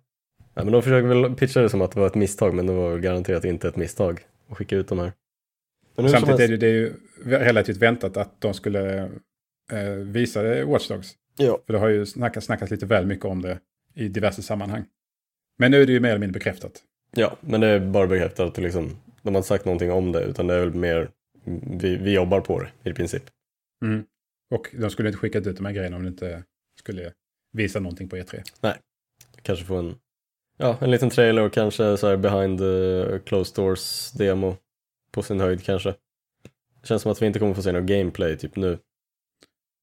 ja, 0.54 0.64
men 0.64 0.72
de 0.72 0.82
försöker 0.82 1.08
väl 1.08 1.36
pitcha 1.36 1.62
det 1.62 1.70
som 1.70 1.82
att 1.82 1.92
det 1.92 2.00
var 2.00 2.08
ett 2.08 2.16
misstag 2.16 2.54
men 2.54 2.68
det 2.68 2.74
var 2.74 2.98
garanterat 2.98 3.46
inte 3.46 3.68
ett 3.68 3.76
misstag 3.76 4.22
att 4.50 4.58
skicka 4.58 4.76
ut 4.76 4.88
de 4.88 5.00
här. 5.00 5.12
Samtidigt 5.96 6.24
är 6.30 6.38
helst- 6.38 6.50
det, 6.50 6.58
det 6.58 6.68
är 6.68 6.72
ju 6.74 6.94
relativt 7.26 7.78
väntat 7.78 8.18
att 8.18 8.42
de 8.42 8.54
skulle 8.54 9.04
eh, 9.72 9.90
visa 10.06 10.66
Watch 10.66 10.88
Dogs. 10.88 11.14
Ja. 11.38 11.60
För 11.66 11.74
det 11.74 11.80
har 11.80 11.88
ju 11.88 12.06
snackats, 12.06 12.46
snackats 12.46 12.72
lite 12.72 12.86
väl 12.86 13.06
mycket 13.06 13.26
om 13.26 13.42
det 13.42 13.60
i 13.96 14.08
diverse 14.08 14.42
sammanhang. 14.42 14.86
Men 15.58 15.72
nu 15.72 15.82
är 15.82 15.86
det 15.86 15.94
ju 15.94 16.00
mer 16.00 16.10
eller 16.10 16.20
mindre 16.20 16.40
bekräftat. 16.40 16.72
ja, 17.16 17.38
men 17.42 17.62
det 17.62 17.68
är 17.68 17.80
bara 17.80 18.08
bekräftat 18.08 18.58
liksom, 18.58 18.90
de 19.22 19.34
har 19.34 19.40
inte 19.40 19.48
sagt 19.48 19.66
någonting 19.66 19.92
om 19.92 20.12
det 20.12 20.24
utan 20.24 20.48
det 20.48 20.54
är 20.54 20.60
väl 20.60 20.74
mer, 20.74 21.10
vi, 21.80 21.96
vi 21.96 22.14
jobbar 22.14 22.42
på 22.42 22.60
det 22.60 22.90
i 22.90 22.94
princip. 22.94 23.24
Mm. 23.86 24.04
Och 24.54 24.70
de 24.74 24.90
skulle 24.90 25.10
inte 25.10 25.20
skickat 25.20 25.48
ut 25.48 25.58
de 25.58 25.66
här 25.66 25.74
grejerna 25.74 25.98
om 25.98 26.04
det 26.04 26.10
inte 26.10 26.44
skulle 26.80 27.14
visa 27.52 27.80
någonting 27.80 28.10
på 28.10 28.18
E 28.18 28.24
E3. 28.24 28.44
Kanske 29.42 29.66
få 29.66 29.76
en, 29.76 29.96
ja, 30.58 30.78
en 30.82 30.92
liten 30.92 31.10
trailer 31.10 31.42
och 31.42 31.54
kanske 31.54 31.98
så 31.98 32.08
här 32.08 32.18
behind 32.18 32.60
closed 33.26 33.56
doors 33.56 34.12
demo 34.12 34.58
på 35.12 35.22
sin 35.22 35.40
höjd 35.40 35.64
kanske. 35.64 35.90
Det 36.82 36.88
känns 36.88 37.02
som 37.02 37.12
att 37.12 37.22
vi 37.22 37.26
inte 37.26 37.40
kommer 37.40 37.54
få 37.54 37.62
se 37.62 37.72
något 37.72 37.86
gameplay 37.86 38.38
typ 38.38 38.56
nu. 38.56 38.80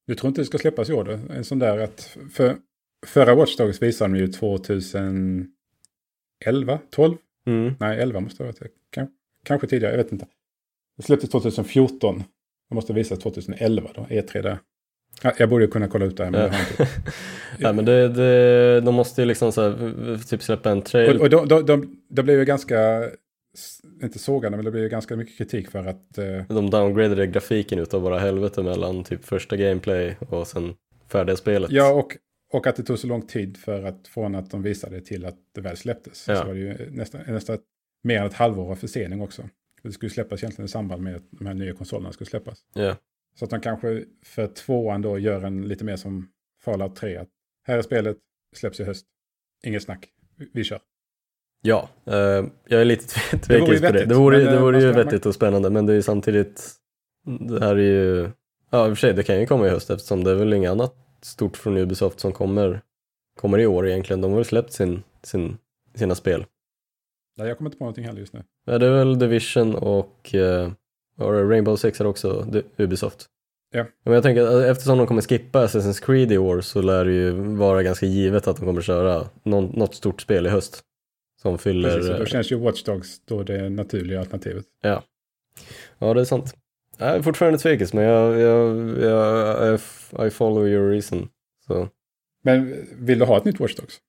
Du 0.06 0.14
tror 0.14 0.28
inte 0.28 0.40
det 0.40 0.44
ska 0.44 0.58
släppas 0.58 0.88
i 0.88 0.92
år 0.92 1.04
då? 1.04 1.12
En 1.34 1.44
sån 1.44 1.58
där 1.58 1.78
att 1.78 2.16
för, 2.32 2.56
förra 3.06 3.34
Watch 3.34 3.56
Dogs 3.56 3.82
visade 3.82 4.14
de 4.14 4.18
ju 4.18 4.28
2011, 4.28 5.50
12? 6.90 7.16
Mm. 7.46 7.74
Nej, 7.80 8.00
11 8.00 8.20
måste 8.20 8.42
det 8.42 8.46
ha 8.46 8.52
varit. 8.60 8.72
Kan, 8.90 9.08
kanske 9.44 9.66
tidigare, 9.66 9.92
jag 9.92 10.04
vet 10.04 10.12
inte. 10.12 10.26
Det 10.96 11.02
släpptes 11.02 11.30
2014. 11.30 12.22
Det 12.70 12.74
måste 12.74 12.92
visas 12.92 13.18
2011 13.18 13.90
då, 13.94 14.02
E3 14.02 14.42
där. 14.42 14.58
Ja, 15.22 15.32
jag 15.38 15.48
borde 15.48 15.66
kunna 15.66 15.88
kolla 15.88 16.04
ut 16.04 16.16
det 16.16 16.24
här, 16.24 16.30
men 16.30 16.40
Ja. 16.40 16.46
det 16.46 16.52
har 16.54 16.62
jag 16.62 16.70
inte. 16.70 17.12
Nej 17.58 17.72
men 17.72 17.84
det, 17.84 18.08
det, 18.08 18.80
de 18.80 18.94
måste 18.94 19.22
ju 19.22 19.26
liksom 19.26 19.52
så 19.52 19.62
här, 19.62 20.28
typ 20.28 20.42
släppa 20.42 20.70
en 20.70 20.82
trailer. 20.82 21.16
Och, 21.16 21.22
och 21.22 21.30
de, 21.30 21.48
de, 21.48 21.66
de, 21.66 21.96
det 22.10 22.22
blev 22.22 22.38
ju 22.38 22.44
ganska, 22.44 23.04
inte 24.02 24.18
sågande, 24.18 24.56
men 24.58 24.64
det 24.64 24.70
blev 24.70 24.82
ju 24.82 24.88
ganska 24.88 25.16
mycket 25.16 25.38
kritik 25.38 25.70
för 25.70 25.86
att 25.86 26.18
eh, 26.18 26.42
De 26.48 26.70
downgradade 26.70 27.26
grafiken 27.26 27.78
utav 27.78 28.02
bara 28.02 28.18
helvete 28.18 28.62
mellan 28.62 29.04
typ 29.04 29.24
första 29.24 29.56
gameplay 29.56 30.16
och 30.28 30.46
sen 30.46 30.74
färdiga 31.08 31.36
spelet. 31.36 31.70
Ja, 31.70 31.92
och, 31.92 32.16
och 32.52 32.66
att 32.66 32.76
det 32.76 32.82
tog 32.82 32.98
så 32.98 33.06
lång 33.06 33.22
tid 33.22 33.56
för 33.56 33.82
att 33.82 34.08
från 34.08 34.34
att 34.34 34.50
de 34.50 34.62
visade 34.62 35.00
till 35.00 35.26
att 35.26 35.36
det 35.54 35.60
väl 35.60 35.76
släpptes. 35.76 36.28
Ja. 36.28 36.36
Så 36.36 36.44
var 36.46 36.54
det 36.54 36.60
ju 36.60 36.90
nästan, 36.90 37.20
nästan 37.26 37.58
mer 38.04 38.20
än 38.20 38.26
ett 38.26 38.34
halvår 38.34 38.70
av 38.70 38.76
försening 38.76 39.20
också. 39.20 39.42
Det 39.82 39.92
skulle 39.92 40.10
släppas 40.10 40.42
egentligen 40.42 40.64
i 40.66 40.68
samband 40.68 41.02
med 41.02 41.16
att 41.16 41.22
de 41.30 41.46
här 41.46 41.54
nya 41.54 41.74
konsolerna 41.74 42.12
skulle 42.12 42.30
släppas. 42.30 42.64
Ja. 42.74 42.96
Så 43.34 43.44
att 43.44 43.50
de 43.50 43.60
kanske 43.60 44.04
för 44.24 44.46
tvåan 44.46 45.02
då 45.02 45.18
gör 45.18 45.42
en 45.42 45.68
lite 45.68 45.84
mer 45.84 45.96
som 45.96 46.28
Fallout 46.64 46.96
3. 46.96 47.16
Att 47.16 47.28
här 47.66 47.78
är 47.78 47.82
spelet, 47.82 48.16
släpps 48.56 48.80
i 48.80 48.84
höst. 48.84 49.06
Inget 49.64 49.82
snack, 49.82 50.08
vi- 50.52 50.64
kör. 50.64 50.80
Ja, 51.62 51.88
eh, 52.06 52.14
jag 52.68 52.80
är 52.80 52.84
lite 52.84 53.04
tvekis 53.38 53.66
på 53.66 53.72
det. 53.72 53.80
vettigt, 53.80 54.08
Det 54.08 54.14
vore, 54.14 54.44
men, 54.44 54.54
det 54.54 54.60
vore 54.60 54.80
ju 54.80 54.92
vettigt 54.92 55.26
och 55.26 55.34
spännande 55.34 55.70
men 55.70 55.86
det 55.86 55.92
är 55.92 55.94
ju 55.94 56.02
samtidigt, 56.02 56.70
det 57.48 57.64
här 57.64 57.76
är 57.76 57.80
ju, 57.82 58.30
ja 58.70 58.88
i 58.88 58.92
och 58.92 58.96
för 58.96 59.00
sig 59.00 59.14
det 59.14 59.22
kan 59.22 59.40
ju 59.40 59.46
komma 59.46 59.66
i 59.66 59.70
höst 59.70 59.90
eftersom 59.90 60.24
det 60.24 60.30
är 60.30 60.34
väl 60.34 60.52
inget 60.52 60.70
annat 60.70 60.94
stort 61.22 61.56
från 61.56 61.76
Ubisoft 61.76 62.20
som 62.20 62.32
kommer, 62.32 62.80
kommer 63.36 63.58
i 63.58 63.66
år 63.66 63.88
egentligen. 63.88 64.20
De 64.20 64.30
har 64.30 64.36
väl 64.38 64.44
släppt 64.44 64.72
sin, 64.72 65.02
sin, 65.22 65.58
sina 65.94 66.14
spel. 66.14 66.44
Nej, 67.36 67.48
jag 67.48 67.56
kommer 67.58 67.68
inte 67.68 67.78
på 67.78 67.84
någonting 67.84 68.04
heller 68.04 68.20
just 68.20 68.32
nu. 68.32 68.42
Ja, 68.66 68.78
det 68.78 68.86
är 68.86 68.90
väl 68.90 69.18
Division 69.18 69.74
och 69.74 70.34
eh, 70.34 70.70
Rainbow 71.18 71.76
Six 71.76 72.00
är 72.00 72.06
också 72.06 72.46
Ubisoft. 72.76 73.26
Ja. 73.72 73.86
Men 74.04 74.14
jag 74.14 74.22
tänker 74.22 74.42
att 74.42 74.64
eftersom 74.64 74.98
de 74.98 75.06
kommer 75.06 75.22
skippa 75.22 75.66
Assassin's 75.66 76.04
Creed 76.04 76.32
i 76.32 76.38
år 76.38 76.60
så 76.60 76.82
lär 76.82 77.04
det 77.04 77.12
ju 77.12 77.30
vara 77.56 77.82
ganska 77.82 78.06
givet 78.06 78.48
att 78.48 78.56
de 78.56 78.66
kommer 78.66 78.82
köra 78.82 79.26
någon, 79.42 79.64
något 79.64 79.94
stort 79.94 80.20
spel 80.20 80.46
i 80.46 80.48
höst. 80.48 80.84
Som 81.42 81.58
fyller... 81.58 81.96
Precis, 81.96 82.10
då 82.10 82.22
eh, 82.22 82.24
känns 82.24 82.52
ju 82.52 82.56
Watch 82.56 82.82
Dogs 82.82 83.20
då 83.24 83.42
det 83.42 83.70
naturliga 83.70 84.20
alternativet. 84.20 84.64
Ja, 84.82 85.02
Ja, 85.98 86.14
det 86.14 86.20
är 86.20 86.24
sant. 86.24 86.54
Jag 86.98 87.08
är 87.08 87.22
fortfarande 87.22 87.58
tvekis, 87.58 87.92
men 87.92 88.04
jag, 88.04 88.40
jag, 88.40 88.98
jag, 89.00 89.74
I, 89.74 90.26
I 90.26 90.30
follow 90.30 90.68
your 90.68 90.90
reason. 90.90 91.28
Så. 91.66 91.88
Men 92.42 92.86
vill 92.92 93.18
du 93.18 93.24
ha 93.24 93.36
ett 93.36 93.44
nytt 93.44 93.60
Watch 93.60 93.74
Dogs? 93.74 94.00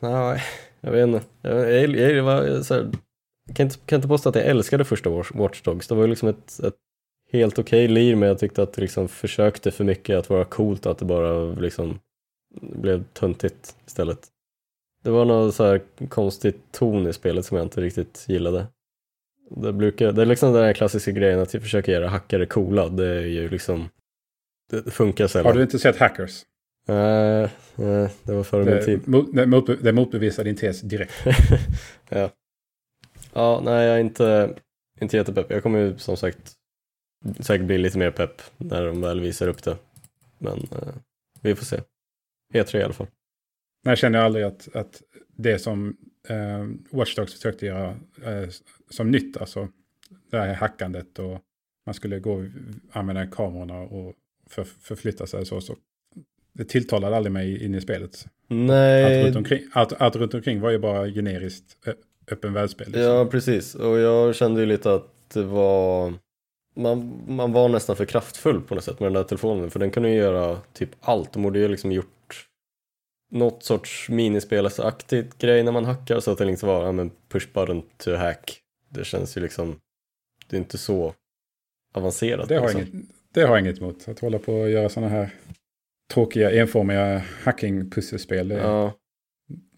Nej, 0.00 0.42
jag 0.86 0.92
vet 0.92 1.08
inte. 1.08 1.26
Jag, 1.42 1.72
jag, 1.72 2.16
jag, 2.16 2.48
jag, 2.48 2.64
så 2.64 2.74
här, 2.74 2.90
kan, 3.54 3.66
inte, 3.66 3.76
kan 3.86 3.96
inte 3.96 4.08
påstå 4.08 4.28
att 4.28 4.34
jag 4.34 4.46
älskade 4.46 4.84
första 4.84 5.10
Watch 5.34 5.62
Dogs. 5.62 5.88
Det 5.88 5.94
var 5.94 6.02
ju 6.02 6.08
liksom 6.08 6.28
ett, 6.28 6.60
ett 6.60 6.74
helt 7.32 7.58
okej 7.58 7.84
okay 7.84 7.94
lir, 7.94 8.16
men 8.16 8.28
jag 8.28 8.38
tyckte 8.38 8.62
att 8.62 8.72
det 8.72 8.82
liksom 8.82 9.08
försökte 9.08 9.70
för 9.70 9.84
mycket 9.84 10.18
att 10.18 10.30
vara 10.30 10.44
coolt 10.44 10.86
och 10.86 10.92
att 10.92 10.98
det 10.98 11.04
bara 11.04 11.44
liksom 11.44 11.98
blev 12.60 13.04
töntigt 13.12 13.76
istället. 13.86 14.18
Det 15.02 15.10
var 15.10 15.24
någon 15.24 15.52
så 15.52 15.64
här 15.64 15.80
konstig 16.08 16.54
ton 16.70 17.06
i 17.06 17.12
spelet 17.12 17.46
som 17.46 17.56
jag 17.56 17.66
inte 17.66 17.80
riktigt 17.80 18.24
gillade. 18.28 18.66
Det, 19.50 19.72
brukar, 19.72 20.12
det 20.12 20.22
är 20.22 20.26
liksom 20.26 20.52
den 20.52 20.64
här 20.64 20.72
klassiska 20.72 21.10
grejen 21.10 21.40
att 21.40 21.54
jag 21.54 21.62
försöker 21.62 21.92
göra 21.92 22.08
hackare 22.08 22.46
coola. 22.46 22.88
Det 22.88 23.06
är 23.06 23.26
ju 23.26 23.48
liksom... 23.48 23.88
Det 24.70 24.90
funkar 24.90 25.26
sällan. 25.26 25.46
Har 25.46 25.54
du 25.54 25.62
inte 25.62 25.78
sett 25.78 25.96
Hackers? 25.96 26.42
Nej, 26.88 27.48
nej 27.76 28.10
det 28.22 28.32
var 28.32 28.42
före 28.42 28.64
min 28.64 28.84
tid. 28.84 29.00
Det, 29.34 29.46
mot, 29.46 29.82
det 29.82 29.92
motbevisar 29.92 30.44
din 30.44 30.56
tes 30.56 30.80
direkt. 30.80 31.14
ja. 32.08 32.30
Ja, 33.32 33.62
nej 33.64 33.86
jag 33.86 33.96
är 33.96 34.00
inte, 34.00 34.54
inte 35.00 35.16
jättepepp. 35.16 35.50
Jag 35.50 35.62
kommer 35.62 35.78
ju 35.78 35.98
som 35.98 36.16
sagt 36.16 36.52
säkert 37.40 37.66
bli 37.66 37.78
lite 37.78 37.98
mer 37.98 38.10
pepp 38.10 38.42
när 38.56 38.86
de 38.86 39.00
väl 39.00 39.20
visar 39.20 39.48
upp 39.48 39.62
det. 39.62 39.76
Men 40.38 40.58
eh, 40.58 40.94
vi 41.40 41.54
får 41.54 41.64
se. 41.64 41.80
E3 42.54 42.76
i 42.76 42.82
alla 42.82 42.92
fall. 42.92 43.06
Jag 43.82 43.98
känner 43.98 44.18
aldrig 44.18 44.44
att, 44.44 44.76
att 44.76 45.02
det 45.36 45.58
som 45.58 45.96
eh, 46.28 46.66
Watchdogs 46.90 47.32
försökte 47.34 47.66
göra 47.66 47.88
eh, 48.24 48.48
som 48.90 49.10
nytt, 49.10 49.36
alltså 49.36 49.68
det 50.30 50.38
här 50.38 50.54
hackandet 50.54 51.18
och 51.18 51.40
man 51.86 51.94
skulle 51.94 52.20
gå 52.20 52.32
och 52.34 52.44
använda 52.90 53.26
kamerorna 53.26 53.78
och 53.80 54.14
för, 54.46 54.64
förflytta 54.64 55.26
sig 55.26 55.46
så, 55.46 55.60
så. 55.60 55.76
Det 56.56 56.64
tilltalade 56.64 57.16
aldrig 57.16 57.32
mig 57.32 57.64
in 57.64 57.74
i 57.74 57.80
spelet. 57.80 58.26
Nej. 58.48 59.04
Allt 59.04 59.26
runt 59.26 59.36
omkring, 59.36 59.62
allt, 59.72 59.92
allt 59.92 60.16
runt 60.16 60.34
omkring 60.34 60.60
var 60.60 60.70
ju 60.70 60.78
bara 60.78 61.06
generiskt 61.06 61.76
öppen 62.30 62.52
världsspel. 62.52 62.86
Liksom. 62.86 63.02
Ja, 63.02 63.26
precis. 63.26 63.74
Och 63.74 63.98
jag 63.98 64.34
kände 64.34 64.60
ju 64.60 64.66
lite 64.66 64.94
att 64.94 65.30
det 65.34 65.42
var... 65.42 66.14
Man, 66.78 67.24
man 67.28 67.52
var 67.52 67.68
nästan 67.68 67.96
för 67.96 68.04
kraftfull 68.04 68.60
på 68.60 68.74
något 68.74 68.84
sätt 68.84 69.00
med 69.00 69.06
den 69.06 69.12
där 69.12 69.22
telefonen. 69.22 69.70
För 69.70 69.80
den 69.80 69.90
kunde 69.90 70.08
ju 70.08 70.16
göra 70.16 70.60
typ 70.72 70.90
allt. 71.00 71.32
De 71.32 71.42
borde 71.42 71.58
ju 71.58 71.68
liksom 71.68 71.92
gjort 71.92 72.46
något 73.30 73.62
sorts 73.62 74.08
minispelsaktigt 74.08 75.38
grej 75.38 75.62
när 75.62 75.72
man 75.72 75.84
hackar 75.84 76.20
så 76.20 76.30
att 76.30 76.38
det 76.38 76.44
liksom 76.44 76.68
var 76.68 76.84
ja, 76.84 76.92
men 76.92 77.10
push 77.28 77.48
button 77.52 77.82
to 77.96 78.14
hack. 78.14 78.60
Det 78.88 79.04
känns 79.04 79.36
ju 79.36 79.40
liksom, 79.40 79.76
det 80.46 80.56
är 80.56 80.58
inte 80.58 80.78
så 80.78 81.14
avancerat. 81.94 82.48
Det 82.48 82.58
har, 82.58 82.62
liksom. 82.62 82.80
inget, 82.80 83.08
det 83.34 83.40
har 83.40 83.48
jag 83.48 83.60
inget 83.60 83.78
emot, 83.78 84.08
att 84.08 84.20
hålla 84.20 84.38
på 84.38 84.54
och 84.54 84.70
göra 84.70 84.88
sådana 84.88 85.12
här 85.12 85.30
tråkiga 86.14 86.50
enformiga 86.50 87.22
hacking-pusselspel. 87.44 88.50
Ja. 88.50 88.94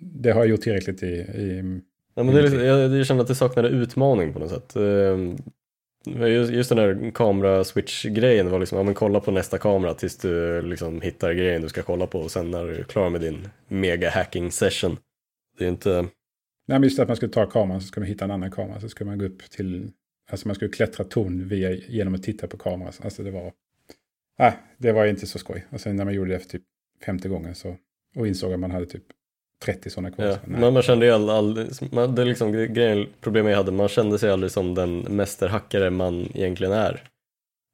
det 0.00 0.30
har 0.30 0.40
jag 0.40 0.48
gjort 0.48 0.60
tillräckligt 0.60 1.02
i, 1.02 1.06
i 1.16 1.80
Ja, 2.18 2.24
men 2.24 2.34
det 2.34 2.40
är, 2.40 2.64
jag, 2.64 2.96
jag 2.96 3.06
kände 3.06 3.22
att 3.22 3.28
det 3.28 3.34
saknade 3.34 3.68
utmaning 3.68 4.32
på 4.32 4.38
något 4.38 4.50
sätt. 4.50 4.76
Ehm, 4.76 5.36
just, 6.06 6.52
just 6.52 6.68
den 6.68 6.78
där 6.78 7.10
kamera-switch-grejen 7.10 8.50
var 8.50 8.58
liksom, 8.58 8.78
ja 8.78 8.84
men 8.84 8.94
kolla 8.94 9.20
på 9.20 9.30
nästa 9.30 9.58
kamera 9.58 9.94
tills 9.94 10.16
du 10.16 10.62
liksom 10.62 11.00
hittar 11.00 11.32
grejen 11.32 11.62
du 11.62 11.68
ska 11.68 11.82
kolla 11.82 12.06
på 12.06 12.20
och 12.20 12.30
sen 12.30 12.50
när 12.50 12.64
du 12.64 12.74
är 12.74 12.82
klar 12.82 13.10
med 13.10 13.20
din 13.20 13.48
mega-hacking-session. 13.68 14.96
Det 15.58 15.64
är 15.64 15.68
inte... 15.68 15.90
Nej, 16.68 16.78
men 16.78 16.82
just 16.82 16.98
att 16.98 17.08
man 17.08 17.16
skulle 17.16 17.32
ta 17.32 17.46
kameran 17.46 17.80
så 17.80 17.86
skulle 17.86 18.04
man 18.04 18.08
hitta 18.08 18.24
en 18.24 18.30
annan 18.30 18.50
kamera 18.50 18.80
så 18.80 18.88
skulle 18.88 19.10
man 19.10 19.18
gå 19.18 19.24
upp 19.24 19.50
till, 19.50 19.90
alltså 20.30 20.48
man 20.48 20.54
skulle 20.54 20.70
klättra 20.70 21.04
torn 21.04 21.48
via, 21.48 21.70
genom 21.70 22.14
att 22.14 22.22
titta 22.22 22.46
på 22.46 22.56
kameran. 22.56 22.92
Alltså 23.00 23.22
det 23.22 23.30
var, 23.30 23.52
nej, 24.38 24.56
det 24.78 24.92
var 24.92 25.06
inte 25.06 25.26
så 25.26 25.38
skoj. 25.38 25.66
Och 25.70 25.80
sen 25.80 25.96
när 25.96 26.04
man 26.04 26.14
gjorde 26.14 26.32
det 26.32 26.38
för 26.38 26.48
typ 26.48 26.62
femte 27.06 27.28
gången 27.28 27.54
så, 27.54 27.76
och 28.16 28.26
insåg 28.26 28.52
att 28.52 28.60
man 28.60 28.70
hade 28.70 28.86
typ 28.86 29.04
30 29.64 29.90
sådana 29.90 30.10
kvar. 30.10 30.26
Ja, 30.26 30.38
men 30.44 30.72
man 30.72 30.82
kände 30.82 31.06
ju 31.06 31.12
all, 31.12 31.54
det 31.54 32.22
är 32.22 32.24
liksom 32.24 32.52
grejen, 32.52 33.06
problemet 33.20 33.50
jag 33.50 33.56
hade, 33.56 33.72
man 33.72 33.88
kände 33.88 34.18
sig 34.18 34.30
aldrig 34.30 34.52
som 34.52 34.74
den 34.74 34.98
mästerhackare 34.98 35.90
man 35.90 36.28
egentligen 36.34 36.72
är. 36.72 37.02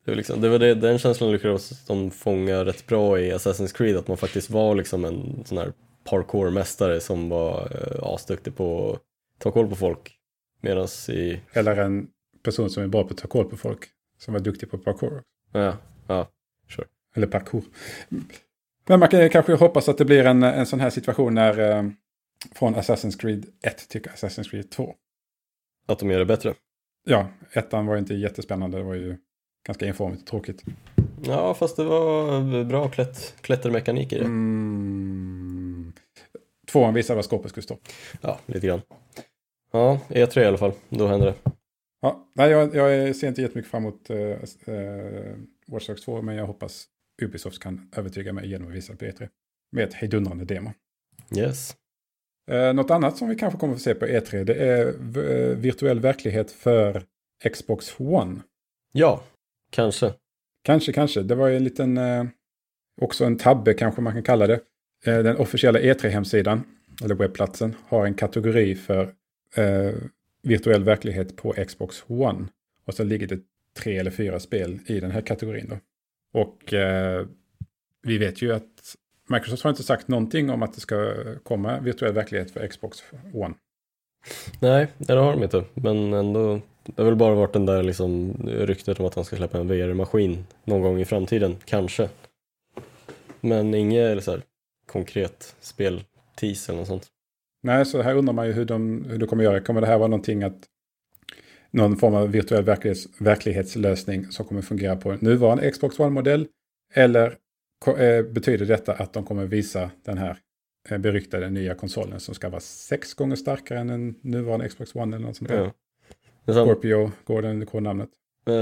Det 0.04 0.10
var, 0.10 0.16
liksom, 0.16 0.40
det 0.40 0.48
var 0.48 0.58
det, 0.58 0.74
den 0.74 0.98
känslan 0.98 1.32
lyckades 1.32 1.86
de 1.86 2.10
fånga 2.10 2.64
rätt 2.64 2.86
bra 2.86 3.20
i 3.20 3.32
Assassin's 3.32 3.76
Creed, 3.76 3.96
att 3.96 4.08
man 4.08 4.16
faktiskt 4.16 4.50
var 4.50 4.74
liksom 4.74 5.04
en 5.04 5.42
sån 5.44 5.58
här 5.58 5.72
parkourmästare 6.04 7.00
som 7.00 7.28
var 7.28 7.72
uh, 7.72 8.02
asduktig 8.02 8.56
på 8.56 8.92
att 8.92 9.00
ta 9.38 9.50
koll 9.50 9.68
på 9.68 9.76
folk. 9.76 10.16
Medans 10.60 11.08
i... 11.08 11.40
Eller 11.52 11.76
en 11.76 12.08
person 12.42 12.70
som 12.70 12.82
är 12.82 12.86
bra 12.86 13.04
på 13.04 13.10
att 13.10 13.18
ta 13.18 13.28
koll 13.28 13.44
på 13.44 13.56
folk, 13.56 13.80
som 14.18 14.34
var 14.34 14.40
duktig 14.40 14.70
på 14.70 14.78
parkour. 14.78 15.22
Ja, 15.52 15.76
ja. 16.06 16.28
Eller 17.14 17.26
parkour. 17.26 17.64
Men 18.86 19.00
man 19.00 19.08
kan 19.08 19.30
kanske 19.30 19.54
hoppas 19.54 19.88
att 19.88 19.98
det 19.98 20.04
blir 20.04 20.26
en, 20.26 20.42
en 20.42 20.66
sån 20.66 20.80
här 20.80 20.90
situation 20.90 21.34
när 21.34 21.58
eh, 21.58 21.90
från 22.52 22.74
Assassin's 22.74 23.18
Creed 23.18 23.46
1 23.62 23.88
till 23.88 24.02
Assassin's 24.02 24.50
Creed 24.50 24.70
2. 24.70 24.94
Att 25.86 25.98
de 25.98 26.10
gör 26.10 26.18
det 26.18 26.24
bättre? 26.24 26.54
Ja, 27.06 27.28
ettan 27.52 27.86
var 27.86 27.96
inte 27.96 28.14
jättespännande. 28.14 28.78
Det 28.78 28.84
var 28.84 28.94
ju 28.94 29.16
ganska 29.66 29.86
informigt 29.86 30.22
och 30.22 30.26
tråkigt. 30.26 30.62
Ja, 31.24 31.54
fast 31.54 31.76
det 31.76 31.84
var 31.84 32.64
bra 32.64 32.88
klätt, 32.88 33.34
klättermekanik 33.40 34.12
i 34.12 34.18
det. 34.18 34.24
Mm. 34.24 35.92
Tvåan 36.72 36.94
visade 36.94 37.16
vad 37.16 37.24
skåpet 37.24 37.50
skulle 37.50 37.62
stå. 37.62 37.78
Ja, 38.20 38.38
lite 38.46 38.66
grann. 38.66 38.82
Ja, 39.72 40.00
E3 40.08 40.40
i 40.40 40.44
alla 40.44 40.58
fall. 40.58 40.72
Då 40.88 41.06
händer 41.06 41.26
det. 41.26 41.50
Ja, 42.00 42.28
nej, 42.34 42.50
jag, 42.50 42.74
jag 42.74 43.16
ser 43.16 43.28
inte 43.28 43.42
jättemycket 43.42 43.70
fram 43.70 43.82
emot 43.82 44.10
uh, 44.10 44.16
uh, 44.68 45.36
Watch 45.66 45.86
Dogs 45.86 46.04
2, 46.04 46.22
men 46.22 46.36
jag 46.36 46.46
hoppas 46.46 46.86
Ubisoft 47.22 47.62
kan 47.62 47.90
övertyga 47.96 48.32
mig 48.32 48.48
genom 48.48 48.68
att 48.68 48.74
visa 48.74 48.92
P3 48.92 49.28
med 49.72 49.84
ett 49.84 49.94
hejdundrande 49.94 50.44
demo. 50.44 50.72
Yes. 51.36 51.76
Eh, 52.50 52.72
något 52.72 52.90
annat 52.90 53.16
som 53.16 53.28
vi 53.28 53.34
kanske 53.34 53.58
kommer 53.58 53.74
att 53.74 53.80
se 53.80 53.94
på 53.94 54.06
E3 54.06 54.44
det 54.44 54.54
är 54.54 54.86
eh, 54.86 55.56
virtuell 55.56 56.00
verklighet 56.00 56.52
för 56.52 57.04
Xbox 57.52 58.00
One. 58.00 58.40
Ja, 58.92 59.24
kanske. 59.70 60.14
Kanske, 60.62 60.92
kanske. 60.92 61.22
Det 61.22 61.34
var 61.34 61.48
ju 61.48 61.56
en 61.56 61.64
liten, 61.64 61.98
eh, 61.98 62.24
också 63.00 63.24
en 63.24 63.38
tabbe 63.38 63.74
kanske 63.74 64.00
man 64.00 64.12
kan 64.12 64.22
kalla 64.22 64.46
det. 64.46 64.60
Eh, 65.04 65.18
den 65.18 65.36
officiella 65.36 65.80
E3-hemsidan, 65.80 66.64
eller 67.04 67.14
webbplatsen, 67.14 67.74
har 67.86 68.06
en 68.06 68.14
kategori 68.14 68.74
för 68.74 69.02
eh, 69.56 69.94
virtuell 70.42 70.84
verklighet 70.84 71.36
på 71.36 71.52
Xbox 71.66 72.04
One. 72.06 72.48
Och 72.84 72.94
så 72.94 73.04
ligger 73.04 73.26
det 73.26 73.40
tre 73.76 73.98
eller 73.98 74.10
fyra 74.10 74.40
spel 74.40 74.78
i 74.86 75.00
den 75.00 75.10
här 75.10 75.20
kategorin. 75.20 75.66
Då. 75.68 75.78
Och 76.34 76.74
eh, 76.74 77.26
vi 78.02 78.18
vet 78.18 78.42
ju 78.42 78.54
att 78.54 78.96
Microsoft 79.28 79.62
har 79.62 79.70
inte 79.70 79.82
sagt 79.82 80.08
någonting 80.08 80.50
om 80.50 80.62
att 80.62 80.74
det 80.74 80.80
ska 80.80 81.14
komma 81.42 81.80
virtuell 81.80 82.12
verklighet 82.12 82.50
för 82.50 82.66
Xbox 82.66 83.02
One. 83.34 83.54
Nej, 84.60 84.88
det 84.98 85.12
har 85.12 85.32
de 85.32 85.42
inte. 85.42 85.64
Men 85.74 86.12
ändå, 86.12 86.60
det 86.84 87.02
har 87.02 87.04
väl 87.04 87.16
bara 87.16 87.34
varit 87.34 87.52
den 87.52 87.66
där 87.66 87.82
liksom 87.82 88.32
ryktet 88.46 89.00
om 89.00 89.06
att 89.06 89.14
han 89.14 89.24
ska 89.24 89.36
släppa 89.36 89.58
en 89.58 89.68
VR-maskin 89.68 90.44
någon 90.64 90.82
gång 90.82 91.00
i 91.00 91.04
framtiden, 91.04 91.56
kanske. 91.64 92.08
Men 93.40 93.74
inget 93.74 94.24
så 94.24 94.30
här, 94.30 94.42
konkret 94.86 95.56
spel-tease 95.60 96.72
eller 96.72 96.78
något 96.78 96.88
sånt. 96.88 97.06
Nej, 97.62 97.86
så 97.86 98.02
här 98.02 98.14
undrar 98.14 98.34
man 98.34 98.46
ju 98.46 98.52
hur 98.52 98.64
de, 98.64 99.04
hur 99.04 99.18
de 99.18 99.26
kommer 99.26 99.44
göra. 99.44 99.60
Kommer 99.60 99.80
det 99.80 99.86
här 99.86 99.98
vara 99.98 100.08
någonting 100.08 100.42
att 100.42 100.58
någon 101.74 101.96
form 101.96 102.14
av 102.14 102.30
virtuell 102.30 102.64
verklighets, 102.64 103.08
verklighetslösning 103.18 104.26
som 104.26 104.46
kommer 104.46 104.62
fungera 104.62 104.96
på 104.96 105.16
nuvarande 105.20 105.70
Xbox 105.70 105.98
One-modell? 105.98 106.46
Eller 106.94 107.36
eh, 107.86 108.24
betyder 108.24 108.66
detta 108.66 108.92
att 108.92 109.12
de 109.12 109.24
kommer 109.24 109.46
visa 109.46 109.90
den 110.04 110.18
här 110.18 110.38
eh, 110.88 110.98
beryktade 110.98 111.50
nya 111.50 111.74
konsolen 111.74 112.20
som 112.20 112.34
ska 112.34 112.48
vara 112.48 112.60
sex 112.60 113.14
gånger 113.14 113.36
starkare 113.36 113.78
än 113.78 113.86
den 113.86 114.14
nuvarande 114.20 114.68
Xbox 114.68 114.94
One 114.94 115.16
eller 115.16 115.26
något 115.26 115.36
sånt 115.36 115.50
där? 115.50 115.70
Ja. 116.46 116.54
Scorpio 116.54 117.12
går 117.24 117.42
den 117.42 117.66
kodnamnet. 117.66 118.08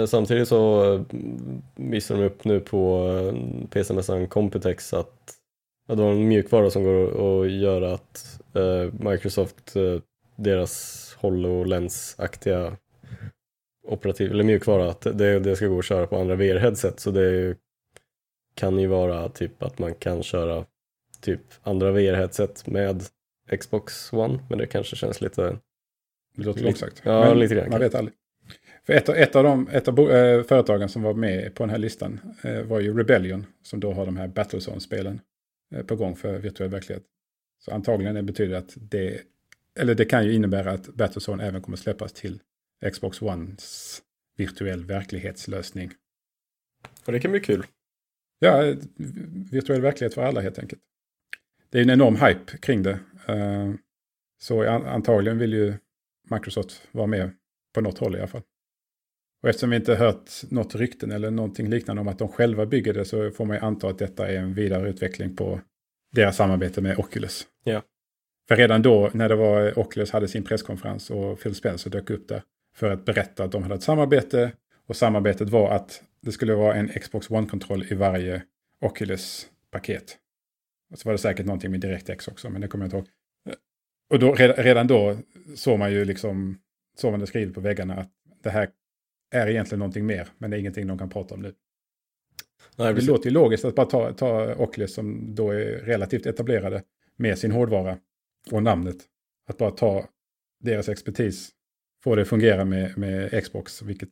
Samtidigt 0.09 0.49
så 0.49 0.95
eh, 0.95 1.03
visar 1.77 2.17
de 2.17 2.25
upp 2.25 2.45
nu 2.45 2.61
på 2.61 3.09
PC-mässan 3.71 4.27
Computex 4.27 4.93
att, 4.95 5.35
att 5.89 5.97
de 5.97 6.01
har 6.01 6.13
en 6.13 6.29
mjukvara 6.29 6.71
som 6.71 6.85
går 6.85 7.43
att 7.45 7.53
göra 7.53 7.95
att 7.95 8.41
Microsoft, 8.93 9.75
deras 10.37 11.17
HoloLens-aktiga 11.21 12.77
operativ, 13.83 14.31
eller 14.31 14.45
mjukvara, 14.45 14.91
att 14.91 15.01
det, 15.01 15.39
det 15.39 15.57
ska 15.57 15.67
gå 15.67 15.79
att 15.79 15.85
köra 15.85 16.07
på 16.07 16.17
andra 16.17 16.35
VR-headset. 16.37 17.01
Så 17.01 17.11
det 17.11 17.57
kan 18.55 18.79
ju 18.79 18.87
vara 18.87 19.29
typ 19.29 19.63
att 19.63 19.79
man 19.79 19.95
kan 19.95 20.23
köra 20.23 20.65
typ 21.21 21.41
andra 21.63 21.91
VR-headset 21.91 22.71
med 22.71 23.03
Xbox 23.61 24.13
One, 24.13 24.39
men 24.49 24.59
det 24.59 24.67
kanske 24.67 24.97
känns 24.97 25.21
lite... 25.21 25.59
Det 26.37 26.45
låter 26.45 26.63
långsökt. 26.63 27.03
Ja, 27.05 27.21
men 27.29 27.39
lite 27.39 27.55
grann. 27.55 27.71
Man 27.71 27.81
vet 27.81 27.95
aldrig. 27.95 28.15
För 28.87 28.93
ett, 28.93 29.09
ett 29.09 29.37
av 29.37 29.45
de 29.45 29.69
ett 29.73 29.89
av 29.89 29.95
bo, 29.95 30.09
äh, 30.09 30.43
företagen 30.43 30.89
som 30.89 31.03
var 31.03 31.15
med 31.15 31.55
på 31.55 31.63
den 31.63 31.71
här 31.71 31.79
listan 31.79 32.21
äh, 32.43 32.63
var 32.63 32.81
ju 32.81 32.99
Rebellion, 32.99 33.47
som 33.63 33.81
då 33.81 33.93
har 33.93 34.07
de 34.07 34.17
här 34.17 34.29
Battlezone-spelen 34.29 35.21
äh, 35.75 35.83
på 35.83 35.97
gång 35.97 36.17
för 36.17 36.39
virtuell 36.39 36.71
verklighet. 36.71 37.03
Så 37.65 37.71
antagligen 37.71 38.15
det 38.15 38.23
betyder 38.23 38.57
att 38.57 38.77
det, 38.77 39.21
eller 39.79 39.95
det 39.95 40.05
kan 40.05 40.25
ju 40.25 40.33
innebära 40.33 40.71
att 40.71 40.87
Battlezone 40.95 41.47
även 41.47 41.63
kommer 41.63 41.77
släppas 41.77 42.13
till 42.13 42.41
Xbox 42.91 43.23
Ones 43.23 44.03
virtuell 44.37 44.85
verklighetslösning. 44.85 45.91
Och 47.07 47.13
det 47.13 47.21
kan 47.21 47.31
bli 47.31 47.41
kul. 47.41 47.67
Ja, 48.39 48.75
virtuell 49.51 49.81
verklighet 49.81 50.15
för 50.15 50.23
alla 50.23 50.41
helt 50.41 50.59
enkelt. 50.59 50.83
Det 51.71 51.79
är 51.79 51.83
en 51.83 51.91
enorm 51.91 52.17
hype 52.17 52.59
kring 52.59 52.83
det. 52.83 52.99
Uh, 53.29 53.75
så 54.41 54.69
antagligen 54.69 55.39
vill 55.39 55.53
ju 55.53 55.75
Microsoft 56.31 56.89
vara 56.93 57.07
med 57.07 57.31
på 57.75 57.81
något 57.81 57.99
håll 57.99 58.17
i 58.17 58.19
alla 58.19 58.29
fall. 58.29 58.43
Och 59.43 59.49
eftersom 59.49 59.71
vi 59.71 59.77
inte 59.77 59.95
hört 59.95 60.31
något 60.51 60.75
rykten 60.75 61.11
eller 61.11 61.31
någonting 61.31 61.69
liknande 61.69 62.01
om 62.01 62.09
att 62.09 62.19
de 62.19 62.29
själva 62.29 62.67
bygger 62.67 62.95
det 62.95 63.05
så 63.05 63.31
får 63.31 63.45
man 63.45 63.57
ju 63.57 63.63
anta 63.63 63.89
att 63.89 63.99
detta 63.99 64.29
är 64.29 64.37
en 64.37 64.55
vidareutveckling 64.55 65.37
på 65.37 65.61
deras 66.13 66.37
samarbete 66.37 66.81
med 66.81 66.99
Oculus. 66.99 67.47
Ja. 67.65 67.83
För 68.49 68.57
redan 68.57 68.83
då 68.83 69.11
när 69.15 69.29
det 69.29 69.37
var 69.37 69.79
Oculus 69.79 70.11
hade 70.11 70.29
sin 70.29 70.45
presskonferens 70.45 71.11
och 71.11 71.41
Phil 71.41 71.55
Spencer 71.55 71.91
dök 71.91 72.11
upp 72.11 72.29
där 72.29 72.43
för 72.75 72.91
att 72.91 73.05
berätta 73.05 73.45
att 73.45 73.53
de 73.53 73.63
hade 73.63 73.75
ett 73.75 73.83
samarbete 73.83 74.53
och 74.87 74.97
samarbetet 74.97 75.51
var 75.51 75.71
att 75.71 76.03
det 76.21 76.33
skulle 76.33 76.55
vara 76.55 76.75
en 76.75 76.89
Xbox 76.89 77.31
One-kontroll 77.31 77.85
i 77.91 77.95
varje 77.95 78.43
Oculus-paket. 78.81 80.19
Och 80.91 80.99
så 80.99 81.09
var 81.09 81.13
det 81.13 81.19
säkert 81.19 81.47
någonting 81.47 81.71
med 81.71 81.81
DirectX 81.81 82.29
också, 82.29 82.51
men 82.51 82.61
det 82.61 82.69
kommer 82.69 82.85
jag 82.85 82.87
inte 82.89 82.97
ihåg. 82.97 83.07
Och 84.11 84.19
då, 84.19 84.35
redan 84.35 84.87
då 84.87 85.17
såg 85.55 85.79
man 85.79 85.93
ju 85.93 86.05
liksom, 86.05 86.59
såg 86.97 87.11
man 87.11 87.21
det 87.21 87.27
skrivet 87.27 87.55
på 87.55 87.61
väggarna 87.61 87.95
att 87.95 88.11
det 88.43 88.51
här 88.51 88.71
är 89.31 89.47
egentligen 89.47 89.79
någonting 89.79 90.07
mer, 90.07 90.29
men 90.39 90.51
det 90.51 90.57
är 90.57 90.59
ingenting 90.59 90.87
de 90.87 90.99
kan 90.99 91.11
prata 91.11 91.35
om 91.35 91.43
nu. 91.43 91.55
Nej, 92.77 92.95
det 92.95 93.03
låter 93.07 93.25
ju 93.25 93.31
logiskt 93.31 93.65
att 93.65 93.75
bara 93.75 93.87
ta, 93.87 94.13
ta 94.13 94.55
Oculus 94.55 94.95
som 94.95 95.35
då 95.35 95.51
är 95.51 95.65
relativt 95.65 96.27
etablerade 96.27 96.83
med 97.17 97.39
sin 97.39 97.53
hårdvara 97.53 97.99
och 98.51 98.63
namnet. 98.63 98.97
Att 99.47 99.59
bara 99.59 99.71
ta 99.71 100.07
deras 100.61 100.89
expertis, 100.89 101.51
få 102.05 102.15
det 102.15 102.23
att 102.23 102.29
fungera 102.29 102.65
med, 102.65 102.99
med 102.99 103.45
Xbox, 103.45 103.83
vilket 103.83 104.09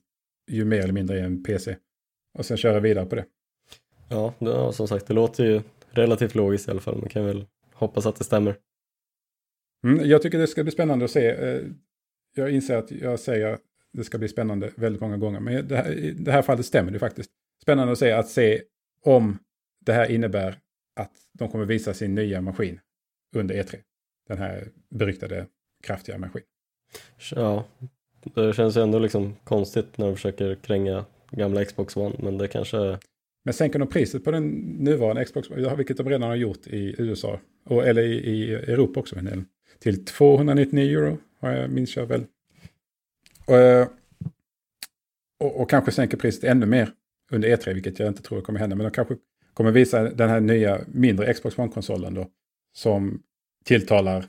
ju 0.50 0.64
mer 0.64 0.78
eller 0.78 0.92
mindre 0.92 1.20
är 1.20 1.24
en 1.24 1.42
PC. 1.42 1.76
Och 2.38 2.46
sen 2.46 2.56
köra 2.56 2.80
vidare 2.80 3.06
på 3.06 3.14
det. 3.14 3.24
Ja, 4.08 4.34
det, 4.38 4.72
som 4.72 4.88
sagt, 4.88 5.06
det 5.06 5.14
låter 5.14 5.44
ju 5.44 5.62
relativt 5.90 6.34
logiskt 6.34 6.68
i 6.68 6.70
alla 6.70 6.80
fall. 6.80 6.98
Man 6.98 7.08
kan 7.08 7.26
väl 7.26 7.46
hoppas 7.72 8.06
att 8.06 8.16
det 8.16 8.24
stämmer. 8.24 8.56
Mm, 9.84 10.08
jag 10.08 10.22
tycker 10.22 10.38
det 10.38 10.46
ska 10.46 10.62
bli 10.62 10.72
spännande 10.72 11.04
att 11.04 11.10
se. 11.10 11.30
Eh, 11.30 11.62
jag 12.34 12.50
inser 12.50 12.76
att 12.76 12.90
jag 12.90 13.20
säger 13.20 13.46
att 13.46 13.62
det 13.92 14.04
ska 14.04 14.18
bli 14.18 14.28
spännande 14.28 14.70
väldigt 14.76 15.00
många 15.00 15.16
gånger. 15.16 15.40
Men 15.40 15.68
det 15.68 15.76
här, 15.76 15.92
i 15.92 16.10
det 16.10 16.32
här 16.32 16.42
fallet 16.42 16.66
stämmer 16.66 16.92
det 16.92 16.98
faktiskt. 16.98 17.30
Spännande 17.62 17.92
att 17.92 17.98
se, 17.98 18.12
att 18.12 18.28
se 18.28 18.62
om 19.04 19.38
det 19.80 19.92
här 19.92 20.10
innebär 20.10 20.58
att 20.96 21.12
de 21.38 21.48
kommer 21.48 21.64
visa 21.64 21.94
sin 21.94 22.14
nya 22.14 22.40
maskin 22.40 22.80
under 23.36 23.54
E3. 23.54 23.76
Den 24.28 24.38
här 24.38 24.68
beryktade 24.90 25.46
kraftiga 25.82 26.18
maskin. 26.18 26.42
Ja, 27.34 27.64
det 28.34 28.52
känns 28.52 28.76
ju 28.76 28.82
ändå 28.82 28.98
liksom 28.98 29.36
konstigt 29.44 29.98
när 29.98 30.06
de 30.06 30.14
försöker 30.14 30.54
kränga 30.54 31.04
gamla 31.30 31.64
Xbox 31.64 31.96
One, 31.96 32.16
men 32.18 32.38
det 32.38 32.48
kanske... 32.48 32.98
Men 33.44 33.54
sänker 33.54 33.78
de 33.78 33.88
priset 33.88 34.24
på 34.24 34.30
den 34.30 34.48
nuvarande 34.78 35.24
Xbox 35.24 35.50
One, 35.50 35.74
vilket 35.76 35.96
de 35.96 36.08
redan 36.08 36.28
har 36.28 36.36
gjort 36.36 36.66
i 36.66 36.94
USA, 36.98 37.40
och, 37.64 37.86
eller 37.86 38.02
i, 38.02 38.14
i 38.14 38.54
Europa 38.54 39.00
också, 39.00 39.18
en 39.18 39.46
till 39.78 40.04
299 40.04 40.98
euro, 40.98 41.18
har 41.40 41.52
jag 41.52 41.70
minns 41.70 41.96
jag 41.96 42.06
väl. 42.06 42.24
Och, 43.46 43.56
eh, 43.56 43.88
och, 45.40 45.60
och, 45.60 45.70
kanske 45.70 45.92
sänker 45.92 46.16
priset 46.16 46.44
ännu 46.44 46.66
mer 46.66 46.92
under 47.30 47.56
E3, 47.56 47.74
vilket 47.74 47.98
jag 47.98 48.08
inte 48.08 48.22
tror 48.22 48.40
kommer 48.40 48.58
hända, 48.58 48.76
men 48.76 48.84
de 48.84 48.90
kanske 48.90 49.16
kommer 49.54 49.70
visa 49.70 50.02
den 50.02 50.28
här 50.28 50.40
nya 50.40 50.80
mindre 50.86 51.34
Xbox 51.34 51.58
One-konsolen 51.58 52.14
då, 52.14 52.26
som 52.72 53.22
tilltalar 53.64 54.24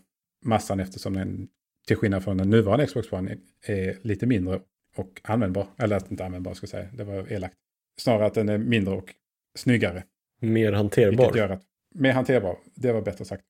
massan 0.45 0.79
eftersom 0.79 1.13
den 1.13 1.47
till 1.87 1.97
skillnad 1.97 2.23
från 2.23 2.37
den 2.37 2.49
nuvarande 2.49 2.87
Xbox 2.87 3.11
One 3.11 3.37
är 3.65 3.97
lite 4.01 4.25
mindre 4.25 4.61
och 4.95 5.21
användbar. 5.23 5.67
Eller 5.77 6.11
inte 6.11 6.25
användbar 6.25 6.53
ska 6.53 6.63
jag 6.63 6.69
säga, 6.69 6.87
det 6.93 7.03
var 7.03 7.31
elakt. 7.31 7.55
Snarare 7.99 8.25
att 8.25 8.33
den 8.33 8.49
är 8.49 8.57
mindre 8.57 8.93
och 8.93 9.13
snyggare. 9.57 10.03
Mer 10.41 10.71
hanterbar. 10.71 11.37
Gör 11.37 11.49
att, 11.49 11.63
mer 11.95 12.11
hanterbar, 12.11 12.57
det 12.75 12.91
var 12.91 13.01
bättre 13.01 13.25
sagt. 13.25 13.43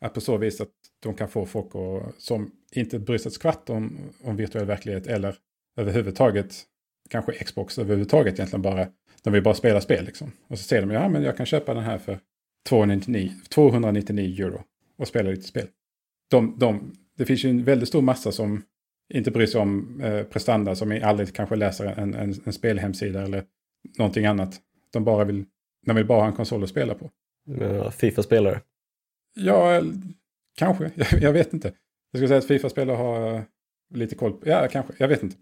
Att 0.00 0.14
på 0.14 0.20
så 0.20 0.36
vis 0.36 0.60
att 0.60 0.70
de 1.02 1.14
kan 1.14 1.28
få 1.28 1.46
folk 1.46 1.74
och, 1.74 2.12
som 2.18 2.50
inte 2.72 2.98
bryr 2.98 3.18
sig 3.18 3.28
ett 3.28 3.34
skvatt 3.34 3.70
om, 3.70 3.98
om 4.22 4.36
virtuell 4.36 4.66
verklighet 4.66 5.06
eller 5.06 5.36
överhuvudtaget, 5.76 6.54
kanske 7.10 7.32
Xbox 7.32 7.78
överhuvudtaget 7.78 8.34
egentligen 8.34 8.62
bara, 8.62 8.88
de 9.22 9.32
vill 9.32 9.42
bara 9.42 9.54
spela 9.54 9.80
spel 9.80 10.04
liksom. 10.04 10.32
Och 10.48 10.58
så 10.58 10.64
säger 10.64 10.86
de, 10.86 10.90
ja 10.90 11.08
men 11.08 11.22
jag 11.22 11.36
kan 11.36 11.46
köpa 11.46 11.74
den 11.74 11.82
här 11.82 11.98
för 11.98 12.18
299, 12.68 13.32
299 13.48 14.44
euro 14.44 14.64
och 14.98 15.08
spela 15.08 15.30
lite 15.30 15.42
spel. 15.42 15.68
De, 16.30 16.58
de, 16.58 16.92
det 17.18 17.26
finns 17.26 17.44
ju 17.44 17.50
en 17.50 17.64
väldigt 17.64 17.88
stor 17.88 18.02
massa 18.02 18.32
som 18.32 18.62
inte 19.14 19.30
bryr 19.30 19.46
sig 19.46 19.60
om 19.60 20.00
eh, 20.00 20.22
prestanda, 20.22 20.74
som 20.74 21.00
aldrig 21.04 21.34
kanske 21.34 21.56
läser 21.56 21.86
en, 21.86 22.14
en, 22.14 22.34
en 22.44 22.52
spelhemsida 22.52 23.22
eller 23.22 23.44
någonting 23.98 24.26
annat. 24.26 24.60
De 24.92 25.04
bara 25.04 25.24
vill, 25.24 25.44
de 25.86 25.96
vill 25.96 26.06
bara 26.06 26.20
ha 26.20 26.26
en 26.26 26.32
konsol 26.32 26.62
att 26.62 26.68
spela 26.68 26.94
på. 26.94 27.10
Fifa-spelare? 27.90 28.60
Ja, 29.34 29.82
kanske. 30.56 30.90
Jag, 30.96 31.22
jag, 31.22 31.32
vet 31.32 31.52
inte. 31.52 31.68
Jag 32.12 32.18
skulle 32.18 32.28
säga 32.28 32.38
att 32.38 32.46
Fifa-spelare 32.46 32.96
har 32.96 33.34
uh, 33.34 33.42
lite 33.94 34.14
koll 34.14 34.32
på, 34.32 34.48
ja 34.48 34.68
kanske, 34.68 34.92
jag 34.98 35.08
vet 35.08 35.22
inte. 35.22 35.36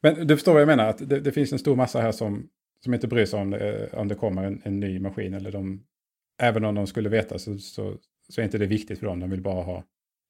Men 0.00 0.26
du 0.26 0.36
förstår 0.36 0.52
vad 0.52 0.62
jag 0.62 0.66
menar, 0.66 0.88
att 0.88 1.08
det, 1.08 1.20
det 1.20 1.32
finns 1.32 1.52
en 1.52 1.58
stor 1.58 1.76
massa 1.76 2.00
här 2.00 2.12
som, 2.12 2.48
som 2.84 2.94
inte 2.94 3.08
bryr 3.08 3.26
sig 3.26 3.40
om 3.40 3.50
det, 3.50 3.92
om 3.92 4.08
det 4.08 4.14
kommer 4.14 4.44
en, 4.44 4.60
en 4.64 4.80
ny 4.80 5.00
maskin. 5.00 5.34
Eller 5.34 5.52
de, 5.52 5.84
även 6.42 6.64
om 6.64 6.74
de 6.74 6.86
skulle 6.86 7.08
veta 7.08 7.38
så, 7.38 7.58
så, 7.58 7.96
så 8.28 8.40
är 8.40 8.44
inte 8.44 8.58
det 8.58 8.66
viktigt 8.66 8.98
för 8.98 9.06
dem. 9.06 9.20
De 9.20 9.30
vill 9.30 9.42
bara 9.42 9.62
ha 9.62 9.84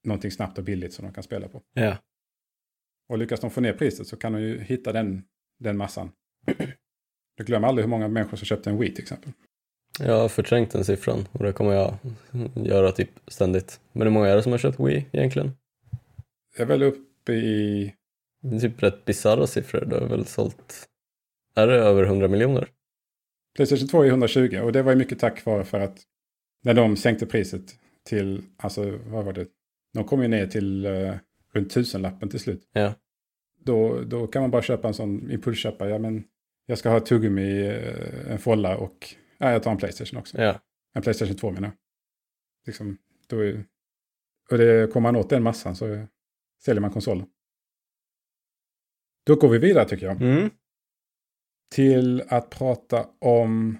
någonting 0.05 0.30
snabbt 0.30 0.59
och 0.59 0.64
billigt 0.64 0.92
som 0.92 1.05
de 1.05 1.14
kan 1.14 1.24
spela 1.24 1.48
på. 1.48 1.62
Ja. 1.72 1.96
Och 3.09 3.18
lyckas 3.18 3.40
de 3.40 3.50
få 3.50 3.61
ner 3.61 3.72
priset 3.72 4.07
så 4.07 4.16
kan 4.16 4.32
de 4.32 4.42
ju 4.42 4.61
hitta 4.61 4.92
den, 4.92 5.22
den 5.59 5.76
massan. 5.76 6.12
Du 7.36 7.44
glömmer 7.44 7.68
aldrig 7.68 7.84
hur 7.84 7.90
många 7.90 8.09
människor 8.09 8.36
som 8.36 8.46
köpte 8.46 8.70
en 8.70 8.78
Wii 8.78 8.94
till 8.94 9.02
exempel. 9.02 9.32
Jag 9.98 10.20
har 10.20 10.28
förträngt 10.28 10.70
den 10.70 10.84
siffran 10.84 11.28
och 11.32 11.44
det 11.44 11.52
kommer 11.52 11.72
jag 11.72 11.98
göra 12.55 12.92
typ 12.92 13.11
ständigt. 13.26 13.80
Men 13.92 14.02
hur 14.02 14.11
många 14.11 14.28
är 14.28 14.36
det 14.36 14.42
som 14.42 14.52
har 14.52 14.59
köpt 14.59 14.80
Wii 14.80 15.07
egentligen? 15.12 15.52
Jag 16.57 16.61
är 16.61 16.66
väl 16.66 16.82
uppe 16.82 17.32
i... 17.32 17.94
Det 18.42 18.57
är 18.57 18.61
typ 18.61 18.82
rätt 18.82 19.05
bisarra 19.05 19.46
siffror. 19.46 19.84
Du 19.84 19.96
har 19.96 20.07
väl 20.07 20.26
sålt... 20.26 20.88
Är 21.57 21.66
det 21.66 21.74
över 21.74 22.05
100 22.05 22.28
miljoner? 22.28 22.68
Playstation 23.57 23.88
2 23.88 24.02
är 24.02 24.09
120 24.09 24.61
och 24.62 24.72
det 24.72 24.82
var 24.82 24.92
ju 24.92 24.98
mycket 24.98 25.18
tack 25.18 25.44
vare 25.44 25.64
för 25.64 25.80
att 25.80 26.02
när 26.62 26.74
de 26.74 26.96
sänkte 26.96 27.26
priset 27.26 27.62
till, 28.05 28.42
alltså 28.57 28.98
vad 29.07 29.24
var 29.24 29.32
det? 29.32 29.46
De 29.95 30.05
kom 30.05 30.22
ju 30.22 30.28
ner 30.28 30.47
till 30.47 30.86
uh, 30.86 31.14
runt 31.53 31.70
tusenlappen 31.70 32.28
till 32.28 32.40
slut. 32.40 32.68
Ja. 32.72 32.95
Då, 33.64 34.01
då 34.01 34.26
kan 34.26 34.42
man 34.42 34.51
bara 34.51 34.62
köpa 34.62 34.88
en 34.88 34.95
sån 34.95 35.30
impulsköpa. 35.30 35.88
Ja, 35.88 35.99
men 35.99 36.24
jag 36.66 36.78
ska 36.78 36.90
ha 36.90 37.01
tuggummi, 37.01 37.68
uh, 37.68 38.30
en 38.32 38.38
folla 38.38 38.76
och 38.76 39.14
ja, 39.38 39.53
jag 39.53 39.62
tar 39.62 39.70
en 39.70 39.76
Playstation 39.76 40.20
också. 40.20 40.38
Ja. 40.38 40.61
En 40.95 41.03
Playstation 41.03 41.36
2 41.36 41.51
menar 41.51 41.68
jag. 41.68 41.76
Liksom, 42.66 42.99
då 43.28 43.45
är, 43.45 43.64
och 44.51 44.59
det, 44.59 44.92
kommer 44.92 45.12
man 45.12 45.20
åt 45.20 45.30
den 45.30 45.42
massan 45.42 45.76
så 45.76 46.07
säljer 46.64 46.80
man 46.80 46.90
konsolen. 46.90 47.26
Då 49.26 49.34
går 49.34 49.49
vi 49.49 49.59
vidare 49.59 49.88
tycker 49.88 50.07
jag. 50.07 50.22
Mm. 50.22 50.51
Till 51.70 52.22
att 52.28 52.51
prata 52.51 53.07
om 53.20 53.78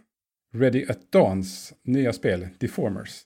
Ready 0.53 0.87
at 0.89 1.13
Dawns 1.13 1.75
nya 1.83 2.13
spel, 2.13 2.49
Deformers. 2.59 3.23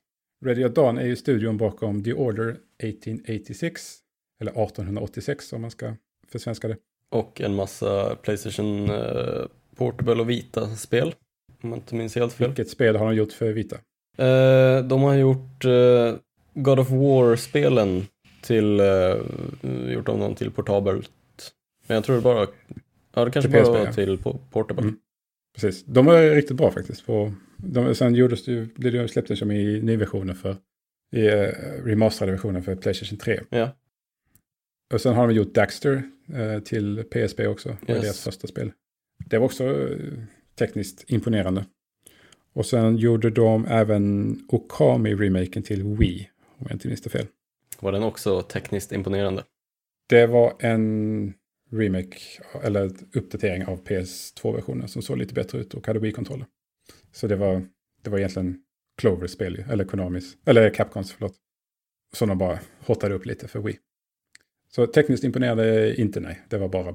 At 0.47 0.74
Dawn 0.74 0.99
är 0.99 1.07
ju 1.07 1.16
studion 1.16 1.57
bakom 1.57 2.05
The 2.05 2.12
Order 2.12 2.57
1886. 2.82 3.99
Eller 4.41 4.53
1886 4.53 5.53
om 5.53 5.61
man 5.61 5.70
ska 5.70 5.95
försvenska 6.28 6.68
det. 6.68 6.76
Och 7.11 7.41
en 7.41 7.55
massa 7.55 8.16
Playstation 8.16 8.91
uh, 8.91 9.47
Portable 9.76 10.14
och 10.14 10.30
Vita-spel. 10.30 11.14
Om 11.62 11.70
jag 11.70 11.78
inte 11.78 11.95
minns 11.95 12.14
helt 12.14 12.32
fel. 12.32 12.49
Vilket 12.49 12.70
spel 12.70 12.97
har 12.97 13.07
de 13.07 13.14
gjort 13.14 13.32
för 13.32 13.53
Vita? 13.53 13.76
Uh, 13.76 14.89
de 14.89 15.03
har 15.03 15.14
gjort 15.14 15.64
uh, 15.64 16.14
God 16.55 16.78
of 16.78 16.91
War-spelen 16.91 18.07
till, 18.43 18.80
gjort 19.89 20.09
om 20.09 20.20
dem 20.20 20.34
till 20.34 20.51
portabelt. 20.51 21.11
Men 21.86 21.95
jag 21.95 22.05
tror 22.05 22.16
det 22.16 22.22
bara, 22.22 22.47
ja 23.14 23.24
det 23.24 23.30
kanske 23.30 23.51
bara 23.51 23.70
var 23.70 23.93
till 23.93 24.18
Portable. 24.51 24.82
Mm. 24.82 24.99
Precis, 25.55 25.84
de 25.84 26.07
var 26.07 26.22
riktigt 26.22 26.57
bra 26.57 26.70
faktiskt. 26.70 27.07
På, 27.07 27.32
de, 27.63 27.95
sen 27.95 28.15
gjordes 28.15 28.45
det 28.45 28.53
ju, 28.53 28.69
det 28.77 28.91
de 28.91 29.09
släpptes 29.09 29.39
som 29.39 29.51
i 29.51 29.81
nyversioner 29.83 30.35
för, 30.35 30.57
i 31.13 31.29
uh, 31.29 31.53
remasterade 31.85 32.33
versioner 32.33 32.61
för 32.61 32.77
Playstation 32.77 33.19
3. 33.19 33.41
Ja. 33.51 33.77
Och 34.95 35.01
sen 35.01 35.15
har 35.15 35.29
de 35.29 35.35
gjort 35.35 35.55
Daxter 35.55 36.03
uh, 36.35 36.61
till 36.61 37.05
PSP 37.05 37.41
också, 37.41 37.77
det 37.87 37.93
yes. 37.93 38.03
deras 38.03 38.21
första 38.21 38.47
spel. 38.47 38.73
Det 39.27 39.39
var 39.39 39.45
också 39.45 39.65
uh, 39.65 40.25
tekniskt 40.59 41.05
imponerande. 41.07 41.65
Och 42.53 42.67
sen 42.67 42.97
gjorde 42.97 43.31
de 43.31 43.67
även 43.67 44.37
Okami-remaken 44.49 45.63
till 45.63 45.83
Wii, 45.85 46.31
om 46.59 46.67
jag 46.69 46.73
inte 46.73 46.89
minns 46.89 47.03
det 47.03 47.11
fel. 47.11 47.27
Var 47.81 47.93
den 47.93 48.03
också 48.03 48.43
tekniskt 48.43 48.93
imponerande? 48.93 49.45
Det 50.09 50.27
var 50.27 50.57
en 50.59 51.35
remake, 51.73 52.19
eller 52.63 52.91
uppdatering 53.13 53.65
av 53.65 53.85
PS2-versionen 53.85 54.89
som 54.89 55.03
såg 55.03 55.19
lite 55.19 55.35
bättre 55.35 55.59
ut 55.59 55.75
och 55.75 55.87
hade 55.87 55.99
Wii-kontroller. 55.99 56.47
Så 57.19 57.27
det 57.27 57.37
var, 57.37 57.62
det 58.03 58.11
var 58.11 58.19
egentligen 58.19 58.59
Clovers 58.99 59.31
spel, 59.31 59.64
eller 59.71 59.85
Konamis, 59.85 60.37
eller 60.45 60.71
Capcoms, 60.71 61.12
förlåt. 61.12 61.35
Som 62.14 62.29
de 62.29 62.39
bara 62.39 62.59
hottade 62.81 63.14
upp 63.14 63.27
lite 63.27 63.49
för 63.49 63.61
Wii. 63.61 63.79
Så 64.71 64.87
tekniskt 64.87 65.25
imponerade 65.25 65.95
inte, 66.01 66.21
nej. 66.21 66.43
Det 66.49 66.59
var 66.59 66.69
bara... 66.69 66.95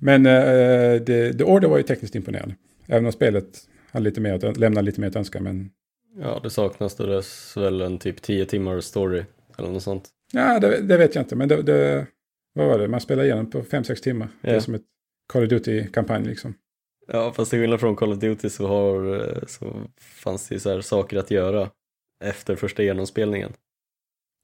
Men 0.00 0.26
uh, 0.26 1.04
The, 1.04 1.34
The 1.34 1.44
Order 1.44 1.68
var 1.68 1.76
ju 1.76 1.82
tekniskt 1.82 2.14
imponerande. 2.14 2.56
Även 2.86 3.06
om 3.06 3.12
spelet 3.12 3.68
hade 3.90 4.04
lite 4.04 4.20
mer 4.20 4.44
att, 4.44 4.56
lämnade 4.56 4.84
lite 4.84 5.00
mer 5.00 5.08
att 5.08 5.16
önska, 5.16 5.40
men... 5.40 5.70
Ja, 6.16 6.40
det 6.42 6.50
saknas 6.50 6.96
det 6.96 7.22
väl 7.56 7.80
en 7.80 7.98
typ 7.98 8.22
10 8.22 8.46
timmar 8.46 8.80
story 8.80 9.24
eller 9.58 9.70
något 9.70 9.82
sånt. 9.82 10.08
Ja, 10.32 10.60
det, 10.60 10.80
det 10.80 10.96
vet 10.96 11.14
jag 11.14 11.22
inte, 11.22 11.36
men 11.36 11.48
det, 11.48 11.62
det, 11.62 12.06
vad 12.52 12.66
var 12.66 12.78
det? 12.78 12.88
Man 12.88 13.00
spelar 13.00 13.24
igenom 13.24 13.50
på 13.50 13.62
5-6 13.62 13.94
timmar. 13.94 14.28
Ja. 14.40 14.50
Det 14.50 14.56
är 14.56 14.60
som 14.60 14.74
ett 14.74 14.84
Call 15.26 15.42
of 15.42 15.48
Duty-kampanj 15.48 16.26
liksom. 16.26 16.54
Ja, 17.12 17.32
fast 17.32 17.50
till 17.50 17.60
skillnad 17.60 17.80
från 17.80 17.96
Call 17.96 18.12
of 18.12 18.18
Duty 18.18 18.48
så, 18.48 18.66
har, 18.66 19.44
så 19.46 19.86
fanns 20.00 20.48
det 20.48 20.54
ju 20.54 20.58
så 20.58 20.70
här 20.70 20.80
saker 20.80 21.18
att 21.18 21.30
göra 21.30 21.70
efter 22.24 22.56
första 22.56 22.82
genomspelningen. 22.82 23.52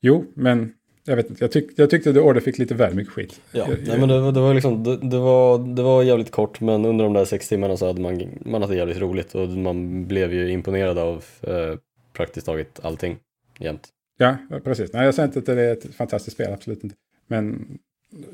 Jo, 0.03 0.25
men 0.35 0.75
jag 1.05 1.17
vet 1.17 1.31
inte, 1.31 1.45
jag, 1.45 1.53
tyck, 1.53 1.71
jag 1.77 1.91
tyckte 1.91 2.12
The 2.12 2.21
Order 2.21 2.41
fick 2.41 2.59
lite 2.59 2.75
väl 2.75 2.95
mycket 2.95 3.12
skit. 3.12 3.41
Ja, 3.53 3.67
jag, 3.69 3.79
nej, 3.87 3.99
men 3.99 4.09
det, 4.09 4.33
det, 4.33 4.41
var 4.41 4.55
liksom, 4.55 4.85
det, 4.85 4.97
det, 4.97 5.19
var, 5.19 5.59
det 5.59 5.83
var 5.83 6.03
jävligt 6.03 6.31
kort 6.31 6.61
men 6.61 6.85
under 6.85 7.05
de 7.05 7.12
där 7.12 7.25
sex 7.25 7.49
timmarna 7.49 7.77
så 7.77 7.87
hade 7.87 8.01
man, 8.01 8.39
man 8.45 8.62
hade 8.62 8.77
jävligt 8.77 8.99
roligt 8.99 9.35
och 9.35 9.49
man 9.49 10.07
blev 10.07 10.33
ju 10.33 10.51
imponerad 10.51 10.99
av 10.99 11.25
eh, 11.43 11.79
praktiskt 12.12 12.47
taget 12.47 12.81
allting 12.83 13.17
jämt. 13.59 13.89
Ja, 14.19 14.37
precis. 14.65 14.93
Nej, 14.93 15.05
jag 15.05 15.15
säger 15.15 15.27
inte 15.27 15.39
att 15.39 15.47
det 15.47 15.62
är 15.62 15.73
ett 15.73 15.95
fantastiskt 15.95 16.35
spel, 16.35 16.53
absolut 16.53 16.85
inte. 16.85 16.97
Men 17.27 17.67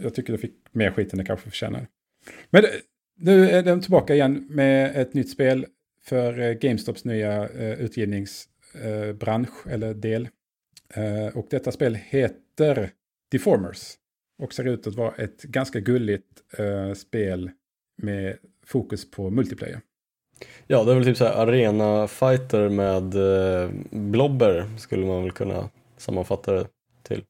jag 0.02 0.14
tycker 0.14 0.32
det 0.32 0.38
fick 0.38 0.54
mer 0.72 0.90
skit 0.90 1.12
än 1.12 1.18
det 1.18 1.24
kanske 1.24 1.50
förtjänar. 1.50 1.86
Men 2.50 2.64
nu 3.20 3.50
är 3.50 3.62
de 3.62 3.80
tillbaka 3.80 4.14
igen 4.14 4.46
med 4.50 4.96
ett 4.96 5.14
nytt 5.14 5.30
spel 5.30 5.66
för 6.04 6.40
eh, 6.40 6.52
GameStops 6.52 7.04
nya 7.04 7.48
uh, 7.48 7.80
utgivningsbransch 7.80 9.66
uh, 9.66 9.72
eller 9.72 9.94
del. 9.94 10.28
Och 11.34 11.46
detta 11.50 11.72
spel 11.72 11.94
heter 11.94 12.90
Deformers. 13.30 13.94
Och 14.38 14.54
ser 14.54 14.64
ut 14.64 14.86
att 14.86 14.94
vara 14.94 15.14
ett 15.14 15.42
ganska 15.42 15.80
gulligt 15.80 16.26
spel 16.96 17.50
med 18.02 18.36
fokus 18.66 19.10
på 19.10 19.30
multiplayer. 19.30 19.80
Ja, 20.66 20.84
det 20.84 20.90
är 20.90 20.94
väl 20.94 21.04
typ 21.04 21.16
så 21.16 21.24
här 21.24 21.46
arena 21.46 22.08
fighter 22.08 22.68
med 22.68 23.14
blobber 23.90 24.78
skulle 24.78 25.06
man 25.06 25.22
väl 25.22 25.32
kunna 25.32 25.70
sammanfatta 25.96 26.52
det 26.52 26.66
till. 27.02 27.24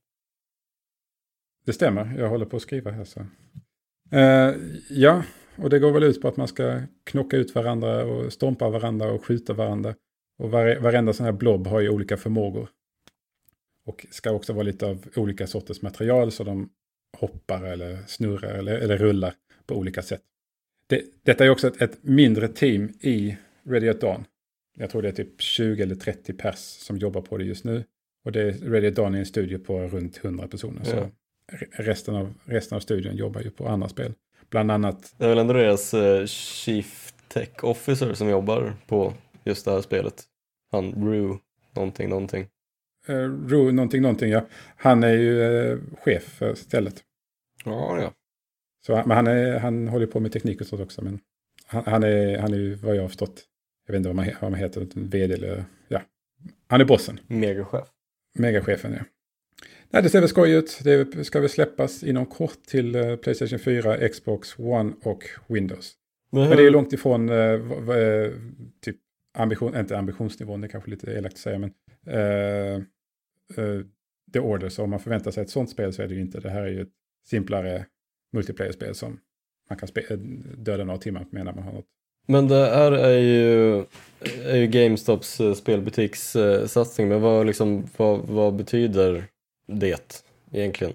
Det 1.66 1.72
stämmer, 1.72 2.14
jag 2.18 2.28
håller 2.28 2.46
på 2.46 2.56
att 2.56 2.62
skriva 2.62 2.90
här 2.90 3.04
så. 3.04 3.26
ja, 4.90 5.22
och 5.62 5.70
det 5.70 5.78
går 5.78 5.92
väl 5.92 6.02
ut 6.02 6.22
på 6.22 6.28
att 6.28 6.36
man 6.36 6.48
ska 6.48 6.80
knocka 7.04 7.36
ut 7.36 7.54
varandra 7.54 8.04
och 8.04 8.32
stompa 8.32 8.70
varandra 8.70 9.12
och 9.12 9.24
skjuta 9.24 9.52
varandra. 9.52 9.94
Och 10.38 10.50
var, 10.50 10.76
varenda 10.76 11.12
sån 11.12 11.26
här 11.26 11.32
blob 11.32 11.66
har 11.66 11.80
ju 11.80 11.88
olika 11.88 12.16
förmågor. 12.16 12.68
Och 13.84 14.06
ska 14.10 14.30
också 14.30 14.52
vara 14.52 14.62
lite 14.62 14.86
av 14.86 15.06
olika 15.16 15.46
sorters 15.46 15.82
material 15.82 16.32
så 16.32 16.44
de 16.44 16.70
hoppar 17.18 17.64
eller 17.64 17.98
snurrar 18.06 18.54
eller, 18.54 18.78
eller 18.78 18.98
rullar 18.98 19.34
på 19.66 19.74
olika 19.74 20.02
sätt. 20.02 20.22
Det, 20.86 21.04
detta 21.22 21.44
är 21.44 21.50
också 21.50 21.68
ett, 21.68 21.82
ett, 21.82 21.98
mindre 22.02 22.48
team 22.48 22.92
i 23.00 23.36
Ready 23.62 23.88
at 23.88 24.00
Dawn. 24.00 24.24
Jag 24.76 24.90
tror 24.90 25.02
det 25.02 25.08
är 25.08 25.12
typ 25.12 25.40
20 25.40 25.82
eller 25.82 25.94
30 25.94 26.32
pers 26.32 26.58
som 26.58 26.96
jobbar 26.96 27.20
på 27.20 27.38
det 27.38 27.44
just 27.44 27.64
nu. 27.64 27.84
Och 28.24 28.32
det 28.32 28.40
är 28.40 28.52
Ready 28.52 28.88
at 28.88 28.94
Dawn 28.94 29.14
är 29.14 29.18
en 29.18 29.26
studio 29.26 29.58
på 29.58 29.80
runt 29.80 30.24
100 30.24 30.48
personer. 30.48 30.82
Ja. 30.84 30.90
Så 30.90 31.10
resten 31.82 32.14
av, 32.14 32.34
resten 32.44 32.76
av 32.76 32.80
studion 32.80 33.16
jobbar 33.16 33.40
ju 33.40 33.50
på 33.50 33.68
andra 33.68 33.88
spel 33.88 34.14
bland 34.50 34.70
annat. 34.70 35.14
Det 35.18 35.24
är 35.24 35.28
väl 35.28 35.38
ändå 35.38 35.52
deras 35.54 35.94
uh, 35.94 36.26
Chief 36.26 37.12
Tech 37.28 37.64
Officer 37.64 38.14
som 38.14 38.28
jobbar 38.28 38.76
på 38.86 39.14
just 39.44 39.64
det 39.64 39.70
här 39.70 39.80
spelet. 39.80 40.24
Han 40.72 40.92
Rue 40.92 41.38
någonting 41.74 42.08
någonting. 42.08 42.46
Uh, 43.08 43.48
Rue 43.48 43.72
någonting 43.72 44.02
någonting 44.02 44.30
ja. 44.30 44.46
Han 44.76 45.02
är 45.02 45.14
ju 45.14 45.40
uh, 45.40 45.78
chef 46.02 46.22
för 46.22 46.54
stället. 46.54 47.02
Ja, 47.64 48.00
ja. 48.00 48.12
Så, 48.86 49.02
men 49.06 49.10
han, 49.10 49.26
är, 49.26 49.58
han 49.58 49.88
håller 49.88 50.06
på 50.06 50.20
med 50.20 50.32
teknik 50.32 50.60
och 50.60 50.66
sånt 50.66 50.82
också. 50.82 51.02
Men 51.02 51.20
han, 51.66 51.84
han, 51.86 52.02
är, 52.02 52.38
han 52.38 52.52
är 52.52 52.58
ju 52.58 52.74
vad 52.74 52.96
jag 52.96 53.02
har 53.02 53.08
förstått. 53.08 53.44
Jag 53.86 53.92
vet 53.92 53.98
inte 53.98 54.08
vad 54.08 54.16
man, 54.16 54.26
vad 54.40 54.50
man 54.50 54.60
heter, 54.60 54.86
vd 54.94 55.34
eller 55.34 55.64
ja. 55.88 56.02
Han 56.68 56.80
är 56.80 56.84
bossen. 56.84 57.20
Megachef. 57.26 57.88
Megachefen 58.38 58.92
ja. 58.92 59.04
Nej, 59.92 60.02
det 60.02 60.10
ser 60.10 60.20
väl 60.20 60.28
skoj 60.28 60.52
ut. 60.52 60.80
Det 60.84 61.24
ska 61.24 61.40
väl 61.40 61.48
släppas 61.48 62.02
inom 62.02 62.26
kort 62.26 62.62
till 62.66 62.96
uh, 62.96 63.16
Playstation 63.16 63.58
4, 63.58 64.08
Xbox 64.08 64.58
One 64.58 64.92
och 65.02 65.24
Windows. 65.46 65.94
Men, 66.32 66.48
men 66.48 66.56
det 66.56 66.66
är 66.66 66.70
långt 66.70 66.92
ifrån 66.92 67.28
uh, 67.30 68.32
typ 68.80 68.96
ambition, 69.34 69.76
inte 69.76 69.98
ambitionsnivån, 69.98 70.60
det 70.60 70.66
är 70.66 70.68
kanske 70.68 70.90
lite 70.90 71.10
elakt 71.12 71.34
att 71.34 71.38
säga, 71.38 71.58
men 71.58 71.70
uh, 72.08 72.82
The 74.32 74.40
Order. 74.40 74.68
Så 74.68 74.82
om 74.82 74.90
man 74.90 75.00
förväntar 75.00 75.30
sig 75.30 75.42
ett 75.42 75.50
sånt 75.50 75.70
spel 75.70 75.92
så 75.92 76.02
är 76.02 76.08
det 76.08 76.14
ju 76.14 76.20
inte. 76.20 76.40
Det 76.40 76.50
här 76.50 76.62
är 76.62 76.70
ju 76.70 76.82
ett 76.82 76.92
simplare 77.26 77.86
multiplayer-spel 78.32 78.94
som 78.94 79.20
man 79.68 79.78
kan 79.78 79.88
döda 80.56 80.84
några 80.84 81.00
timmar 81.00 81.26
medan 81.30 81.54
man 81.54 81.64
har 81.64 81.72
något. 81.72 81.86
Men 82.26 82.48
det 82.48 82.66
här 82.66 82.92
är 82.92 83.18
ju, 83.18 83.84
är 84.44 84.56
ju 84.56 84.66
GameStops 84.66 85.40
spelbutikssatsning, 85.56 87.08
men 87.08 87.20
vad, 87.20 87.46
liksom, 87.46 87.86
vad, 87.96 88.20
vad 88.20 88.54
betyder 88.54 89.24
det 89.78 90.24
egentligen. 90.52 90.92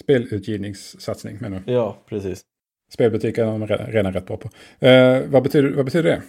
Spelutgivningssatsning 0.00 1.38
menar 1.40 1.62
du? 1.66 1.72
Ja, 1.72 2.02
precis. 2.08 2.42
Spelbutiker 2.92 3.42
är 3.42 3.46
de 3.46 3.66
redan 3.66 4.12
rätt 4.12 4.26
bra 4.26 4.36
på. 4.36 4.50
Eh, 4.86 5.22
vad, 5.28 5.42
betyder, 5.42 5.70
vad 5.70 5.84
betyder 5.84 6.10
det? 6.10 6.22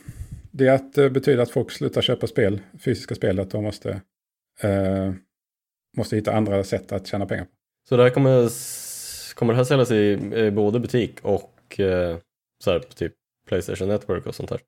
Det 0.51 0.67
är 0.67 0.73
att, 0.73 0.97
eh, 0.97 1.09
betyder 1.09 1.43
att 1.43 1.51
folk 1.51 1.71
slutar 1.71 2.01
köpa 2.01 2.27
spel, 2.27 2.61
fysiska 2.79 3.15
spel, 3.15 3.39
att 3.39 3.51
de 3.51 3.63
måste, 3.63 4.01
eh, 4.61 5.13
måste 5.97 6.15
hitta 6.15 6.33
andra 6.33 6.63
sätt 6.63 6.91
att 6.91 7.07
tjäna 7.07 7.25
pengar. 7.25 7.47
Så 7.89 7.97
det 7.97 8.03
här 8.03 8.09
kommer, 8.09 8.49
kommer 9.35 9.53
det 9.53 9.57
här 9.57 9.63
säljas 9.63 9.91
i, 9.91 10.51
både 10.51 10.79
butik 10.79 11.19
och 11.21 11.79
eh, 11.79 12.17
så 12.63 12.71
här, 12.71 12.79
typ 12.79 13.13
Playstation 13.47 13.87
Network 13.87 14.25
och 14.25 14.35
sånt 14.35 14.49
där? 14.49 14.59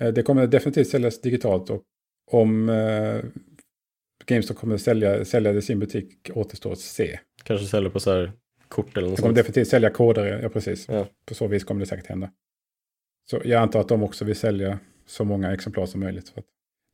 Eh, 0.00 0.12
det 0.12 0.22
kommer 0.22 0.46
definitivt 0.46 0.88
säljas 0.88 1.20
digitalt 1.20 1.70
och 1.70 1.82
om 2.30 2.68
eh, 2.68 3.20
GameStop 4.28 4.56
kommer 4.56 4.76
sälja, 4.76 5.24
sälja 5.24 5.52
i 5.52 5.62
sin 5.62 5.78
butik 5.78 6.30
återstår 6.34 6.72
att 6.72 6.78
se. 6.78 7.18
Kanske 7.42 7.66
säljer 7.66 7.90
på 7.90 8.00
så 8.00 8.12
här 8.12 8.32
kort 8.68 8.96
eller 8.96 9.08
något 9.08 9.16
De 9.16 9.22
kommer 9.22 9.34
definitivt 9.34 9.68
sälja 9.68 9.90
koder, 9.90 10.42
ja 10.42 10.48
precis. 10.48 10.88
Ja. 10.88 11.08
På 11.24 11.34
så 11.34 11.46
vis 11.46 11.64
kommer 11.64 11.80
det 11.80 11.86
säkert 11.86 12.06
hända. 12.06 12.30
Så 13.30 13.40
jag 13.44 13.62
antar 13.62 13.80
att 13.80 13.88
de 13.88 14.02
också 14.02 14.24
vill 14.24 14.36
sälja 14.36 14.78
så 15.06 15.24
många 15.24 15.52
exemplar 15.52 15.86
som 15.86 16.00
möjligt. 16.00 16.28
För 16.28 16.42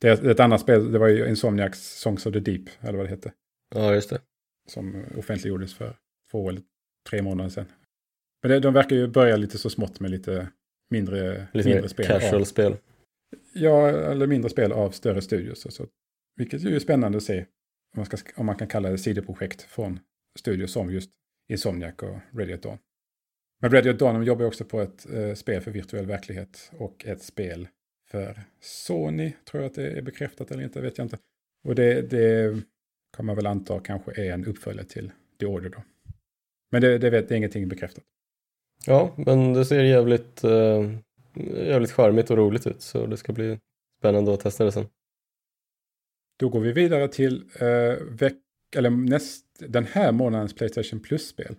det 0.01 0.07
är 0.07 0.29
ett 0.29 0.39
annat 0.39 0.61
spel, 0.61 0.91
det 0.91 0.99
var 0.99 1.07
ju 1.07 1.29
Insomniacs 1.29 1.99
Songs 1.99 2.25
of 2.25 2.33
the 2.33 2.39
Deep, 2.39 2.69
eller 2.81 2.97
vad 2.97 3.05
det 3.05 3.09
hette. 3.09 3.31
Ja, 3.75 3.93
just 3.93 4.09
det. 4.09 4.21
Som 4.67 5.05
offentliggjordes 5.17 5.73
för 5.73 5.95
två 6.31 6.49
eller 6.49 6.61
tre 7.09 7.21
månader 7.21 7.49
sedan. 7.49 7.65
Men 8.41 8.51
det, 8.51 8.59
de 8.59 8.73
verkar 8.73 8.95
ju 8.95 9.07
börja 9.07 9.37
lite 9.37 9.57
så 9.57 9.69
smått 9.69 9.99
med 9.99 10.11
lite 10.11 10.47
mindre, 10.89 11.47
lite 11.53 11.69
mindre 11.69 11.89
spel. 11.89 12.05
Casual 12.05 12.45
spel. 12.45 12.77
Ja, 13.53 13.89
eller 13.89 14.27
mindre 14.27 14.49
spel 14.49 14.71
av 14.71 14.91
större 14.91 15.21
studios. 15.21 15.73
Så 15.75 15.87
vilket 16.35 16.61
ju 16.61 16.75
är 16.75 16.79
spännande 16.79 17.17
att 17.17 17.23
se 17.23 17.39
om 17.39 17.45
man, 17.95 18.05
ska, 18.05 18.17
om 18.35 18.45
man 18.45 18.55
kan 18.55 18.67
kalla 18.67 18.89
det 18.89 18.97
sidoprojekt 18.97 19.61
från 19.61 19.99
studier 20.39 20.67
som 20.67 20.91
just 20.91 21.11
Insomniac 21.49 21.95
och 22.01 22.39
Radio 22.39 22.57
Dawn. 22.57 22.77
Men 23.61 23.71
Radio 23.71 23.93
Dawn 23.93 24.23
jobbar 24.23 24.45
också 24.45 24.65
på 24.65 24.81
ett 24.81 25.13
eh, 25.13 25.33
spel 25.33 25.61
för 25.61 25.71
virtuell 25.71 26.05
verklighet 26.05 26.71
och 26.77 27.05
ett 27.05 27.23
spel 27.23 27.67
för 28.11 28.41
Sony, 28.61 29.33
tror 29.45 29.63
jag 29.63 29.69
att 29.69 29.75
det 29.75 29.91
är 29.91 30.01
bekräftat 30.01 30.51
eller 30.51 30.63
inte, 30.63 30.81
vet 30.81 30.97
jag 30.97 31.05
inte. 31.05 31.17
Och 31.63 31.75
det, 31.75 32.01
det 32.01 32.55
kan 33.17 33.25
man 33.25 33.35
väl 33.35 33.45
anta 33.45 33.79
kanske 33.79 34.21
är 34.21 34.33
en 34.33 34.45
uppföljare 34.45 34.85
till 34.85 35.11
The 35.39 35.45
Order 35.45 35.69
då. 35.69 35.83
Men 36.71 36.81
det, 36.81 36.97
det, 36.97 37.09
vet, 37.09 37.29
det 37.29 37.35
är 37.35 37.37
ingenting 37.37 37.67
bekräftat. 37.67 38.03
Ja, 38.85 39.13
men 39.17 39.53
det 39.53 39.65
ser 39.65 39.83
jävligt, 39.83 40.43
eh, 40.43 40.91
jävligt 41.55 41.91
charmigt 41.91 42.29
och 42.29 42.37
roligt 42.37 42.67
ut 42.67 42.81
så 42.81 43.05
det 43.05 43.17
ska 43.17 43.33
bli 43.33 43.59
spännande 43.99 44.33
att 44.33 44.39
testa 44.39 44.65
det 44.65 44.71
sen. 44.71 44.87
Då 46.37 46.49
går 46.49 46.59
vi 46.59 46.71
vidare 46.71 47.07
till 47.07 47.43
uh, 47.61 48.03
veck 48.09 48.37
eller 48.75 48.89
näst, 48.89 49.45
den 49.59 49.85
här 49.85 50.11
månadens 50.11 50.55
Playstation 50.55 50.99
Plus-spel. 50.99 51.55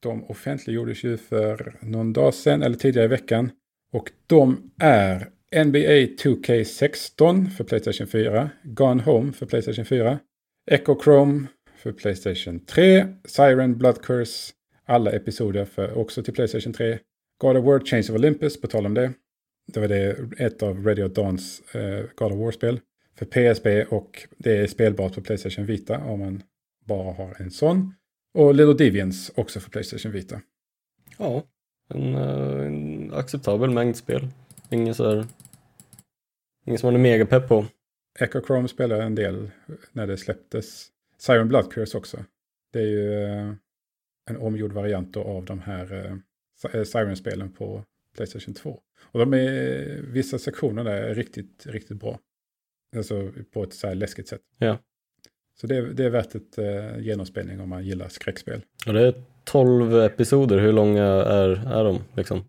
De 0.00 0.24
offentliggjordes 0.24 1.04
ju 1.04 1.16
för 1.16 1.74
någon 1.80 2.12
dag 2.12 2.34
sedan 2.34 2.62
eller 2.62 2.76
tidigare 2.76 3.04
i 3.04 3.08
veckan. 3.08 3.50
Och 3.92 4.10
de 4.26 4.70
är 4.78 5.30
NBA 5.64 6.14
2K16 6.22 7.50
för 7.50 7.64
Playstation 7.64 8.06
4, 8.06 8.50
Gone 8.62 9.02
Home 9.02 9.32
för 9.32 9.46
Playstation 9.46 9.84
4, 9.84 10.18
Echo 10.70 11.02
Chrome 11.02 11.46
för 11.76 11.92
Playstation 11.92 12.60
3, 12.60 13.06
Siren 13.24 13.78
Blood 13.78 14.02
Curse, 14.02 14.52
alla 14.84 15.10
episoder 15.10 15.64
för 15.64 15.98
också 15.98 16.22
till 16.22 16.34
Playstation 16.34 16.72
3, 16.72 16.98
God 17.38 17.56
of 17.56 17.64
War 17.64 17.80
Chains 17.80 18.10
of 18.10 18.16
Olympus, 18.16 18.60
på 18.60 18.66
tal 18.66 18.86
om 18.86 18.94
det. 18.94 19.12
Det 19.72 19.80
var 19.80 19.88
det 19.88 20.16
ett 20.38 20.62
av 20.62 20.84
Radio 20.86 21.08
Dawns 21.08 21.62
uh, 21.74 22.04
God 22.14 22.32
of 22.32 22.38
War-spel 22.38 22.80
för 23.18 23.26
PSP 23.26 23.92
och 23.92 24.28
det 24.36 24.56
är 24.56 24.66
spelbart 24.66 25.14
på 25.14 25.20
Playstation 25.20 25.66
Vita 25.66 25.98
om 25.98 26.20
man 26.20 26.42
bara 26.84 27.12
har 27.12 27.36
en 27.38 27.50
sån. 27.50 27.94
Och 28.34 28.54
Little 28.54 28.74
Deviants 28.74 29.32
också 29.34 29.60
för 29.60 29.70
Playstation 29.70 30.12
Vita. 30.12 30.40
Ja, 31.18 31.42
en, 31.88 32.14
uh, 32.14 32.66
en 32.66 33.14
acceptabel 33.14 33.70
mängd 33.70 33.96
spel. 33.96 34.28
Ingen 34.70 34.94
så 34.94 35.08
här, 35.08 35.26
ingen 36.66 36.78
som 36.78 36.86
man 36.86 36.94
är 36.94 36.98
mega 36.98 37.26
pepp 37.26 37.48
på. 37.48 37.66
Echo 38.18 38.40
Chrome 38.46 38.68
spelade 38.68 39.02
en 39.02 39.14
del 39.14 39.50
när 39.92 40.06
det 40.06 40.16
släpptes. 40.16 40.88
Siren 41.18 41.48
Blood 41.48 41.72
Curse 41.72 41.98
också. 41.98 42.24
Det 42.72 42.78
är 42.78 42.86
ju 42.86 43.10
uh, 43.10 43.54
en 44.30 44.36
omgjord 44.36 44.72
variant 44.72 45.16
av 45.16 45.44
de 45.44 45.60
här 45.60 46.20
eh, 46.72 46.82
Siren-spelen 46.84 47.52
på 47.52 47.84
Playstation 48.16 48.54
2. 48.54 48.80
Och 49.00 49.18
de 49.20 49.34
är, 49.34 50.00
vissa 50.02 50.38
sektioner 50.38 50.84
där 50.84 51.02
är 51.02 51.14
riktigt, 51.14 51.66
riktigt 51.66 52.00
bra. 52.00 52.18
Alltså 52.96 53.32
på 53.52 53.62
ett 53.62 53.74
så 53.74 53.86
här 53.86 53.94
läskigt 53.94 54.28
sätt. 54.28 54.40
Ja. 54.58 54.78
Så 55.60 55.66
det, 55.66 55.92
det 55.92 56.04
är 56.04 56.10
värt 56.10 56.34
ett 56.34 56.58
eh, 56.58 56.98
genomspelning 56.98 57.60
om 57.60 57.68
man 57.68 57.84
gillar 57.84 58.08
skräckspel. 58.08 58.62
Och 58.86 58.92
det 58.92 59.06
är 59.06 59.22
12 59.44 59.94
episoder, 59.94 60.58
hur 60.58 60.72
långa 60.72 61.04
är, 61.04 61.48
är 61.78 61.84
de 61.84 61.98
liksom? 62.16 62.44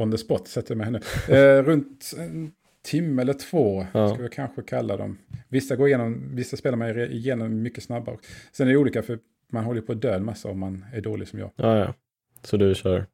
On 0.00 0.10
the 0.12 0.18
spot 0.18 0.48
sätter 0.48 0.70
jag 0.70 0.78
mig 0.78 0.84
henne. 0.84 1.00
Eh, 1.28 1.62
runt 1.62 2.12
en 2.18 2.52
timme 2.82 3.22
eller 3.22 3.32
två 3.32 3.86
Ja. 3.92 4.14
ska 4.14 4.22
vi 4.22 4.28
kanske 4.28 4.62
kalla 4.62 4.96
dem. 4.96 5.18
Vissa 5.48 5.76
går 5.76 5.88
igenom, 5.88 6.36
vissa 6.36 6.56
spelar 6.56 6.76
man 6.78 6.98
igenom 6.98 7.62
mycket 7.62 7.84
snabbare. 7.84 8.16
Sen 8.52 8.68
är 8.68 8.72
det 8.72 8.78
olika 8.78 9.02
för 9.02 9.18
man 9.52 9.64
håller 9.64 9.80
på 9.80 9.92
att 9.92 10.02
dö 10.02 10.14
en 10.16 10.24
massa 10.24 10.48
om 10.48 10.58
man 10.58 10.84
är 10.92 11.00
dålig 11.00 11.28
som 11.28 11.38
jag. 11.38 11.50
Ja, 11.56 11.78
ja. 11.78 11.94
Så 12.42 12.56
du 12.56 12.74
kör? 12.74 13.06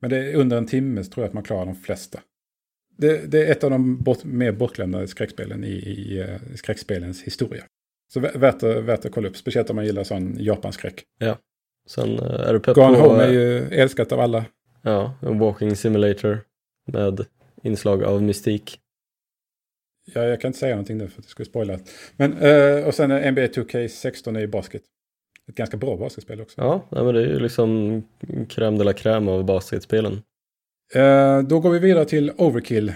Men 0.00 0.10
det 0.10 0.16
är 0.16 0.34
under 0.36 0.56
en 0.58 0.66
timme 0.66 1.04
så 1.04 1.10
tror 1.10 1.24
jag 1.24 1.28
att 1.28 1.34
man 1.34 1.42
klarar 1.42 1.66
de 1.66 1.74
flesta. 1.74 2.20
Det, 2.96 3.30
det 3.30 3.46
är 3.46 3.52
ett 3.52 3.64
av 3.64 3.70
de 3.70 4.02
bort, 4.02 4.24
mer 4.24 4.52
bortglömda 4.52 5.06
skräckspelen 5.06 5.64
i, 5.64 5.68
i 5.68 6.20
eh, 6.20 6.54
skräckspelens 6.54 7.22
historia. 7.22 7.64
Så 8.12 8.20
vä- 8.20 8.38
värt, 8.38 8.62
värt 8.62 9.04
att 9.04 9.12
kolla 9.12 9.28
upp, 9.28 9.36
speciellt 9.36 9.70
om 9.70 9.76
man 9.76 9.84
gillar 9.86 10.04
sån 10.04 10.36
japanskräck. 10.38 11.04
Sen 11.88 12.18
eh, 12.18 12.24
är 12.24 12.52
du 12.52 12.60
pepp 12.60 12.74
Gone 12.74 12.98
på 12.98 13.08
Home 13.08 13.22
är 13.22 13.28
eh, 13.28 13.32
ju 13.34 13.58
älskat 13.70 14.12
av 14.12 14.20
alla. 14.20 14.44
ja, 14.82 15.14
en 15.22 15.38
walking 15.38 15.76
simulator 15.76 16.40
med 16.86 17.24
inslag 17.62 18.04
av 18.04 18.22
mystik. 18.22 18.80
Ja, 20.14 20.24
jag 20.24 20.40
kan 20.40 20.48
inte 20.48 20.58
säga 20.58 20.74
någonting 20.74 20.98
nu 20.98 21.08
för 21.08 21.20
att 21.20 21.24
det 21.24 21.30
skulle 21.30 21.46
spoila. 21.46 21.78
Men, 22.16 22.32
och 22.84 22.94
sen 22.94 23.10
är 23.10 23.30
NBA 23.32 23.42
2K16 23.42 24.36
är 24.36 24.40
ju 24.40 24.46
basket. 24.46 24.82
Ett 25.48 25.54
ganska 25.54 25.76
bra 25.76 25.96
basketspel 25.96 26.40
också. 26.40 26.60
Ja, 26.60 26.88
men 26.90 27.14
det 27.14 27.20
är 27.20 27.26
ju 27.26 27.38
liksom 27.38 28.02
crème 28.48 28.78
de 28.78 28.84
la 28.84 28.92
crème 28.92 29.28
av 29.30 29.44
basketspelen. 29.44 30.22
Eh, 30.94 31.42
då 31.42 31.60
går 31.60 31.70
vi 31.70 31.78
vidare 31.78 32.04
till 32.04 32.32
Overkill. 32.36 32.92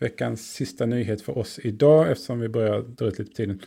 Veckans 0.00 0.52
sista 0.52 0.86
nyhet 0.86 1.22
för 1.22 1.38
oss 1.38 1.58
idag 1.62 2.10
eftersom 2.10 2.40
vi 2.40 2.48
börjar 2.48 2.82
dra 2.82 3.06
ut 3.06 3.18
lite 3.18 3.30
på 3.30 3.36
tiden. 3.36 3.60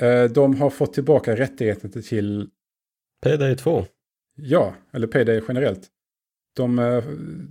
Eh, 0.00 0.24
de 0.24 0.60
har 0.60 0.70
fått 0.70 0.94
tillbaka 0.94 1.36
rättigheten 1.36 2.02
till, 2.02 2.48
Payday 3.22 3.56
2. 3.56 3.84
ja, 4.36 4.74
eller 4.92 5.06
Payday 5.06 5.42
generellt. 5.48 5.88
De, 6.56 6.78
eh, 6.78 7.04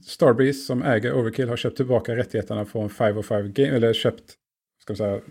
Starbreeze 0.06 0.60
som 0.60 0.84
äger 0.84 1.14
Overkill 1.14 1.50
har 1.50 1.58
köpt 1.58 1.78
tillbaka 1.78 2.16
rättigheterna 2.16 2.66
från 2.66 2.90
505 2.90 3.54
Games, 3.54 3.74
eller 3.74 3.94
köpt, 3.94 4.34
ska 4.82 4.92
man 4.92 4.98
säga, 4.98 5.22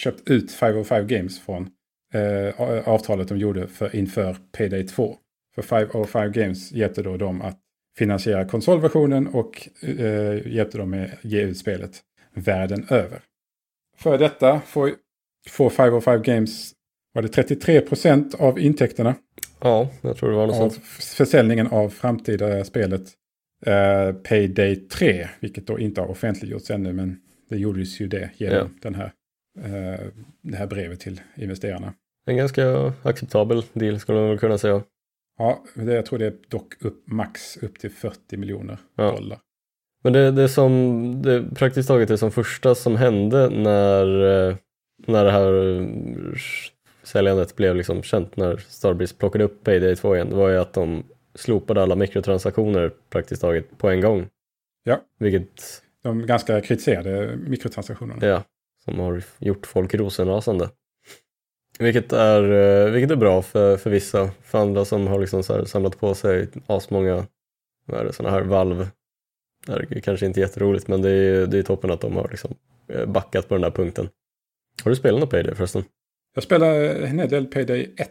köpt 0.00 0.30
ut 0.30 0.52
505 0.52 1.06
Games 1.06 1.40
från 1.40 1.68
eh, 2.14 2.60
avtalet 2.88 3.28
de 3.28 3.38
gjorde 3.38 3.66
för, 3.66 3.96
inför 3.96 4.36
Payday 4.52 4.86
2. 4.86 5.16
För 5.54 5.62
505 5.62 6.32
Games 6.32 6.72
hjälpte 6.72 7.02
då 7.02 7.16
dem 7.16 7.42
att 7.42 7.60
finansiera 7.98 8.44
konsolversionen 8.44 9.26
och 9.26 9.68
eh, 9.82 10.46
hjälpte 10.46 10.78
dem 10.78 10.90
med 10.90 11.04
att 11.04 11.24
ge 11.24 11.42
ut 11.42 11.58
spelet 11.58 12.00
världen 12.34 12.86
över. 12.90 13.20
För 13.96 14.18
detta 14.18 14.60
får, 14.60 14.90
får 15.48 15.70
505 15.70 16.22
Games 16.22 16.72
var 17.12 17.22
det 17.22 17.28
33 17.28 17.80
procent 17.80 18.34
av 18.34 18.58
intäkterna 18.58 19.14
Ja, 19.60 19.90
jag 20.00 20.16
tror 20.16 20.30
det 20.30 20.36
var 20.36 20.46
något 20.46 20.56
av 20.56 20.70
sånt. 20.70 20.84
försäljningen 21.16 21.66
av 21.66 21.88
framtida 21.88 22.64
spelet 22.64 23.02
eh, 23.66 24.12
Payday 24.12 24.76
3, 24.76 25.28
vilket 25.40 25.66
då 25.66 25.78
inte 25.78 26.00
har 26.00 26.08
offentliggjorts 26.08 26.70
ännu, 26.70 26.92
men 26.92 27.16
det 27.50 27.56
gjordes 27.56 28.00
ju 28.00 28.08
det 28.08 28.30
genom 28.36 28.56
Ja. 28.56 28.68
den 28.82 28.94
här, 28.94 29.12
eh, 29.64 30.06
det 30.42 30.56
här 30.56 30.66
brevet 30.66 31.00
till 31.00 31.20
investerarna. 31.36 31.94
En 32.26 32.36
ganska 32.36 32.92
acceptabel 33.02 33.62
deal 33.72 34.00
skulle 34.00 34.18
man 34.18 34.28
väl 34.28 34.38
kunna 34.38 34.58
säga. 34.58 34.82
Ja, 35.38 35.64
det, 35.74 35.94
jag 35.94 36.06
tror 36.06 36.18
det 36.18 36.26
är 36.26 36.34
dock 36.48 36.74
upp, 36.80 37.02
max 37.06 37.56
upp 37.56 37.78
till 37.78 37.90
40 37.90 38.36
miljoner 38.36 38.78
Ja. 38.96 39.10
dollar. 39.12 39.38
Men 40.04 40.12
det, 40.12 40.30
det 40.30 40.48
som, 40.48 41.22
det 41.22 41.44
praktiskt 41.54 41.88
taget 41.88 42.08
det 42.08 42.18
som 42.18 42.30
första 42.30 42.74
som 42.74 42.96
hände 42.96 43.50
när, 43.50 44.04
eh, 44.48 44.56
när 45.06 45.24
det 45.24 45.30
här 45.30 45.80
eh, 45.80 46.38
säljandet 47.02 47.56
blev 47.56 47.76
liksom 47.76 48.02
känt, 48.02 48.36
när 48.36 48.56
Starbreeze 48.56 49.14
plockade 49.16 49.44
upp 49.44 49.64
Payday 49.64 49.96
2 49.96 50.14
igen, 50.14 50.30
det 50.30 50.36
var 50.36 50.48
ju 50.48 50.56
att 50.58 50.72
de 50.72 51.04
slopade 51.34 51.82
alla 51.82 51.96
mikrotransaktioner 51.96 52.92
praktiskt 53.10 53.42
taget 53.42 53.78
på 53.78 53.88
en 53.90 54.00
gång. 54.00 54.26
Ja. 54.84 55.00
Vilket, 55.18 55.82
De 56.02 56.26
ganska 56.26 56.60
kritiserade 56.60 57.36
mikrotransaktionerna. 57.36 58.26
ja, 58.26 58.42
som 58.84 58.98
har 58.98 59.22
gjort 59.38 59.66
folk 59.66 59.94
rosenrasande. 59.94 60.70
Vilket 61.78 62.12
är, 62.12 62.42
eh, 62.52 62.92
vilket 62.92 63.10
är 63.10 63.16
bra 63.16 63.42
för, 63.42 63.76
för 63.76 63.90
vissa, 63.90 64.30
för 64.42 64.58
andra 64.58 64.84
som 64.84 65.06
har 65.06 65.20
liksom 65.20 65.42
så 65.42 65.54
här 65.54 65.64
samlat 65.64 66.00
på 66.00 66.14
sig 66.14 66.48
asmånga 66.66 67.26
sådana 68.10 68.30
här 68.30 68.42
valv. 68.42 68.88
Det 69.66 69.96
är 69.96 70.00
kanske 70.00 70.26
inte 70.26 70.40
jätteroligt 70.40 70.88
men 70.88 71.02
det 71.02 71.10
är, 71.10 71.46
det 71.46 71.58
är 71.58 71.62
toppen 71.62 71.90
att 71.90 72.00
de 72.00 72.16
har 72.16 72.28
liksom 72.30 72.54
eh, 72.88 73.06
backat 73.06 73.48
på 73.48 73.54
den 73.54 73.62
där 73.62 73.70
punkten. 73.70 74.08
Har 74.84 74.90
du 74.90 74.96
spelat 74.96 75.20
något 75.20 75.30
Payday 75.30 75.54
förresten? 75.54 75.84
Jag 76.34 76.44
spelade 76.44 76.92
en 76.92 77.18
hel 77.18 77.28
del 77.28 77.46
Payday 77.46 77.94
1. 77.96 78.10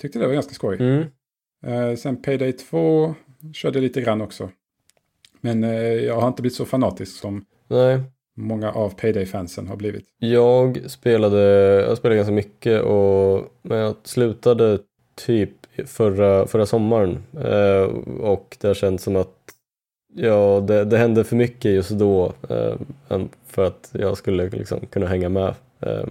Tyckte 0.00 0.18
det 0.18 0.26
var 0.26 0.34
ganska 0.34 0.54
skoj. 0.54 0.76
Mm. 0.80 1.04
Eh, 1.66 1.96
sen 1.96 2.22
Payday 2.22 2.52
2 2.52 3.14
körde 3.54 3.80
lite 3.80 4.00
grann 4.00 4.20
också. 4.20 4.50
Men 5.40 5.64
eh, 5.64 5.70
jag 5.80 6.20
har 6.20 6.28
inte 6.28 6.42
blivit 6.42 6.56
så 6.56 6.64
fanatisk 6.64 7.20
som 7.20 7.44
Nej, 7.68 8.00
många 8.36 8.72
av 8.72 8.90
Payday-fansen 8.90 9.68
har 9.68 9.76
blivit. 9.76 10.04
jag 10.18 10.90
spelade, 10.90 11.40
jag 11.88 11.98
spelade 11.98 12.16
ganska 12.16 12.32
mycket 12.32 12.82
och 12.82 13.52
men 13.62 13.78
jag 13.78 13.94
slutade 14.04 14.78
typ 15.26 15.50
förra, 15.86 16.46
förra 16.46 16.66
sommaren 16.66 17.22
eh, 17.40 17.82
och 18.20 18.56
det 18.60 18.66
har 18.66 18.74
känts 18.74 19.04
som 19.04 19.16
att 19.16 19.36
ja, 20.14 20.64
det, 20.66 20.84
det 20.84 20.98
hände 20.98 21.24
för 21.24 21.36
mycket 21.36 21.70
just 21.70 21.90
då 21.90 22.32
eh, 22.48 23.20
för 23.46 23.64
att 23.64 23.90
jag 23.92 24.18
skulle 24.18 24.48
liksom 24.50 24.80
kunna 24.86 25.06
hänga 25.06 25.28
med. 25.28 25.54
Eh, 25.80 26.06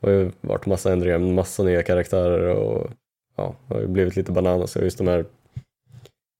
det 0.00 0.06
har 0.06 0.10
ju 0.10 0.30
varit 0.40 0.66
massa 0.66 0.92
ändringar, 0.92 1.18
massa 1.18 1.62
nya 1.62 1.82
karaktärer 1.82 2.54
och 2.56 2.90
ja, 3.36 3.54
det 3.68 3.74
har 3.74 3.80
ju 3.80 3.86
blivit 3.86 4.16
lite 4.16 4.32
bananas 4.32 4.76
just 4.76 4.98
de 4.98 5.08
här 5.08 5.24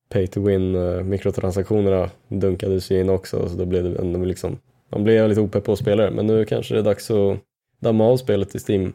pay 0.09 0.27
to 0.27 0.41
win 0.41 0.75
eh, 0.75 1.03
mikrotransaktionerna 1.03 2.11
dunkades 2.29 2.91
ju 2.91 3.01
in 3.01 3.11
också 3.11 3.49
så 3.49 3.57
då 3.57 3.65
blev 3.65 3.85
det 3.85 4.01
ändå 4.01 4.25
liksom 4.25 4.59
man 4.93 5.05
blev 5.05 5.29
lite 5.29 5.41
opepp 5.41 5.65
på 5.65 5.73
att 5.73 5.79
spela 5.79 6.03
det 6.05 6.11
men 6.11 6.27
nu 6.27 6.45
kanske 6.45 6.75
det 6.75 6.81
är 6.81 6.85
dags 6.85 7.11
att 7.11 7.39
damma 7.81 8.05
av 8.05 8.17
spelet 8.17 8.55
i 8.55 8.59
Steam 8.59 8.93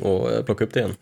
och 0.00 0.32
eh, 0.32 0.44
plocka 0.44 0.64
upp 0.64 0.72
det 0.72 0.80
igen. 0.80 0.94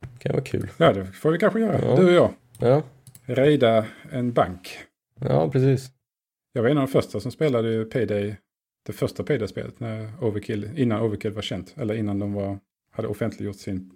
Det 0.00 0.18
kan 0.18 0.32
vara 0.32 0.44
kul. 0.44 0.70
Ja, 0.76 0.92
det 0.92 1.06
får 1.06 1.30
vi 1.32 1.38
kanske 1.38 1.60
göra. 1.60 1.80
Ja. 1.84 1.96
Du 1.96 2.06
och 2.06 2.12
jag. 2.12 2.32
Ja, 2.58 2.82
Rejda 3.26 3.86
en 4.10 4.32
bank. 4.32 4.78
ja 5.20 5.50
precis. 5.50 5.90
Jag 6.52 6.62
var 6.62 6.70
en 6.70 6.78
av 6.78 6.86
de 6.86 6.92
första 6.92 7.20
som 7.20 7.32
spelade 7.32 7.72
ju 7.72 7.84
Payday. 7.84 8.36
Det 8.86 8.92
första 8.92 9.22
Payday-spelet 9.22 9.80
när 9.80 10.24
Overkill, 10.24 10.70
innan 10.76 11.02
Overkill 11.02 11.32
var 11.32 11.42
känt. 11.42 11.74
Eller 11.76 11.94
innan 11.94 12.18
de 12.18 12.32
var, 12.32 12.58
hade 12.90 13.08
offentliggjort 13.08 13.56
sin 13.56 13.90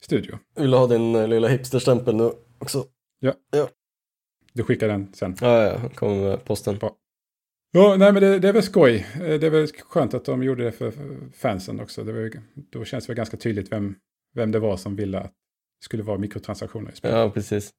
studio. 0.00 0.38
Vill 0.56 0.70
du 0.70 0.76
ha 0.76 0.86
din 0.86 1.14
eh, 1.14 1.28
lilla 1.28 1.48
hipsterstämpel 1.48 2.16
nu 2.16 2.30
också? 2.58 2.84
Du 4.52 4.62
skickar 4.62 4.88
den 4.88 5.12
sen. 5.14 5.36
Ja, 5.40 5.62
ja, 5.62 5.80
ja. 5.82 5.88
kommer 5.88 6.22
med 6.22 6.44
posten. 6.44 6.78
Ja, 7.76 7.96
nej 7.98 8.12
men 8.12 8.22
det, 8.22 8.38
det 8.38 8.48
är 8.48 8.52
väl 8.52 8.62
skoj. 8.62 9.06
Eh, 9.14 9.20
Det 9.20 9.46
är 9.46 9.50
väl 9.50 9.66
skönt 9.66 10.14
att 10.14 10.24
de 10.24 10.42
gjorde 10.42 10.64
det 10.64 10.72
för 10.72 10.92
fansen 11.36 11.80
också. 11.80 12.04
Det 12.04 12.12
var, 12.12 12.30
då 12.54 12.84
känns 12.84 13.06
det 13.06 13.10
väl 13.10 13.16
ganska 13.16 13.36
tydligt 13.36 13.72
vem, 13.72 13.94
vem 14.34 14.52
det 14.52 14.58
var 14.58 14.76
som 14.76 14.96
ville 14.96 15.18
att 15.18 15.32
det 15.80 15.84
skulle 15.84 16.02
vara 16.02 16.18
mikrotransaktioner 16.18 16.92
i 16.92 16.96
spelet. 16.96 17.16
Ja, 17.16 17.30
precis. 17.30 17.70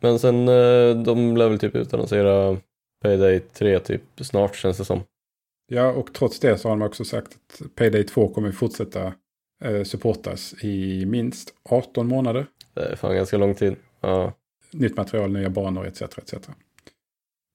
Men 0.00 0.18
sen, 0.18 0.48
eh, 0.48 1.02
de 1.04 1.36
lär 1.36 1.48
väl 1.48 1.58
typ 1.58 1.74
utannonsera 1.74 2.56
Payday 3.02 3.40
3 3.40 3.78
typ 3.78 4.02
snart 4.20 4.56
känns 4.56 4.78
det 4.78 4.84
som. 4.84 5.00
Ja, 5.66 5.92
och 5.92 6.12
trots 6.14 6.40
det 6.40 6.58
så 6.58 6.68
har 6.68 6.76
de 6.76 6.82
också 6.86 7.04
sagt 7.04 7.32
att 7.34 7.74
Payday 7.74 8.04
2 8.04 8.28
kommer 8.28 8.52
fortsätta 8.52 9.12
eh, 9.64 9.82
supportas 9.82 10.54
i 10.64 11.06
minst 11.06 11.54
18 11.64 12.08
månader. 12.08 12.46
Det 12.74 12.80
är 12.80 12.96
fan 12.96 13.14
ganska 13.14 13.36
lång 13.36 13.54
tid. 13.54 13.76
Ja, 14.00 14.32
Nytt 14.72 14.96
material, 14.96 15.32
nya 15.32 15.50
banor 15.50 15.86
etc. 15.86 16.02
etc. 16.02 16.34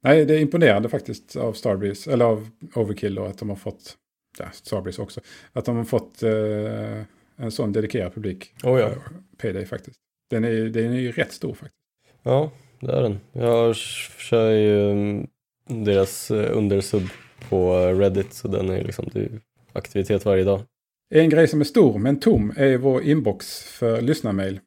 Nej, 0.03 0.25
det 0.25 0.35
är 0.35 0.39
imponerande 0.39 0.89
faktiskt 0.89 1.35
av 1.35 1.53
Starbreeze, 1.53 2.13
eller 2.13 2.25
av 2.25 2.49
Overkill 2.75 3.19
och 3.19 3.27
att 3.27 3.37
de 3.37 3.49
har 3.49 3.55
fått, 3.55 3.97
ja, 4.39 4.45
Starbreeze 4.51 5.01
också, 5.01 5.21
att 5.53 5.65
de 5.65 5.77
har 5.77 5.83
fått 5.83 6.23
eh, 6.23 7.01
en 7.35 7.51
sån 7.51 7.71
dedikerad 7.71 8.13
publik. 8.13 8.53
Oh 8.63 8.79
ja. 8.79 8.89
för 8.89 9.01
Payday 9.37 9.65
faktiskt. 9.65 9.97
Den 10.29 10.43
är, 10.43 10.51
den 10.51 10.93
är 10.93 10.99
ju 10.99 11.11
rätt 11.11 11.31
stor 11.31 11.53
faktiskt. 11.53 11.75
ja 12.23 12.51
det 12.79 12.91
är 12.91 13.01
den. 13.01 13.19
Jag 13.31 13.75
kör 13.75 14.51
ju 14.51 14.91
mm, 14.91 15.27
deras 15.67 16.31
eh, 16.31 16.57
undersub 16.57 17.03
på 17.49 17.77
eh, 17.77 17.97
Reddit 17.97 18.33
så 18.33 18.47
den 18.47 18.69
är 18.69 18.83
liksom 18.83 19.09
är 19.13 19.29
aktivitet 19.73 20.25
varje 20.25 20.43
dag. 20.43 20.61
En 21.09 21.29
grej 21.29 21.47
som 21.47 21.59
är 21.59 21.65
stor 21.65 21.99
men 21.99 22.19
tom 22.19 22.53
är 22.57 22.77
vår 22.77 23.03
inbox 23.03 23.63
för 23.63 24.01
lyssnarmail. 24.01 24.59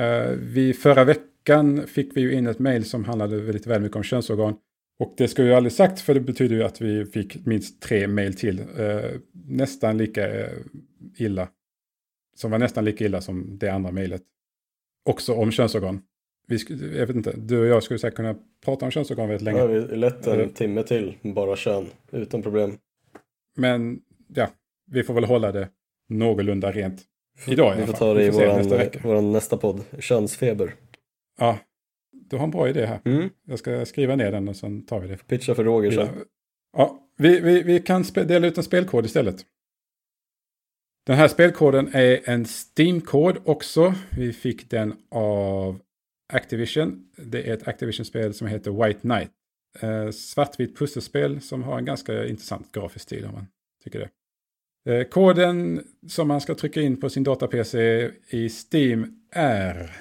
Uh, 0.00 0.36
vi 0.38 0.74
förra 0.74 1.04
veckan 1.44 1.86
fick 1.86 2.16
vi 2.16 2.20
ju 2.20 2.32
in 2.32 2.46
ett 2.46 2.58
mail 2.58 2.84
som 2.84 3.04
handlade 3.04 3.40
väldigt 3.40 3.66
väl 3.66 3.80
mycket 3.82 3.96
om 3.96 4.02
könsorgan. 4.02 4.54
Och 4.98 5.14
det 5.16 5.28
ska 5.28 5.44
ju 5.44 5.52
aldrig 5.54 5.72
sagt 5.72 6.00
för 6.00 6.14
det 6.14 6.20
betyder 6.20 6.56
ju 6.56 6.62
att 6.62 6.80
vi 6.80 7.04
fick 7.04 7.46
minst 7.46 7.82
tre 7.82 8.06
mail 8.08 8.34
till. 8.34 8.58
eh, 8.60 9.00
nästan 9.32 9.98
lika 9.98 10.40
eh, 10.40 10.52
illa. 11.16 11.48
Som 12.36 12.50
var 12.50 12.58
nästan 12.58 12.84
lika 12.84 13.04
illa 13.04 13.20
som 13.20 13.58
det 13.58 13.68
andra 13.68 13.90
mejlet. 13.92 14.22
också 15.08 15.34
om 15.34 15.50
könsorgan. 15.50 16.00
Vi 16.46 16.58
jag 16.98 17.06
vet 17.06 17.16
inte, 17.16 17.34
du 17.36 17.58
och 17.60 17.66
jag 17.66 17.82
skulle 17.82 17.98
säkert 17.98 18.16
kunna 18.16 18.36
prata 18.64 18.84
om 18.84 18.90
könsorgan 18.90 19.28
väldigt 19.28 19.44
länge. 19.44 19.58
Ja, 19.58 19.66
vi 19.66 19.96
lätt 19.96 20.26
en 20.26 20.34
Mm. 20.40 20.48
timme 20.50 20.82
till, 20.82 21.14
bara 21.22 21.56
kön, 21.56 21.86
utan 22.12 22.42
problem. 22.42 22.78
Men 23.56 24.00
ja, 24.34 24.48
vi 24.90 25.02
får 25.02 25.14
väl 25.14 25.24
hålla 25.24 25.52
det 25.52 25.68
någorlunda 26.08 26.72
rent. 26.72 27.02
Idag 27.46 27.72
i 27.72 27.76
Vi 27.76 27.82
alla 27.82 27.86
får 27.86 27.92
fall. 27.92 27.98
ta 27.98 28.14
det 28.14 28.22
i 28.22 28.26
Vi 28.26 28.32
får 28.32 28.40
våran, 28.40 28.56
nästa 28.58 28.76
vecka. 28.76 29.00
våran 29.04 29.32
nästa 29.32 29.56
podd, 29.56 29.80
könsfeber. 29.98 30.74
Ja, 31.40 31.58
du 32.12 32.36
har 32.36 32.44
en 32.44 32.50
bra 32.50 32.68
idé 32.68 32.86
här. 32.86 33.00
Mm. 33.04 33.30
Jag 33.46 33.58
ska 33.58 33.84
skriva 33.86 34.16
ner 34.16 34.32
den 34.32 34.48
och 34.48 34.56
sen 34.56 34.86
tar 34.86 35.00
vi 35.00 35.08
det. 35.08 35.16
Pitcha 35.16 35.54
för 35.54 35.64
Roger 35.64 35.90
sen. 35.90 36.08
Ja, 36.76 37.08
vi, 37.16 37.40
vi, 37.40 37.62
vi 37.62 37.80
kan 37.80 38.02
dela 38.02 38.46
ut 38.46 38.58
en 38.58 38.64
spelkod 38.64 39.06
istället. 39.06 39.46
Den 41.06 41.16
här 41.16 41.28
spelkoden 41.28 41.90
är 41.92 42.20
en 42.24 42.44
Steam-kod 42.44 43.38
också. 43.44 43.94
Vi 44.16 44.32
fick 44.32 44.70
den 44.70 44.96
av 45.10 45.80
Activision. 46.32 47.10
Det 47.16 47.48
är 47.48 47.54
ett 47.54 47.68
Activision-spel 47.68 48.34
som 48.34 48.46
heter 48.46 48.84
White 48.84 49.00
Knight. 49.00 49.30
Eh, 49.80 50.10
svartvitt 50.10 50.78
pusselspel 50.78 51.40
som 51.40 51.62
har 51.62 51.78
en 51.78 51.84
ganska 51.84 52.26
intressant 52.26 52.72
grafisk 52.72 53.04
stil 53.04 53.24
om 53.24 53.32
man 53.32 53.46
tycker 53.84 53.98
det. 53.98 54.10
Eh, 54.92 55.04
koden 55.04 55.84
som 56.08 56.28
man 56.28 56.40
ska 56.40 56.54
trycka 56.54 56.80
in 56.80 57.00
på 57.00 57.10
sin 57.10 57.24
data-PC 57.24 58.10
i 58.28 58.48
Steam 58.48 59.20
är 59.30 59.96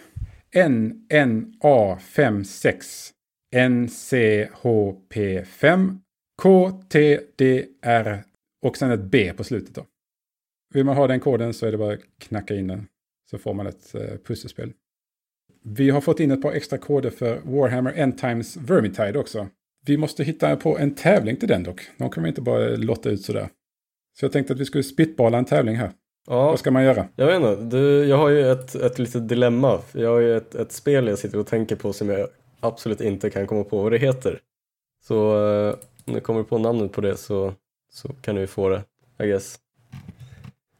NNA56 0.55 3.11
NCHP5 3.55 5.97
KTDR 6.41 8.23
och 8.65 8.77
sen 8.77 8.91
ett 8.91 9.03
B 9.03 9.33
på 9.37 9.43
slutet 9.43 9.75
då. 9.75 9.85
Vill 10.73 10.85
man 10.85 10.95
ha 10.95 11.07
den 11.07 11.19
koden 11.19 11.53
så 11.53 11.65
är 11.65 11.71
det 11.71 11.77
bara 11.77 11.93
att 11.93 11.99
knacka 12.19 12.55
in 12.55 12.67
den. 12.67 12.87
Så 13.31 13.37
får 13.37 13.53
man 13.53 13.67
ett 13.67 13.95
eh, 13.95 14.17
pusselspel. 14.25 14.73
Vi 15.63 15.89
har 15.89 16.01
fått 16.01 16.19
in 16.19 16.31
ett 16.31 16.41
par 16.41 16.51
extra 16.51 16.77
koder 16.77 17.09
för 17.09 17.39
Warhammer 17.39 17.93
End 17.93 18.17
Times 18.17 18.57
Vermintide 18.57 19.19
också. 19.19 19.47
Vi 19.85 19.97
måste 19.97 20.23
hitta 20.23 20.55
på 20.55 20.77
en 20.77 20.95
tävling 20.95 21.35
till 21.35 21.47
den 21.47 21.63
dock. 21.63 21.81
De 21.97 22.09
kan 22.09 22.23
vi 22.23 22.29
inte 22.29 22.41
bara 22.41 22.69
lotta 22.69 23.09
ut 23.09 23.21
sådär. 23.21 23.49
Så 24.19 24.25
jag 24.25 24.31
tänkte 24.31 24.53
att 24.53 24.59
vi 24.59 24.65
skulle 24.65 24.83
spitballa 24.83 25.37
en 25.37 25.45
tävling 25.45 25.75
här. 25.75 25.91
Ja, 26.27 26.45
Vad 26.45 26.59
ska 26.59 26.71
man 26.71 26.83
göra? 26.83 27.07
jag 27.15 27.25
vet 27.27 27.35
inte. 27.35 27.55
Du, 27.77 28.05
jag 28.05 28.17
har 28.17 28.29
ju 28.29 28.51
ett, 28.51 28.75
ett 28.75 28.99
litet 28.99 29.27
dilemma. 29.29 29.79
Jag 29.91 30.09
har 30.09 30.19
ju 30.19 30.37
ett, 30.37 30.55
ett 30.55 30.71
spel 30.71 31.07
jag 31.07 31.19
sitter 31.19 31.39
och 31.39 31.47
tänker 31.47 31.75
på 31.75 31.93
som 31.93 32.09
jag 32.09 32.27
absolut 32.59 33.01
inte 33.01 33.29
kan 33.29 33.47
komma 33.47 33.63
på 33.63 33.83
vad 33.83 33.91
det 33.91 33.97
heter. 33.97 34.39
Så 35.07 35.45
eh, 35.51 35.75
om 36.05 36.13
du 36.13 36.19
kommer 36.19 36.43
på 36.43 36.57
namnet 36.57 36.91
på 36.91 37.01
det 37.01 37.17
så, 37.17 37.53
så 37.91 38.09
kan 38.21 38.35
du 38.35 38.41
ju 38.41 38.47
få 38.47 38.69
det, 38.69 38.83
I 39.23 39.27
guess. 39.27 39.59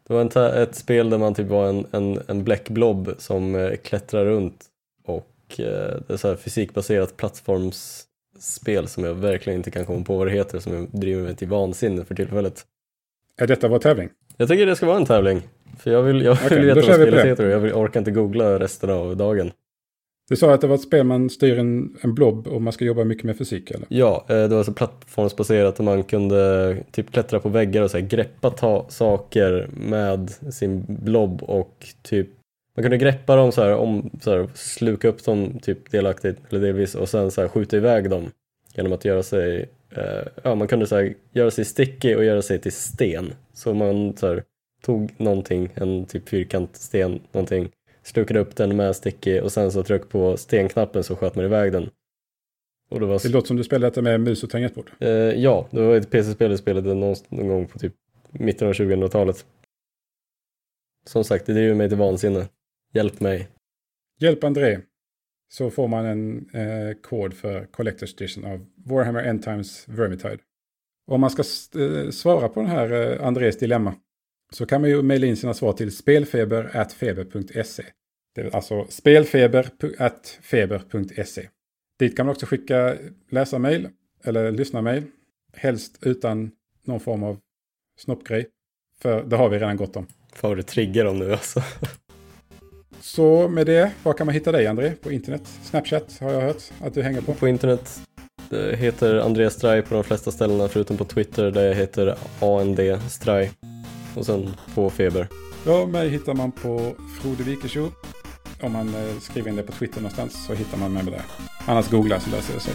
Det 0.07 0.13
var 0.13 0.21
en 0.21 0.61
ett 0.63 0.75
spel 0.75 1.09
där 1.09 1.17
man 1.17 1.33
typ 1.33 1.47
var 1.47 1.67
en, 1.69 1.85
en, 1.91 2.19
en 2.27 2.43
bläckblob 2.43 3.15
som 3.17 3.55
eh, 3.55 3.75
klättrar 3.75 4.25
runt 4.25 4.65
och 5.05 5.59
eh, 5.59 5.99
det 6.07 6.13
är 6.13 6.17
så 6.17 6.27
här 6.27 6.35
fysikbaserat 6.35 7.17
plattformsspel 7.17 8.87
som 8.87 9.03
jag 9.03 9.13
verkligen 9.13 9.57
inte 9.59 9.71
kan 9.71 9.85
komma 9.85 10.05
på 10.05 10.17
vad 10.17 10.27
det 10.27 10.31
heter 10.31 10.59
som 10.59 10.87
driver 10.91 11.23
mig 11.23 11.35
till 11.35 11.47
vansinne 11.47 12.05
för 12.05 12.15
tillfället. 12.15 12.65
Är 13.37 13.47
detta 13.47 13.67
vår 13.67 13.79
tävling? 13.79 14.09
Jag 14.39 14.47
tycker 14.47 14.65
det 14.65 14.75
ska 14.75 14.85
vara 14.85 14.97
en 14.97 15.05
tävling. 15.05 15.41
För 15.77 15.91
jag 15.91 16.03
vill, 16.03 16.21
jag 16.21 16.35
vill 16.35 16.67
då 16.67 16.73
veta 16.73 16.87
vad 16.87 16.95
spelet 16.95 17.25
heter 17.25 17.45
och 17.45 17.51
jag 17.51 17.59
vill, 17.59 17.73
orkar 17.73 17.99
inte 17.99 18.11
googla 18.11 18.59
resten 18.59 18.89
av 18.89 19.17
dagen. 19.17 19.51
Du 20.29 20.35
sa 20.35 20.53
att 20.53 20.61
det 20.61 20.67
var 20.67 20.75
ett 20.75 20.81
spel 20.81 21.03
man 21.03 21.29
styr 21.29 21.59
en, 21.59 21.97
en 22.01 22.15
blob 22.15 22.47
och 22.47 22.61
man 22.61 22.73
ska 22.73 22.85
jobba 22.85 23.03
mycket 23.03 23.23
med 23.23 23.37
fysik 23.37 23.71
eller? 23.71 23.87
Ja, 23.89 24.25
eh, 24.29 24.35
det 24.35 24.47
var 24.47 24.63
så 24.63 24.73
plattformsbaserat 24.73 25.79
och 25.79 25.85
man 25.85 26.03
kunde 26.03 26.77
typ 26.91 27.11
klättra 27.11 27.39
på 27.39 27.49
väggar 27.49 27.81
och 27.81 27.91
så 27.91 27.97
här, 27.97 28.05
greppa 28.05 28.49
ta 28.49 28.85
saker 28.89 29.69
med 29.73 30.29
sin 30.29 30.85
blob 30.87 31.43
och 31.43 31.87
typ 32.01 32.29
man 32.75 32.83
kunde 32.83 32.97
greppa 32.97 33.35
dem 33.35 33.51
så 33.51 33.61
här, 33.61 33.75
om, 33.75 34.09
så 34.21 34.31
här, 34.31 34.49
sluka 34.53 35.07
upp 35.07 35.25
dem 35.25 35.59
typ 35.61 35.91
delaktigt 35.91 36.37
eller 36.49 36.61
delvis 36.61 36.95
och 36.95 37.09
sen 37.09 37.31
så 37.31 37.41
här, 37.41 37.47
skjuta 37.47 37.77
iväg 37.77 38.09
dem 38.09 38.31
genom 38.75 38.93
att 38.93 39.05
göra 39.05 39.23
sig, 39.23 39.69
ja 40.43 40.55
man 40.55 40.67
kunde 40.67 40.87
så 40.87 40.95
här, 40.95 41.13
göra 41.31 41.51
sig 41.51 41.65
sticky 41.65 42.15
och 42.15 42.23
göra 42.23 42.41
sig 42.41 42.59
till 42.59 42.71
sten. 42.71 43.33
Så 43.53 43.73
man 43.73 44.17
så 44.17 44.27
här, 44.27 44.43
tog 44.81 45.13
någonting, 45.17 45.69
en 45.75 46.05
typ 46.05 46.29
fyrkantsten, 46.29 47.21
någonting, 47.31 47.71
slukade 48.03 48.39
upp 48.39 48.55
den 48.55 48.75
med 48.75 48.95
sticky 48.95 49.39
och 49.39 49.51
sen 49.51 49.71
så 49.71 49.83
tryck 49.83 50.09
på 50.09 50.37
stenknappen 50.37 51.03
så 51.03 51.15
sköt 51.15 51.35
man 51.35 51.45
iväg 51.45 51.71
den. 51.71 51.89
Och 52.89 52.99
det 52.99 53.05
var 53.05 53.19
Det 53.23 53.29
låter 53.29 53.47
som 53.47 53.57
du 53.57 53.63
spelar 53.63 53.89
detta 53.89 54.01
med 54.01 54.21
mus 54.21 54.43
och 54.43 54.49
tangentbord. 54.49 54.91
Eh, 54.99 55.09
ja, 55.09 55.67
det 55.71 55.81
var 55.81 55.95
ett 55.95 56.11
PC-spel 56.11 56.51
jag 56.51 56.59
spelade 56.59 56.93
någon, 56.93 57.15
någon 57.29 57.47
gång 57.47 57.67
på 57.67 57.79
typ 57.79 57.93
mitten 58.31 58.67
av 58.67 58.73
2000-talet. 58.73 59.45
Som 61.05 61.23
sagt, 61.23 61.45
det 61.45 61.53
driver 61.53 61.75
mig 61.75 61.89
till 61.89 61.97
vansinne. 61.97 62.47
Hjälp 62.93 63.19
mig. 63.19 63.47
Hjälp 64.19 64.43
André. 64.43 64.79
Så 65.51 65.69
får 65.69 65.87
man 65.87 66.05
en 66.05 66.49
eh, 66.53 66.93
kod 67.01 67.33
för 67.33 67.65
Collector's 67.65 68.13
Edition 68.13 68.45
av 68.45 68.65
Warhammer 68.85 69.23
End 69.23 69.43
Times 69.43 69.85
Vermintide. 69.87 70.37
Om 71.07 71.21
man 71.21 71.29
ska 71.29 71.43
eh, 71.79 72.09
svara 72.09 72.49
på 72.49 72.59
den 72.59 72.69
här 72.69 72.91
eh, 72.91 73.27
Andrés 73.27 73.57
dilemma 73.57 73.95
så 74.51 74.65
kan 74.65 74.81
man 74.81 74.89
ju 74.89 75.01
mejla 75.01 75.27
in 75.27 75.37
sina 75.37 75.53
svar 75.53 75.73
till 75.73 75.95
spelfeber.feber.se. 75.95 77.83
Det 78.35 78.41
är 78.41 78.55
alltså 78.55 78.85
spelfeber.feber.se. 78.89 81.49
Dit 81.99 82.17
kan 82.17 82.25
man 82.25 82.31
också 82.31 82.45
skicka 82.45 82.97
läsarmail 83.29 83.89
eller 84.23 84.51
lyssnarmail. 84.51 85.03
Helst 85.53 85.97
utan 86.01 86.51
någon 86.85 86.99
form 86.99 87.23
av 87.23 87.37
snoppgrej. 87.97 88.47
För 89.01 89.23
det 89.23 89.35
har 89.35 89.49
vi 89.49 89.59
redan 89.59 89.77
gott 89.77 89.95
om. 89.95 90.07
Fan 90.33 90.49
vad 90.49 90.57
det 90.57 90.63
triggar 90.63 91.05
dem 91.05 91.19
nu 91.19 91.31
alltså. 91.31 91.63
Så 93.01 93.47
med 93.47 93.65
det, 93.65 93.91
var 94.03 94.13
kan 94.13 94.25
man 94.25 94.33
hitta 94.33 94.51
dig 94.51 94.67
André? 94.67 94.91
På 95.01 95.11
internet? 95.11 95.41
Snapchat 95.63 96.17
har 96.21 96.31
jag 96.31 96.41
hört 96.41 96.63
att 96.81 96.93
du 96.93 97.03
hänger 97.03 97.21
på. 97.21 97.33
På 97.33 97.47
internet 97.47 97.99
det 98.49 98.75
heter 98.75 99.15
Andreas 99.15 99.53
Straj 99.53 99.81
på 99.81 99.95
de 99.95 100.03
flesta 100.03 100.31
ställena 100.31 100.67
förutom 100.67 100.97
på 100.97 101.05
Twitter 101.05 101.51
där 101.51 101.67
jag 101.67 101.75
heter 101.75 102.15
AND 102.39 102.79
Straj. 103.09 103.51
Och 104.15 104.25
sen 104.25 104.53
på 104.75 104.89
Feber. 104.89 105.27
Ja, 105.65 105.85
mig 105.85 106.09
hittar 106.09 106.33
man 106.33 106.51
på 106.51 106.95
Frode 107.21 107.43
Wikesjö. 107.43 107.87
Om 108.61 108.71
man 108.71 108.87
eh, 108.87 109.19
skriver 109.21 109.49
in 109.49 109.55
det 109.55 109.63
på 109.63 109.71
Twitter 109.71 110.01
någonstans 110.01 110.45
så 110.47 110.53
hittar 110.53 110.77
man 110.77 110.93
mig 110.93 111.03
där. 111.03 111.21
Annars 111.65 111.89
googla 111.89 112.19
så 112.19 112.29
löser 112.29 112.53
det 112.53 112.59
sig. 112.59 112.73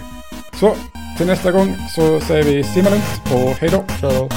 Så, 0.60 0.76
till 1.18 1.26
nästa 1.26 1.52
gång 1.52 1.74
så 1.96 2.20
säger 2.20 2.44
vi 2.44 2.64
simma 2.64 2.90
lugnt 2.90 3.20
och 3.32 3.50
hej 3.50 3.70
då! 3.70 3.84
Ciao! 4.00 4.28